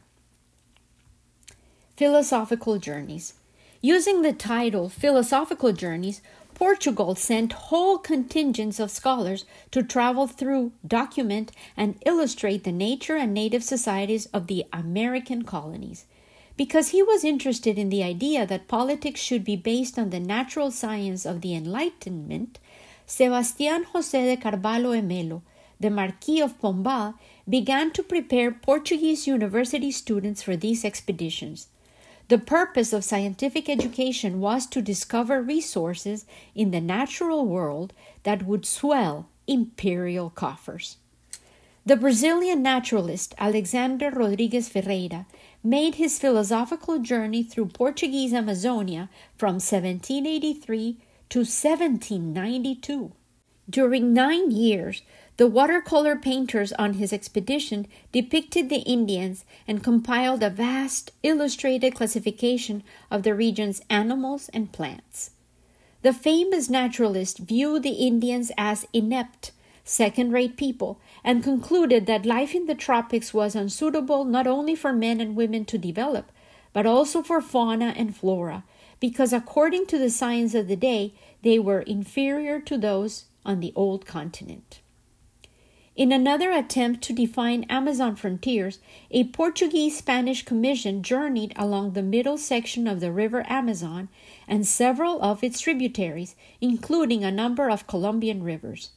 Philosophical 1.98 2.78
Journeys 2.78 3.34
Using 3.82 4.22
the 4.22 4.32
title 4.32 4.88
Philosophical 4.88 5.74
Journeys, 5.74 6.22
Portugal 6.64 7.14
sent 7.14 7.52
whole 7.68 7.98
contingents 7.98 8.80
of 8.80 8.90
scholars 8.90 9.44
to 9.70 9.84
travel 9.84 10.28
through, 10.28 10.72
document, 10.88 11.52
and 11.76 12.02
illustrate 12.06 12.64
the 12.64 12.72
nature 12.72 13.18
and 13.18 13.34
native 13.34 13.62
societies 13.62 14.28
of 14.28 14.48
the 14.48 14.64
American 14.72 15.44
colonies. 15.44 16.06
Because 16.56 16.92
he 16.92 17.04
was 17.04 17.26
interested 17.26 17.78
in 17.78 17.90
the 17.90 18.02
idea 18.02 18.46
that 18.46 18.70
politics 18.70 19.20
should 19.20 19.44
be 19.44 19.58
based 19.58 20.00
on 20.00 20.10
the 20.10 20.22
natural 20.22 20.72
science 20.72 21.26
of 21.26 21.42
the 21.42 21.54
Enlightenment, 21.54 22.60
Sebastián 23.06 23.84
José 23.88 24.34
de 24.34 24.38
Carvalho 24.38 24.94
e 24.94 25.02
Melo, 25.02 25.42
the 25.82 25.90
Marquis 25.90 26.40
of 26.40 26.62
Pombal, 26.62 27.16
began 27.50 27.92
to 27.92 28.02
prepare 28.02 28.52
Portuguese 28.52 29.28
university 29.28 29.92
students 29.92 30.42
for 30.42 30.56
these 30.56 30.86
expeditions. 30.86 31.68
The 32.30 32.38
purpose 32.38 32.94
of 32.94 33.04
scientific 33.04 33.68
education 33.68 34.40
was 34.40 34.66
to 34.68 34.82
discover 34.82 35.42
resources 35.42 36.26
in 36.56 36.72
the 36.72 36.82
natural 36.82 37.46
world 37.46 37.94
that 38.24 38.46
would 38.46 38.66
swell 38.66 39.28
imperial 39.46 40.30
coffers. 40.30 40.98
The 41.86 41.98
Brazilian 41.98 42.64
naturalist 42.64 43.36
Alexander 43.38 44.10
Rodrigues 44.10 44.70
Ferreira 44.70 45.26
made 45.62 45.96
his 45.96 46.18
philosophical 46.18 47.00
journey 47.00 47.44
through 47.44 47.68
Portuguese 47.68 48.34
Amazonia 48.34 49.10
from 49.36 49.56
1783 49.56 50.98
to 51.28 51.40
1792. 51.40 53.12
During 53.70 54.14
nine 54.14 54.52
years, 54.52 55.02
the 55.38 55.48
watercolor 55.48 56.16
painters 56.16 56.72
on 56.74 56.94
his 56.94 57.12
expedition 57.12 57.88
depicted 58.12 58.70
the 58.70 58.82
Indians 58.82 59.46
and 59.68 59.84
compiled 59.84 60.44
a 60.44 60.50
vast 60.50 61.12
illustrated 61.24 61.96
classification 61.96 62.84
of 63.10 63.24
the 63.24 63.34
region's 63.34 63.82
animals 63.90 64.50
and 64.54 64.72
plants. 64.72 65.32
The 66.04 66.14
famous 66.14 66.70
naturalist 66.70 67.40
viewed 67.40 67.82
the 67.82 67.94
Indians 67.94 68.52
as 68.58 68.86
inept, 68.94 69.52
second 69.84 70.32
rate 70.32 70.56
people 70.56 71.00
and 71.24 71.44
concluded 71.44 72.06
that 72.06 72.26
life 72.26 72.54
in 72.54 72.68
the 72.68 72.76
tropics 72.76 73.34
was 73.34 73.56
unsuitable 73.56 74.26
not 74.26 74.46
only 74.46 74.76
for 74.76 74.94
men 74.94 75.20
and 75.20 75.36
women 75.36 75.66
to 75.66 75.78
develop, 75.78 76.32
but 76.74 76.86
also 76.86 77.24
for 77.24 77.42
fauna 77.42 77.94
and 77.98 78.16
flora, 78.16 78.64
because 79.00 79.34
according 79.34 79.86
to 79.88 79.98
the 79.98 80.10
science 80.10 80.54
of 80.54 80.68
the 80.68 80.76
day, 80.76 81.14
they 81.42 81.58
were 81.58 81.82
inferior 81.82 82.60
to 82.60 82.78
those 82.78 83.26
on 83.46 83.60
the 83.60 83.74
old 83.76 84.06
continent. 84.06 84.80
In 85.96 86.12
another 86.12 86.52
attempt 86.52 87.04
to 87.04 87.14
define 87.14 87.66
Amazon 87.66 88.16
frontiers, 88.16 88.80
a 89.12 89.26
Portuguese 89.26 89.96
Spanish 89.96 90.44
commission 90.44 91.04
journeyed 91.04 91.54
along 91.56 91.92
the 91.92 92.02
middle 92.02 92.40
section 92.40 92.88
of 92.88 93.00
the 93.00 93.12
river 93.12 93.46
Amazon 93.48 94.10
and 94.48 94.66
several 94.66 95.22
of 95.22 95.44
its 95.44 95.62
tributaries, 95.62 96.36
including 96.60 97.24
a 97.24 97.32
number 97.32 97.70
of 97.70 97.86
Colombian 97.86 98.42
rivers. 98.42 98.90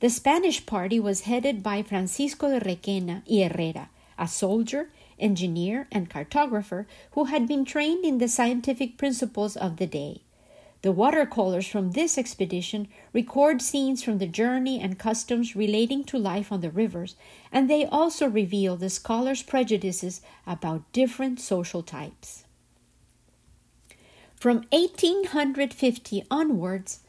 The 0.00 0.08
Spanish 0.08 0.64
party 0.64 0.98
was 0.98 1.22
headed 1.22 1.62
by 1.62 1.82
Francisco 1.82 2.48
de 2.48 2.64
Requena 2.64 3.22
y 3.28 3.46
Herrera, 3.46 3.90
a 4.18 4.26
soldier, 4.26 4.90
engineer, 5.18 5.86
and 5.92 6.08
cartographer 6.08 6.86
who 7.10 7.24
had 7.24 7.46
been 7.46 7.66
trained 7.66 8.06
in 8.06 8.18
the 8.18 8.28
scientific 8.28 8.96
principles 8.96 9.54
of 9.54 9.76
the 9.76 9.86
day. 9.86 10.22
The 10.82 10.92
watercolors 10.92 11.66
from 11.66 11.90
this 11.90 12.16
expedition 12.16 12.86
record 13.12 13.60
scenes 13.60 14.02
from 14.02 14.18
the 14.18 14.28
journey 14.28 14.80
and 14.80 14.98
customs 14.98 15.56
relating 15.56 16.04
to 16.04 16.18
life 16.18 16.52
on 16.52 16.60
the 16.60 16.70
rivers, 16.70 17.16
and 17.50 17.68
they 17.68 17.84
also 17.84 18.28
reveal 18.28 18.76
the 18.76 18.88
scholar's 18.88 19.42
prejudices 19.42 20.20
about 20.46 20.90
different 20.92 21.40
social 21.40 21.82
types. 21.82 22.44
From 24.36 24.66
1850 24.70 26.22
onwards, 26.30 27.00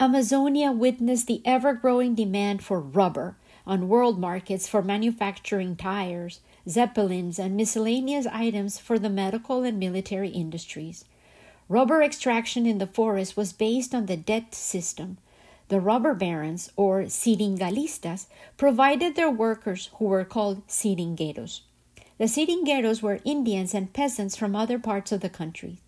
Amazonia 0.00 0.72
witnessed 0.72 1.26
the 1.26 1.42
ever 1.44 1.74
growing 1.74 2.14
demand 2.14 2.62
for 2.62 2.80
rubber 2.80 3.36
on 3.66 3.88
world 3.88 4.18
markets 4.18 4.66
for 4.66 4.80
manufacturing 4.80 5.76
tires, 5.76 6.40
zeppelins, 6.66 7.38
and 7.38 7.54
miscellaneous 7.54 8.26
items 8.26 8.78
for 8.78 8.98
the 8.98 9.10
medical 9.10 9.64
and 9.64 9.78
military 9.78 10.30
industries. 10.30 11.04
Rubber 11.70 12.02
extraction 12.02 12.64
in 12.64 12.78
the 12.78 12.86
forest 12.86 13.36
was 13.36 13.52
based 13.52 13.94
on 13.94 14.06
the 14.06 14.16
debt 14.16 14.54
system. 14.54 15.18
The 15.68 15.80
rubber 15.80 16.14
barons, 16.14 16.72
or 16.76 17.02
seringalistas, 17.02 18.26
provided 18.56 19.14
their 19.14 19.30
workers, 19.30 19.90
who 19.98 20.06
were 20.06 20.24
called 20.24 20.66
seringueiros. 20.66 21.60
The 22.16 22.24
seringueiros 22.24 23.02
were 23.02 23.20
Indians 23.24 23.74
and 23.74 23.92
peasants 23.92 24.34
from 24.34 24.56
other 24.56 24.78
parts 24.78 25.12
of 25.12 25.20
the 25.20 25.28
country. 25.28 25.80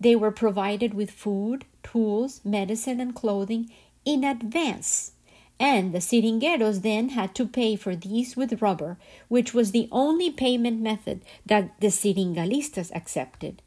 They 0.00 0.16
were 0.16 0.32
provided 0.32 0.92
with 0.92 1.12
food, 1.12 1.64
tools, 1.84 2.40
medicine, 2.44 3.00
and 3.00 3.14
clothing 3.14 3.70
in 4.04 4.24
advance. 4.24 5.12
And 5.60 5.92
the 5.92 5.98
seringueiros 5.98 6.82
then 6.82 7.10
had 7.10 7.34
to 7.36 7.46
pay 7.46 7.76
for 7.76 7.94
these 7.94 8.36
with 8.36 8.60
rubber, 8.60 8.98
which 9.28 9.54
was 9.54 9.70
the 9.70 9.88
only 9.92 10.30
payment 10.30 10.80
method 10.80 11.22
that 11.46 11.80
the 11.80 11.88
seringalistas 11.88 12.90
accepted. 12.92 13.62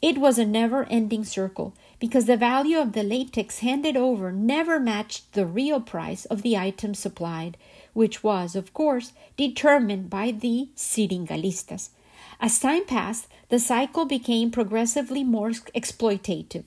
It 0.00 0.18
was 0.18 0.38
a 0.38 0.46
never 0.46 0.84
ending 0.84 1.24
circle 1.24 1.74
because 1.98 2.26
the 2.26 2.36
value 2.36 2.78
of 2.78 2.92
the 2.92 3.02
latex 3.02 3.58
handed 3.58 3.96
over 3.96 4.30
never 4.30 4.78
matched 4.78 5.32
the 5.32 5.44
real 5.44 5.80
price 5.80 6.24
of 6.26 6.42
the 6.42 6.56
item 6.56 6.94
supplied, 6.94 7.56
which 7.94 8.22
was, 8.22 8.54
of 8.54 8.72
course, 8.72 9.12
determined 9.36 10.08
by 10.08 10.30
the 10.30 10.68
seringalistas. 10.76 11.90
As 12.40 12.60
time 12.60 12.84
passed, 12.84 13.26
the 13.48 13.58
cycle 13.58 14.04
became 14.04 14.52
progressively 14.52 15.24
more 15.24 15.50
exploitative, 15.50 16.64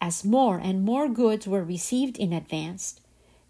as 0.00 0.24
more 0.24 0.58
and 0.58 0.84
more 0.84 1.08
goods 1.08 1.48
were 1.48 1.64
received 1.64 2.18
in 2.18 2.34
advance 2.34 3.00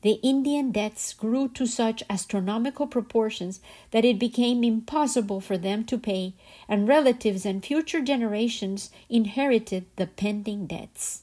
the 0.05 0.21
Indian 0.23 0.71
debts 0.71 1.15
grew 1.15 1.49
to 1.49 1.65
such 1.65 2.03
astronomical 2.11 2.87
proportions 2.87 3.61
that 3.91 4.05
it 4.05 4.19
became 4.19 4.63
impossible 4.63 5.41
for 5.41 5.57
them 5.57 5.83
to 5.83 5.97
pay, 5.97 6.35
and 6.69 6.87
relatives 6.87 7.47
and 7.47 7.65
future 7.65 8.03
generations 8.03 8.91
inherited 9.09 9.87
the 9.97 10.07
pending 10.07 10.67
debts. 10.67 11.23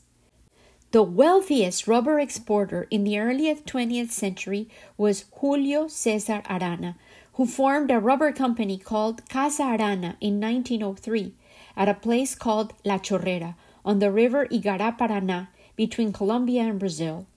The 0.89 1.03
wealthiest 1.03 1.87
rubber 1.87 2.19
exporter 2.19 2.87
in 2.89 3.03
the 3.03 3.19
early 3.19 3.53
20th 3.53 4.09
century 4.09 4.67
was 4.97 5.25
Julio 5.39 5.87
Cesar 5.87 6.41
Arana, 6.49 6.97
who 7.33 7.45
formed 7.45 7.91
a 7.91 7.99
rubber 7.99 8.31
company 8.31 8.79
called 8.79 9.29
Casa 9.29 9.61
Arana 9.61 10.17
in 10.19 10.41
1903 10.41 11.35
at 11.77 11.87
a 11.87 11.93
place 11.93 12.33
called 12.33 12.73
La 12.83 12.97
Chorrera 12.97 13.55
on 13.85 13.99
the 13.99 14.11
river 14.11 14.47
Igará 14.47 14.97
Paraná 14.97 15.49
between 15.75 16.11
Colombia 16.11 16.63
and 16.63 16.79
Brazil. 16.79 17.27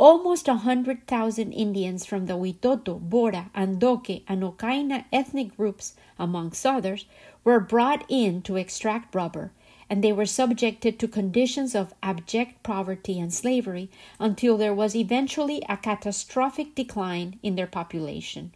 Almost 0.00 0.46
a 0.46 0.54
hundred 0.54 1.08
thousand 1.08 1.52
Indians 1.52 2.06
from 2.06 2.26
the 2.26 2.34
Witoto, 2.34 3.00
Bora, 3.00 3.50
Andoque, 3.52 4.22
and 4.28 4.44
Okaina 4.44 5.06
ethnic 5.12 5.56
groups, 5.56 5.96
amongst 6.20 6.64
others, 6.64 7.04
were 7.42 7.58
brought 7.58 8.04
in 8.08 8.40
to 8.42 8.54
extract 8.54 9.12
rubber, 9.12 9.50
and 9.90 10.04
they 10.04 10.12
were 10.12 10.24
subjected 10.24 11.00
to 11.00 11.08
conditions 11.08 11.74
of 11.74 11.94
abject 12.00 12.62
poverty 12.62 13.18
and 13.18 13.34
slavery 13.34 13.90
until 14.20 14.56
there 14.56 14.72
was 14.72 14.94
eventually 14.94 15.64
a 15.68 15.76
catastrophic 15.76 16.76
decline 16.76 17.40
in 17.42 17.56
their 17.56 17.66
population. 17.66 18.52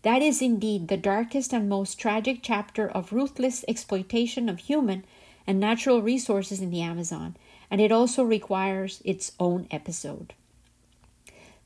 That 0.00 0.22
is 0.22 0.40
indeed 0.40 0.88
the 0.88 0.96
darkest 0.96 1.52
and 1.52 1.68
most 1.68 2.00
tragic 2.00 2.38
chapter 2.40 2.88
of 2.88 3.12
ruthless 3.12 3.62
exploitation 3.68 4.48
of 4.48 4.60
human 4.60 5.04
and 5.46 5.60
natural 5.60 6.00
resources 6.00 6.62
in 6.62 6.70
the 6.70 6.80
Amazon, 6.80 7.36
and 7.70 7.78
it 7.78 7.92
also 7.92 8.24
requires 8.24 9.02
its 9.04 9.32
own 9.38 9.66
episode. 9.70 10.32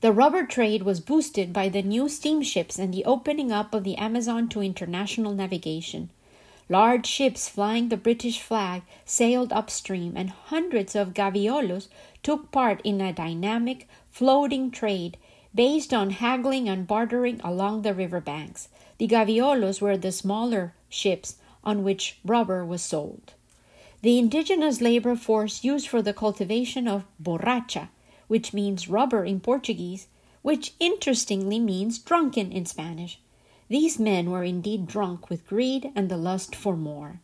The 0.00 0.12
rubber 0.12 0.46
trade 0.46 0.82
was 0.82 0.98
boosted 0.98 1.52
by 1.52 1.68
the 1.68 1.82
new 1.82 2.08
steamships 2.08 2.78
and 2.78 2.94
the 2.94 3.04
opening 3.04 3.52
up 3.52 3.74
of 3.74 3.84
the 3.84 3.96
Amazon 3.96 4.48
to 4.48 4.62
international 4.62 5.34
navigation. 5.34 6.08
Large 6.70 7.06
ships 7.06 7.48
flying 7.48 7.90
the 7.90 7.98
British 7.98 8.40
flag 8.40 8.82
sailed 9.04 9.52
upstream, 9.52 10.16
and 10.16 10.30
hundreds 10.30 10.96
of 10.96 11.12
gaviolos 11.12 11.88
took 12.22 12.50
part 12.50 12.80
in 12.82 13.00
a 13.02 13.12
dynamic, 13.12 13.86
floating 14.08 14.70
trade 14.70 15.18
based 15.54 15.92
on 15.92 16.10
haggling 16.10 16.66
and 16.68 16.86
bartering 16.86 17.40
along 17.44 17.82
the 17.82 17.92
river 17.92 18.20
banks. 18.20 18.68
The 18.96 19.08
gaviolos 19.08 19.82
were 19.82 19.98
the 19.98 20.12
smaller 20.12 20.72
ships 20.88 21.36
on 21.62 21.84
which 21.84 22.16
rubber 22.24 22.64
was 22.64 22.82
sold. 22.82 23.34
The 24.00 24.18
indigenous 24.18 24.80
labor 24.80 25.14
force 25.14 25.62
used 25.62 25.88
for 25.88 26.00
the 26.00 26.14
cultivation 26.14 26.88
of 26.88 27.04
borracha, 27.22 27.88
which 28.30 28.52
means 28.52 28.88
rubber 28.88 29.24
in 29.24 29.40
Portuguese, 29.40 30.06
which 30.40 30.72
interestingly 30.78 31.58
means 31.58 31.98
drunken 31.98 32.52
in 32.52 32.64
Spanish. 32.64 33.18
These 33.68 33.98
men 33.98 34.30
were 34.30 34.44
indeed 34.44 34.86
drunk 34.86 35.28
with 35.28 35.48
greed 35.48 35.90
and 35.96 36.08
the 36.08 36.16
lust 36.16 36.54
for 36.54 36.76
more. 36.76 37.18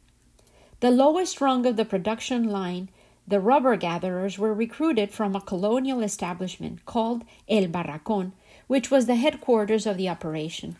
The 0.80 0.90
lowest 0.90 1.40
rung 1.40 1.64
of 1.64 1.76
the 1.76 1.84
production 1.84 2.48
line, 2.48 2.88
the 3.24 3.38
rubber 3.38 3.76
gatherers, 3.76 4.36
were 4.36 4.52
recruited 4.52 5.12
from 5.12 5.36
a 5.36 5.40
colonial 5.40 6.02
establishment 6.02 6.84
called 6.86 7.22
El 7.48 7.68
Barracon, 7.68 8.32
which 8.66 8.90
was 8.90 9.06
the 9.06 9.14
headquarters 9.14 9.86
of 9.86 9.96
the 9.96 10.08
operation. 10.08 10.74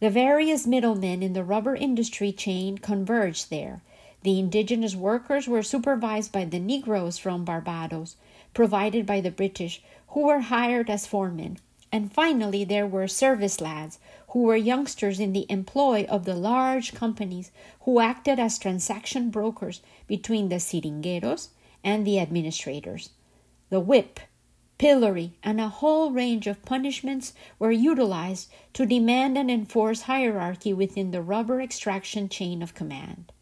The 0.00 0.10
various 0.10 0.66
middlemen 0.66 1.22
in 1.22 1.32
the 1.32 1.42
rubber 1.42 1.74
industry 1.74 2.32
chain 2.32 2.76
converged 2.76 3.48
there. 3.48 3.80
The 4.24 4.38
indigenous 4.38 4.94
workers 4.94 5.48
were 5.48 5.62
supervised 5.62 6.32
by 6.32 6.44
the 6.44 6.60
Negroes 6.60 7.16
from 7.16 7.46
Barbados, 7.46 8.16
provided 8.54 9.06
by 9.06 9.20
the 9.20 9.30
British, 9.30 9.82
who 10.08 10.26
were 10.26 10.40
hired 10.40 10.90
as 10.90 11.06
foremen. 11.06 11.58
And 11.92 12.12
finally, 12.12 12.64
there 12.64 12.86
were 12.86 13.08
service 13.08 13.60
lads, 13.60 13.98
who 14.28 14.42
were 14.42 14.56
youngsters 14.56 15.18
in 15.18 15.32
the 15.32 15.46
employ 15.48 16.06
of 16.08 16.24
the 16.24 16.36
large 16.36 16.94
companies 16.94 17.50
who 17.80 18.00
acted 18.00 18.38
as 18.38 18.58
transaction 18.58 19.30
brokers 19.30 19.80
between 20.06 20.48
the 20.48 20.60
siringueros 20.60 21.48
and 21.82 22.06
the 22.06 22.20
administrators. 22.20 23.10
The 23.70 23.80
whip, 23.80 24.20
pillory, 24.78 25.32
and 25.42 25.60
a 25.60 25.68
whole 25.68 26.10
range 26.10 26.46
of 26.46 26.64
punishments 26.64 27.34
were 27.58 27.72
utilized 27.72 28.50
to 28.74 28.86
demand 28.86 29.36
and 29.36 29.50
enforce 29.50 30.02
hierarchy 30.02 30.72
within 30.72 31.10
the 31.10 31.22
rubber 31.22 31.60
extraction 31.60 32.28
chain 32.28 32.62
of 32.62 32.74
command. 32.74 33.32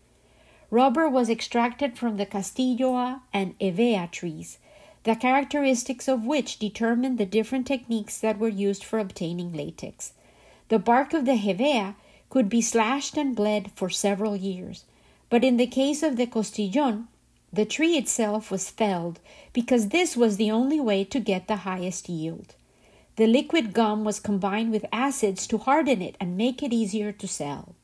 Rubber 0.70 1.08
was 1.08 1.30
extracted 1.30 1.96
from 1.96 2.16
the 2.16 2.26
Castilloa 2.26 3.22
and 3.32 3.58
Hevea 3.58 4.10
trees, 4.10 4.58
the 5.04 5.14
characteristics 5.14 6.08
of 6.08 6.24
which 6.24 6.58
determined 6.58 7.18
the 7.18 7.26
different 7.26 7.66
techniques 7.66 8.18
that 8.18 8.38
were 8.38 8.48
used 8.48 8.84
for 8.84 8.98
obtaining 8.98 9.52
latex. 9.52 10.12
The 10.68 10.78
bark 10.78 11.14
of 11.14 11.24
the 11.24 11.36
Hevea 11.36 11.94
could 12.30 12.48
be 12.48 12.60
slashed 12.60 13.16
and 13.16 13.34
bled 13.34 13.70
for 13.74 13.88
several 13.88 14.36
years, 14.36 14.84
but 15.30 15.44
in 15.44 15.56
the 15.56 15.66
case 15.66 16.02
of 16.02 16.16
the 16.16 16.26
Costillon, 16.26 17.08
the 17.52 17.64
tree 17.64 17.96
itself 17.96 18.50
was 18.50 18.70
felled 18.70 19.20
because 19.52 19.88
this 19.88 20.16
was 20.16 20.36
the 20.36 20.50
only 20.50 20.80
way 20.80 21.04
to 21.04 21.20
get 21.20 21.48
the 21.48 21.56
highest 21.56 22.08
yield. 22.08 22.54
The 23.16 23.26
liquid 23.26 23.72
gum 23.72 24.04
was 24.04 24.20
combined 24.20 24.70
with 24.70 24.84
acids 24.92 25.46
to 25.48 25.58
harden 25.58 26.02
it 26.02 26.16
and 26.20 26.36
make 26.36 26.62
it 26.62 26.72
easier 26.72 27.10
to 27.12 27.26
sell. 27.26 27.74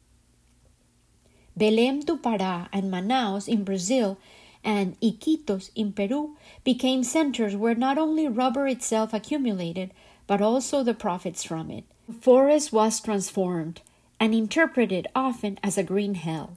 Belém 1.59 2.05
do 2.05 2.19
Pará 2.19 2.69
and 2.73 2.93
Manaus 2.93 3.49
in 3.49 3.65
Brazil 3.65 4.19
and 4.65 4.99
Iquitos 5.01 5.71
in 5.75 5.93
Peru 5.93 6.37
became 6.65 7.05
centers 7.05 7.55
where 7.55 7.75
not 7.75 7.99
only 7.99 8.27
rubber 8.27 8.67
itself 8.67 9.13
accumulated, 9.13 9.93
but 10.27 10.41
also 10.41 10.83
the 10.83 10.95
profits 10.95 11.45
from 11.45 11.71
it. 11.71 11.85
The 12.09 12.15
forest 12.15 12.73
was 12.73 13.01
transformed 13.01 13.83
and 14.19 14.35
interpreted 14.35 15.07
often 15.15 15.59
as 15.63 15.77
a 15.77 15.83
green 15.83 16.15
hell. 16.15 16.57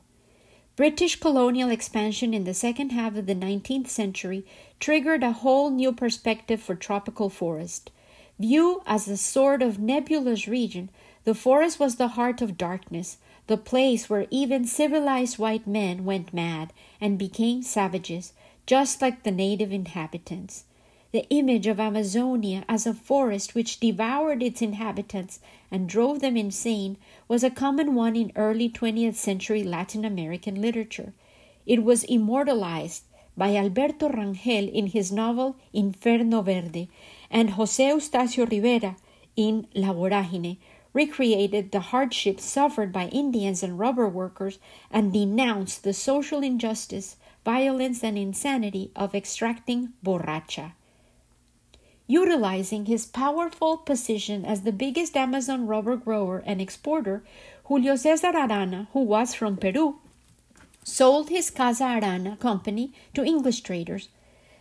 British 0.78 1.20
colonial 1.20 1.70
expansion 1.70 2.34
in 2.34 2.44
the 2.44 2.54
second 2.54 2.92
half 2.92 3.16
of 3.16 3.26
the 3.26 3.36
19th 3.36 3.88
century 3.88 4.46
triggered 4.80 5.24
a 5.24 5.32
whole 5.32 5.72
new 5.72 5.92
perspective 5.92 6.62
for 6.62 6.76
tropical 6.76 7.30
forest. 7.30 7.90
Viewed 8.40 8.82
as 8.86 9.08
a 9.08 9.18
sort 9.18 9.64
of 9.64 9.80
nebulous 9.80 10.48
region, 10.48 10.90
the 11.24 11.34
forest 11.34 11.80
was 11.80 11.96
the 11.96 12.10
heart 12.10 12.44
of 12.44 12.58
darkness, 12.58 13.18
the 13.48 13.58
place 13.58 14.10
where 14.10 14.28
even 14.30 14.66
civilized 14.66 15.40
white 15.40 15.66
men 15.66 16.06
went 16.06 16.34
mad 16.34 16.72
and 17.02 17.18
became 17.18 17.64
savages, 17.64 18.34
just 18.66 19.02
like 19.02 19.24
the 19.24 19.32
native 19.32 19.72
inhabitants. 19.72 20.66
The 21.14 21.26
image 21.30 21.68
of 21.68 21.80
Amazonia 21.80 22.66
as 22.68 22.86
a 22.86 22.94
forest 22.94 23.56
which 23.56 23.80
devoured 23.80 24.44
its 24.44 24.62
inhabitants 24.62 25.40
and 25.72 25.88
drove 25.88 26.20
them 26.20 26.36
insane 26.36 26.98
was 27.30 27.44
a 27.44 27.50
common 27.50 27.96
one 27.96 28.18
in 28.18 28.34
early 28.36 28.70
20th 28.70 29.16
century 29.16 29.64
Latin 29.64 30.04
American 30.04 30.62
literature. 30.62 31.14
It 31.66 31.84
was 31.84 32.04
immortalized 32.04 33.04
by 33.38 33.56
Alberto 33.56 34.10
Rangel 34.10 34.68
in 34.74 34.88
his 34.88 35.12
novel 35.12 35.56
Inferno 35.72 36.42
Verde, 36.42 36.90
and 37.30 37.52
José 37.52 37.94
Eustasio 37.94 38.50
Rivera 38.50 38.98
in 39.36 39.68
La 39.76 39.94
Vorágine 39.94 40.58
recreated 40.98 41.72
the 41.72 41.92
hardships 41.92 42.44
suffered 42.44 42.92
by 42.92 43.08
Indians 43.10 43.62
and 43.62 43.78
rubber 43.78 44.10
workers 44.10 44.58
and 44.90 45.14
denounced 45.14 45.84
the 45.84 45.94
social 45.94 46.42
injustice, 46.42 47.18
violence, 47.46 48.04
and 48.04 48.18
insanity 48.18 48.90
of 48.96 49.14
extracting 49.14 49.94
borracha. 50.04 50.72
Utilizing 52.08 52.88
his 52.88 53.06
powerful 53.06 53.78
position 53.78 54.44
as 54.44 54.62
the 54.62 54.72
biggest 54.72 55.16
Amazon 55.16 55.68
rubber 55.68 55.98
grower 55.98 56.42
and 56.48 56.60
exporter, 56.60 57.24
Julio 57.66 57.96
Cesar 57.96 58.34
Arana, 58.36 58.88
who 58.94 59.02
was 59.02 59.36
from 59.36 59.56
Peru, 59.56 60.00
sold 60.84 61.30
his 61.30 61.52
Casa 61.52 61.84
Arana 61.84 62.38
company 62.38 62.92
to 63.14 63.24
English 63.24 63.62
traders. 63.62 64.10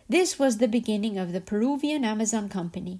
This 0.07 0.37
was 0.37 0.57
the 0.57 0.67
beginning 0.67 1.17
of 1.17 1.33
the 1.33 1.41
Peruvian 1.41 2.05
Amazon 2.05 2.47
Company. 2.47 2.99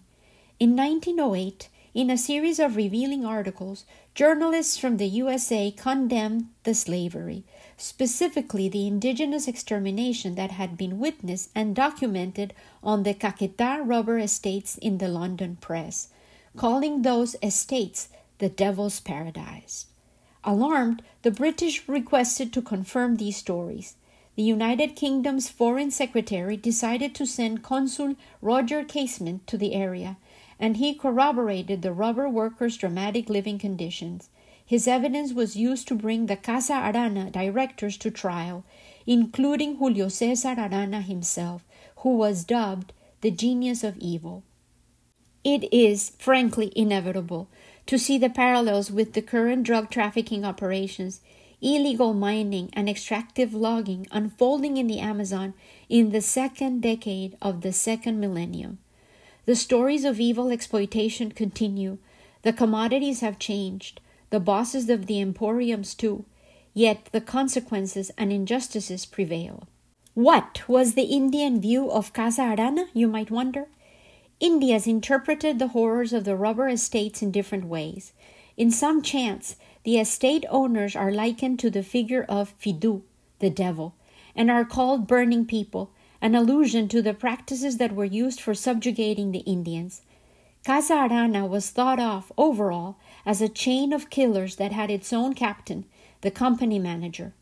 In 0.59 0.75
1908, 0.75 1.69
in 1.97 2.11
a 2.11 2.17
series 2.17 2.59
of 2.59 2.75
revealing 2.75 3.25
articles, 3.25 3.83
journalists 4.13 4.77
from 4.77 4.97
the 4.97 5.07
USA 5.07 5.71
condemned 5.71 6.47
the 6.61 6.75
slavery, 6.75 7.43
specifically 7.75 8.69
the 8.69 8.85
indigenous 8.85 9.47
extermination 9.47 10.35
that 10.35 10.51
had 10.51 10.77
been 10.77 10.99
witnessed 10.99 11.49
and 11.55 11.75
documented 11.75 12.53
on 12.83 13.01
the 13.01 13.15
Caquetá 13.15 13.81
rubber 13.83 14.19
estates 14.19 14.77
in 14.77 14.99
the 14.99 15.07
London 15.07 15.57
press, 15.59 16.09
calling 16.55 17.01
those 17.01 17.35
estates 17.41 18.09
the 18.37 18.47
devil's 18.47 18.99
paradise. 18.99 19.87
Alarmed, 20.43 21.01
the 21.23 21.31
British 21.31 21.89
requested 21.89 22.53
to 22.53 22.61
confirm 22.61 23.15
these 23.15 23.37
stories. 23.37 23.95
The 24.35 24.43
United 24.43 24.95
Kingdom's 24.95 25.49
Foreign 25.49 25.89
Secretary 25.89 26.57
decided 26.57 27.15
to 27.15 27.25
send 27.25 27.63
Consul 27.63 28.15
Roger 28.39 28.83
Casement 28.83 29.47
to 29.47 29.57
the 29.57 29.73
area 29.73 30.17
and 30.59 30.77
he 30.77 30.93
corroborated 30.93 31.81
the 31.81 31.93
rubber 31.93 32.27
workers' 32.27 32.77
dramatic 32.77 33.29
living 33.29 33.59
conditions. 33.59 34.29
His 34.65 34.87
evidence 34.87 35.31
was 35.33 35.55
used 35.55 35.87
to 35.87 35.95
bring 35.95 36.25
the 36.25 36.35
Casa 36.35 36.73
Arana 36.73 37.31
directors 37.31 37.97
to 37.97 38.11
trial, 38.11 38.65
including 39.05 39.77
Julio 39.77 40.09
Cesar 40.09 40.55
Arana 40.57 41.01
himself, 41.01 41.63
who 41.97 42.17
was 42.17 42.43
dubbed 42.43 42.91
the 43.21 43.31
genius 43.31 43.83
of 43.83 43.97
evil. 43.97 44.43
It 45.43 45.71
is, 45.73 46.11
frankly, 46.19 46.73
inevitable 46.75 47.47
to 47.85 47.97
see 47.97 48.17
the 48.17 48.29
parallels 48.29 48.91
with 48.91 49.13
the 49.13 49.21
current 49.21 49.63
drug 49.63 49.89
trafficking 49.89 50.43
operations, 50.43 51.21
illegal 51.61 52.13
mining, 52.13 52.69
and 52.73 52.89
extractive 52.89 53.53
logging 53.53 54.07
unfolding 54.11 54.75
in 54.75 54.87
the 54.87 54.99
Amazon 54.99 55.53
in 55.87 56.11
the 56.11 56.21
second 56.21 56.81
decade 56.81 57.37
of 57.41 57.61
the 57.61 57.71
second 57.71 58.19
millennium. 58.19 58.79
The 59.47 59.55
stories 59.55 60.03
of 60.03 60.19
evil 60.19 60.49
exploitation 60.49 61.31
continue. 61.31 61.99
The 62.41 62.51
commodities 62.51 63.21
have 63.21 63.39
changed, 63.39 64.01
the 64.29 64.41
bosses 64.41 64.89
of 64.89 65.05
the 65.05 65.21
emporiums 65.21 65.95
too, 65.95 66.25
yet 66.73 67.07
the 67.13 67.21
consequences 67.21 68.11
and 68.17 68.33
injustices 68.33 69.05
prevail. 69.05 69.65
What 70.15 70.67
was 70.67 70.95
the 70.95 71.03
Indian 71.03 71.61
view 71.61 71.89
of 71.89 72.11
Casa 72.11 72.41
Arana, 72.41 72.87
you 72.93 73.07
might 73.07 73.31
wonder? 73.31 73.67
Indians 74.41 74.85
interpreted 74.85 75.59
the 75.59 75.69
horrors 75.69 76.11
of 76.11 76.25
the 76.25 76.35
rubber 76.35 76.67
estates 76.67 77.21
in 77.21 77.31
different 77.31 77.67
ways. 77.67 78.11
In 78.57 78.69
some 78.69 79.01
chants, 79.01 79.55
the 79.85 79.97
estate 79.97 80.43
owners 80.49 80.93
are 80.93 81.09
likened 81.09 81.57
to 81.59 81.69
the 81.69 81.83
figure 81.83 82.25
of 82.27 82.53
Fidu, 82.59 83.03
the 83.39 83.49
devil, 83.49 83.95
and 84.35 84.51
are 84.51 84.65
called 84.65 85.07
burning 85.07 85.45
people, 85.45 85.93
an 86.21 86.35
allusion 86.35 86.87
to 86.87 87.01
the 87.01 87.13
practices 87.13 87.77
that 87.77 87.95
were 87.95 88.05
used 88.05 88.41
for 88.41 88.53
subjugating 88.53 89.31
the 89.31 89.39
Indians. 89.39 90.01
Casa 90.65 90.93
Arana 90.93 91.45
was 91.45 91.69
thought 91.69 91.99
of 91.99 92.31
overall 92.37 92.97
as 93.25 93.41
a 93.41 93.49
chain 93.49 93.93
of 93.93 94.09
killers 94.09 94.57
that 94.57 94.71
had 94.71 94.91
its 94.91 95.13
own 95.13 95.33
captain, 95.33 95.85
the 96.21 96.31
company 96.31 96.79
manager. 96.79 97.33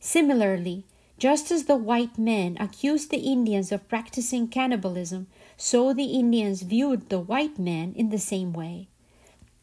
Similarly, 0.00 0.84
just 1.18 1.50
as 1.50 1.64
the 1.64 1.76
white 1.76 2.18
men 2.18 2.56
accused 2.58 3.10
the 3.10 3.18
Indians 3.18 3.70
of 3.70 3.88
practicing 3.88 4.48
cannibalism, 4.48 5.28
so 5.56 5.94
the 5.94 6.06
Indians 6.06 6.62
viewed 6.62 7.08
the 7.08 7.20
white 7.20 7.58
men 7.58 7.94
in 7.96 8.10
the 8.10 8.18
same 8.18 8.52
way. 8.52 8.88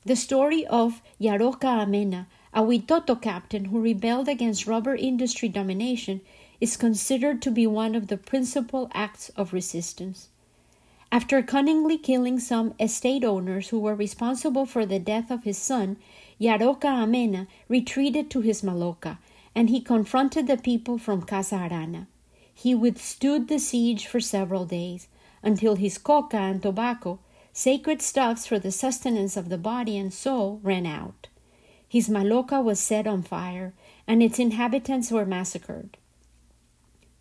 The 0.04 0.16
story 0.16 0.66
of 0.66 1.02
Yaroka 1.20 1.84
Amena, 1.86 2.28
a 2.54 2.64
Witoto 2.64 3.22
captain 3.22 3.66
who 3.66 3.80
rebelled 3.80 4.28
against 4.28 4.66
rubber 4.66 4.96
industry 4.96 5.48
domination, 5.48 6.22
is 6.62 6.78
considered 6.78 7.42
to 7.42 7.50
be 7.52 7.66
one 7.66 7.96
of 7.96 8.08
the 8.08 8.18
principal 8.18 8.90
acts 8.94 9.30
of 9.36 9.52
resistance. 9.52 10.30
After 11.12 11.42
cunningly 11.42 11.98
killing 11.98 12.40
some 12.40 12.74
estate 12.80 13.26
owners 13.26 13.70
who 13.70 13.80
were 13.80 13.96
responsible 13.96 14.66
for 14.66 14.86
the 14.86 15.00
death 15.00 15.30
of 15.32 15.44
his 15.44 15.58
son, 15.58 15.98
Yaroka 16.40 16.86
Amena 16.86 17.48
retreated 17.68 18.30
to 18.30 18.42
his 18.42 18.62
maloca, 18.62 19.18
and 19.54 19.70
he 19.70 19.82
confronted 19.82 20.48
the 20.48 20.56
people 20.56 20.98
from 20.98 21.24
Casa 21.24 21.56
Arana. 21.56 22.08
He 22.54 22.74
withstood 22.76 23.48
the 23.48 23.60
siege 23.60 24.06
for 24.06 24.20
several 24.20 24.66
days, 24.66 25.08
until 25.44 25.76
his 25.76 25.98
coca 25.98 26.38
and 26.38 26.62
tobacco, 26.62 27.20
sacred 27.52 28.02
stuffs 28.02 28.46
for 28.46 28.60
the 28.60 28.72
sustenance 28.72 29.36
of 29.36 29.50
the 29.50 29.58
body 29.58 29.98
and 29.98 30.14
soul, 30.14 30.60
ran 30.64 30.86
out. 30.86 31.28
His 31.90 32.08
maloca 32.08 32.64
was 32.64 32.80
set 32.80 33.08
on 33.08 33.24
fire, 33.24 33.74
and 34.08 34.24
its 34.24 34.40
inhabitants 34.40 35.12
were 35.12 35.26
massacred. 35.26 35.98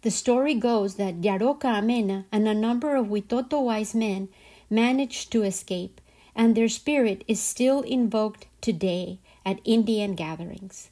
The 0.03 0.11
story 0.11 0.55
goes 0.55 0.95
that 0.95 1.21
Yaroka 1.21 1.67
Amena 1.67 2.25
and 2.33 2.49
a 2.49 2.55
number 2.55 2.97
of 2.97 3.09
Witoto 3.09 3.63
wise 3.63 3.95
men 3.95 4.29
managed 4.71 5.31
to 5.33 5.43
escape, 5.43 6.01
and 6.35 6.55
their 6.55 6.69
spirit 6.69 7.23
is 7.29 7.39
still 7.39 7.83
invoked 7.83 8.47
today 8.63 9.19
at 9.45 9.61
Indian 9.65 10.15
gatherings. 10.15 10.91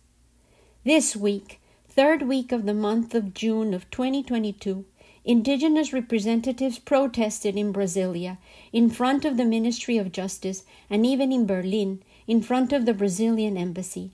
This 0.84 1.16
week, 1.16 1.58
third 1.88 2.22
week 2.22 2.52
of 2.52 2.66
the 2.66 2.74
month 2.74 3.14
of 3.14 3.32
June 3.32 3.72
of 3.72 3.90
2022, 3.90 4.84
indigenous 5.24 5.92
representatives 5.92 6.78
protested 6.78 7.56
in 7.56 7.72
Brasilia, 7.72 8.36
in 8.72 8.90
front 8.90 9.24
of 9.24 9.38
the 9.38 9.44
Ministry 9.44 9.96
of 9.96 10.12
Justice, 10.12 10.64
and 10.90 11.06
even 11.06 11.32
in 11.32 11.46
Berlin, 11.46 12.02
in 12.26 12.42
front 12.42 12.74
of 12.74 12.84
the 12.84 12.94
Brazilian 12.94 13.56
embassy. 13.56 14.10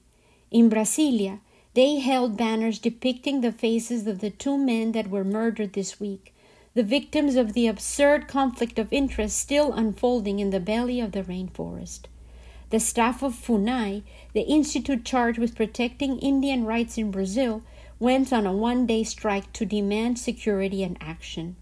In 0.52 0.70
Brasilia, 0.70 1.40
they 1.74 1.98
held 1.98 2.36
banners 2.36 2.78
depicting 2.78 3.40
the 3.40 3.52
faces 3.52 4.06
of 4.06 4.20
the 4.20 4.30
two 4.30 4.56
men 4.56 4.92
that 4.92 5.10
were 5.10 5.24
murdered 5.24 5.72
this 5.72 5.98
week, 5.98 6.32
the 6.74 6.82
victims 6.82 7.34
of 7.36 7.52
the 7.52 7.66
absurd 7.66 8.28
conflict 8.28 8.78
of 8.78 8.92
interest 8.92 9.38
still 9.38 9.72
unfolding 9.72 10.38
in 10.38 10.50
the 10.50 10.60
belly 10.60 11.00
of 11.00 11.12
the 11.12 11.22
rainforest. 11.22 12.02
The 12.70 12.80
staff 12.80 13.22
of 13.22 13.34
FUNAI, 13.34 14.02
the 14.32 14.42
institute 14.42 15.04
charged 15.04 15.38
with 15.38 15.54
protecting 15.54 16.18
Indian 16.18 16.64
rights 16.64 16.96
in 16.96 17.10
Brazil, 17.10 17.62
went 18.00 18.32
on 18.32 18.46
a 18.46 18.52
one 18.52 18.86
day 18.86 19.04
strike 19.04 19.52
to 19.52 19.64
demand 19.64 20.18
security 20.18 20.82
and 20.82 20.96
action. 21.00 21.56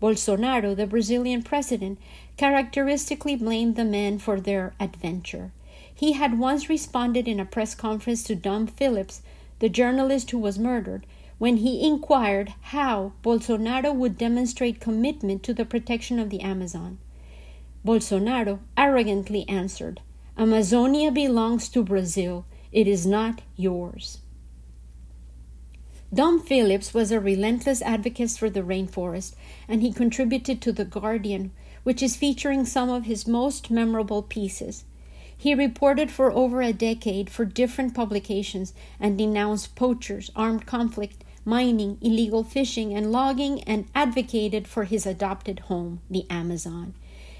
Bolsonaro, 0.00 0.76
the 0.76 0.86
Brazilian 0.86 1.42
president, 1.42 1.98
characteristically 2.36 3.34
blamed 3.34 3.76
the 3.76 3.84
men 3.84 4.18
for 4.18 4.40
their 4.40 4.74
adventure. 4.78 5.52
He 5.92 6.12
had 6.12 6.38
once 6.38 6.68
responded 6.68 7.26
in 7.26 7.40
a 7.40 7.46
press 7.46 7.74
conference 7.74 8.22
to 8.24 8.34
Dom 8.34 8.66
Phillips, 8.66 9.22
the 9.58 9.68
journalist 9.68 10.30
who 10.30 10.38
was 10.38 10.58
murdered, 10.58 11.06
when 11.38 11.58
he 11.58 11.86
inquired 11.86 12.54
how 12.62 13.12
Bolsonaro 13.22 13.94
would 13.94 14.16
demonstrate 14.16 14.80
commitment 14.80 15.42
to 15.42 15.54
the 15.54 15.64
protection 15.64 16.18
of 16.18 16.30
the 16.30 16.40
Amazon. 16.40 16.98
Bolsonaro 17.84 18.60
arrogantly 18.76 19.48
answered, 19.48 20.00
Amazonia 20.38 21.10
belongs 21.10 21.68
to 21.68 21.82
Brazil, 21.82 22.44
it 22.72 22.86
is 22.86 23.06
not 23.06 23.42
yours. 23.56 24.18
Dom 26.12 26.40
Phillips 26.40 26.94
was 26.94 27.10
a 27.10 27.20
relentless 27.20 27.82
advocate 27.82 28.30
for 28.30 28.48
the 28.48 28.62
rainforest, 28.62 29.34
and 29.68 29.82
he 29.82 29.92
contributed 29.92 30.62
to 30.62 30.72
The 30.72 30.84
Guardian, 30.84 31.52
which 31.82 32.02
is 32.02 32.16
featuring 32.16 32.64
some 32.64 32.88
of 32.88 33.04
his 33.04 33.26
most 33.26 33.70
memorable 33.70 34.22
pieces. 34.22 34.84
He 35.36 35.54
reported 35.54 36.10
for 36.10 36.32
over 36.32 36.62
a 36.62 36.72
decade 36.72 37.28
for 37.30 37.44
different 37.44 37.94
publications 37.94 38.72
and 38.98 39.18
denounced 39.18 39.74
poachers, 39.74 40.30
armed 40.34 40.66
conflict, 40.66 41.24
mining, 41.44 41.98
illegal 42.00 42.42
fishing, 42.42 42.94
and 42.94 43.12
logging, 43.12 43.62
and 43.64 43.86
advocated 43.94 44.66
for 44.66 44.84
his 44.84 45.06
adopted 45.06 45.60
home, 45.60 46.00
the 46.10 46.26
Amazon. 46.30 46.94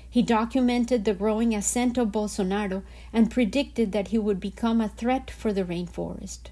He 0.09 0.23
documented 0.23 1.05
the 1.05 1.15
growing 1.15 1.55
ascent 1.55 1.99
of 1.99 2.13
Bolsonaro 2.13 2.83
and 3.13 3.31
predicted 3.31 3.93
that 3.93 4.09
he 4.09 4.19
would 4.19 4.41
become 4.41 4.81
a 4.81 4.89
threat 4.89 5.31
for 5.31 5.53
the 5.53 5.65
rainforest. 5.65 6.51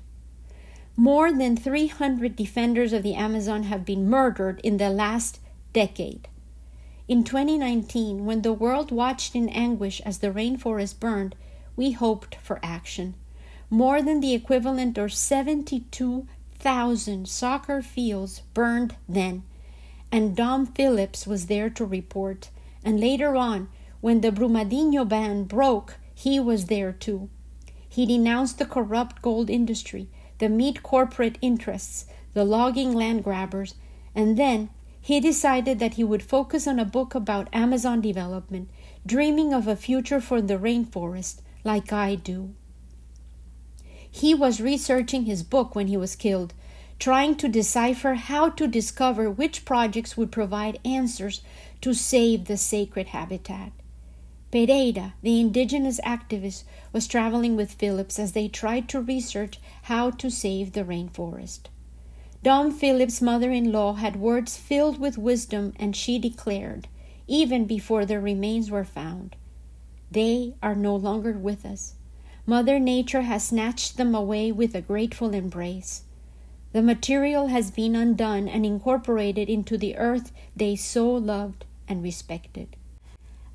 More 0.96 1.32
than 1.32 1.56
300 1.56 2.36
defenders 2.36 2.92
of 2.92 3.02
the 3.02 3.14
Amazon 3.14 3.64
have 3.64 3.84
been 3.84 4.08
murdered 4.08 4.60
in 4.62 4.76
the 4.76 4.90
last 4.90 5.40
decade. 5.72 6.28
In 7.06 7.22
2019, 7.22 8.24
when 8.24 8.40
the 8.40 8.54
world 8.54 8.90
watched 8.90 9.36
in 9.36 9.50
anguish 9.50 10.00
as 10.06 10.20
the 10.20 10.30
rainforest 10.30 10.98
burned, 10.98 11.34
we 11.76 11.92
hoped 11.92 12.36
for 12.36 12.58
action. 12.62 13.14
More 13.68 14.00
than 14.00 14.20
the 14.20 14.32
equivalent 14.32 14.96
of 14.96 15.12
72,000 15.12 17.28
soccer 17.28 17.82
fields 17.82 18.40
burned 18.54 18.96
then, 19.06 19.42
and 20.10 20.34
Dom 20.34 20.64
Phillips 20.64 21.26
was 21.26 21.44
there 21.46 21.68
to 21.68 21.84
report. 21.84 22.48
And 22.82 22.98
later 22.98 23.36
on, 23.36 23.68
when 24.00 24.22
the 24.22 24.32
Brumadinho 24.32 25.06
ban 25.06 25.44
broke, 25.44 25.98
he 26.14 26.40
was 26.40 26.64
there 26.66 26.92
too. 26.92 27.28
He 27.86 28.06
denounced 28.06 28.58
the 28.58 28.64
corrupt 28.64 29.20
gold 29.20 29.50
industry, 29.50 30.08
the 30.38 30.48
meat 30.48 30.82
corporate 30.82 31.36
interests, 31.42 32.06
the 32.32 32.44
logging 32.44 32.94
land 32.94 33.24
grabbers, 33.24 33.74
and 34.14 34.38
then 34.38 34.70
he 35.04 35.20
decided 35.20 35.78
that 35.78 35.94
he 35.94 36.02
would 36.02 36.22
focus 36.22 36.66
on 36.66 36.78
a 36.78 36.84
book 36.84 37.14
about 37.14 37.46
Amazon 37.52 38.00
development, 38.00 38.70
dreaming 39.04 39.52
of 39.52 39.68
a 39.68 39.76
future 39.76 40.18
for 40.18 40.40
the 40.40 40.56
rainforest 40.56 41.42
like 41.62 41.92
I 41.92 42.14
do. 42.14 42.54
He 44.10 44.34
was 44.34 44.62
researching 44.62 45.26
his 45.26 45.42
book 45.42 45.74
when 45.74 45.88
he 45.88 45.96
was 45.98 46.16
killed, 46.16 46.54
trying 46.98 47.34
to 47.34 47.50
decipher 47.50 48.14
how 48.14 48.48
to 48.48 48.66
discover 48.66 49.30
which 49.30 49.66
projects 49.66 50.16
would 50.16 50.32
provide 50.32 50.80
answers 50.86 51.42
to 51.82 51.92
save 51.92 52.46
the 52.46 52.56
sacred 52.56 53.08
habitat. 53.08 53.72
Pereira, 54.50 55.12
the 55.20 55.38
indigenous 55.38 56.00
activist, 56.00 56.64
was 56.94 57.06
traveling 57.06 57.56
with 57.56 57.74
Phillips 57.74 58.18
as 58.18 58.32
they 58.32 58.48
tried 58.48 58.88
to 58.88 59.02
research 59.02 59.60
how 59.82 60.10
to 60.12 60.30
save 60.30 60.72
the 60.72 60.84
rainforest. 60.84 61.68
Dom 62.44 62.72
Phillips' 62.72 63.22
mother 63.22 63.50
in 63.50 63.72
law 63.72 63.94
had 63.94 64.16
words 64.16 64.58
filled 64.58 65.00
with 65.00 65.16
wisdom, 65.16 65.72
and 65.76 65.96
she 65.96 66.18
declared, 66.18 66.88
even 67.26 67.64
before 67.64 68.04
their 68.04 68.20
remains 68.20 68.70
were 68.70 68.84
found, 68.84 69.34
They 70.10 70.52
are 70.62 70.74
no 70.74 70.94
longer 70.94 71.32
with 71.32 71.64
us. 71.64 71.94
Mother 72.44 72.78
Nature 72.78 73.22
has 73.22 73.44
snatched 73.44 73.96
them 73.96 74.14
away 74.14 74.52
with 74.52 74.74
a 74.74 74.82
grateful 74.82 75.32
embrace. 75.32 76.02
The 76.72 76.82
material 76.82 77.46
has 77.46 77.70
been 77.70 77.96
undone 77.96 78.46
and 78.46 78.66
incorporated 78.66 79.48
into 79.48 79.78
the 79.78 79.96
earth 79.96 80.30
they 80.54 80.76
so 80.76 81.10
loved 81.10 81.64
and 81.88 82.02
respected. 82.02 82.76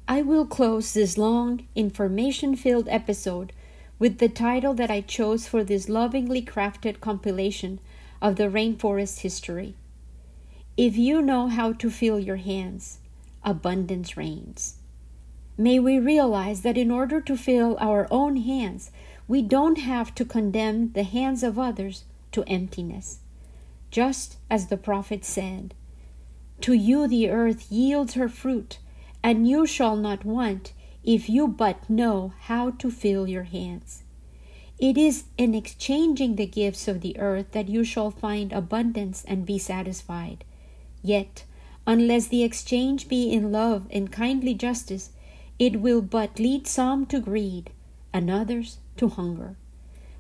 I 0.08 0.24
will 0.24 0.48
close 0.48 0.96
this 0.96 1.16
long, 1.16 1.68
information 1.76 2.56
filled 2.56 2.88
episode 2.90 3.54
with 4.00 4.18
the 4.18 4.30
title 4.30 4.74
that 4.74 4.90
I 4.90 5.02
chose 5.02 5.48
for 5.48 5.64
this 5.64 5.90
lovingly 5.90 6.42
crafted 6.42 7.02
compilation 7.02 7.80
of 8.22 8.36
the 8.36 8.50
rainforest 8.50 9.20
history. 9.20 9.76
If 10.78 10.98
you 10.98 11.22
know 11.22 11.48
how 11.48 11.74
to 11.74 11.90
fill 11.90 12.20
your 12.20 12.38
hands, 12.38 13.00
abundance 13.44 14.16
reigns. 14.18 14.76
May 15.58 15.80
we 15.80 16.00
realize 16.00 16.62
that 16.62 16.78
in 16.78 16.90
order 16.90 17.20
to 17.20 17.36
fill 17.36 17.78
our 17.80 18.08
own 18.10 18.38
hands, 18.38 18.92
we 19.28 19.42
don't 19.42 19.78
have 19.78 20.16
to 20.16 20.26
condemn 20.26 20.94
the 20.94 21.04
hands 21.04 21.44
of 21.44 21.60
others 21.60 22.06
to 22.32 22.44
emptiness. 22.48 23.20
Just 23.92 24.38
as 24.50 24.68
the 24.68 24.78
prophet 24.78 25.26
said, 25.26 25.74
To 26.62 26.74
you 26.74 27.08
the 27.08 27.30
earth 27.30 27.72
yields 27.72 28.14
her 28.14 28.30
fruit, 28.30 28.80
and 29.22 29.48
you 29.48 29.66
shall 29.66 29.96
not 29.96 30.24
want 30.24 30.74
if 31.04 31.30
you 31.30 31.48
but 31.48 31.90
know 31.90 32.34
how 32.42 32.72
to 32.72 32.92
fill 32.92 33.28
your 33.28 33.44
hands. 33.44 34.04
It 34.80 34.98
is 34.98 35.26
in 35.38 35.54
exchanging 35.54 36.36
the 36.38 36.46
gifts 36.46 36.88
of 36.88 37.02
the 37.02 37.20
earth 37.20 37.52
that 37.52 37.68
you 37.68 37.84
shall 37.84 38.12
find 38.12 38.54
abundance 38.54 39.26
and 39.28 39.46
be 39.46 39.60
satisfied. 39.60 40.46
Yet, 41.04 41.44
unless 41.86 42.28
the 42.28 42.44
exchange 42.44 43.10
be 43.10 43.30
in 43.30 43.52
love 43.52 43.88
and 43.92 44.10
kindly 44.10 44.54
justice, 44.54 45.10
it 45.58 45.82
will 45.82 46.02
but 46.02 46.40
lead 46.40 46.66
some 46.66 47.06
to 47.08 47.20
greed 47.20 47.72
and 48.14 48.32
others 48.32 48.78
to 48.96 49.10
hunger. 49.10 49.58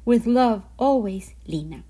With 0.03 0.27
love 0.27 0.63
always, 0.77 1.33
Lina. 1.47 1.83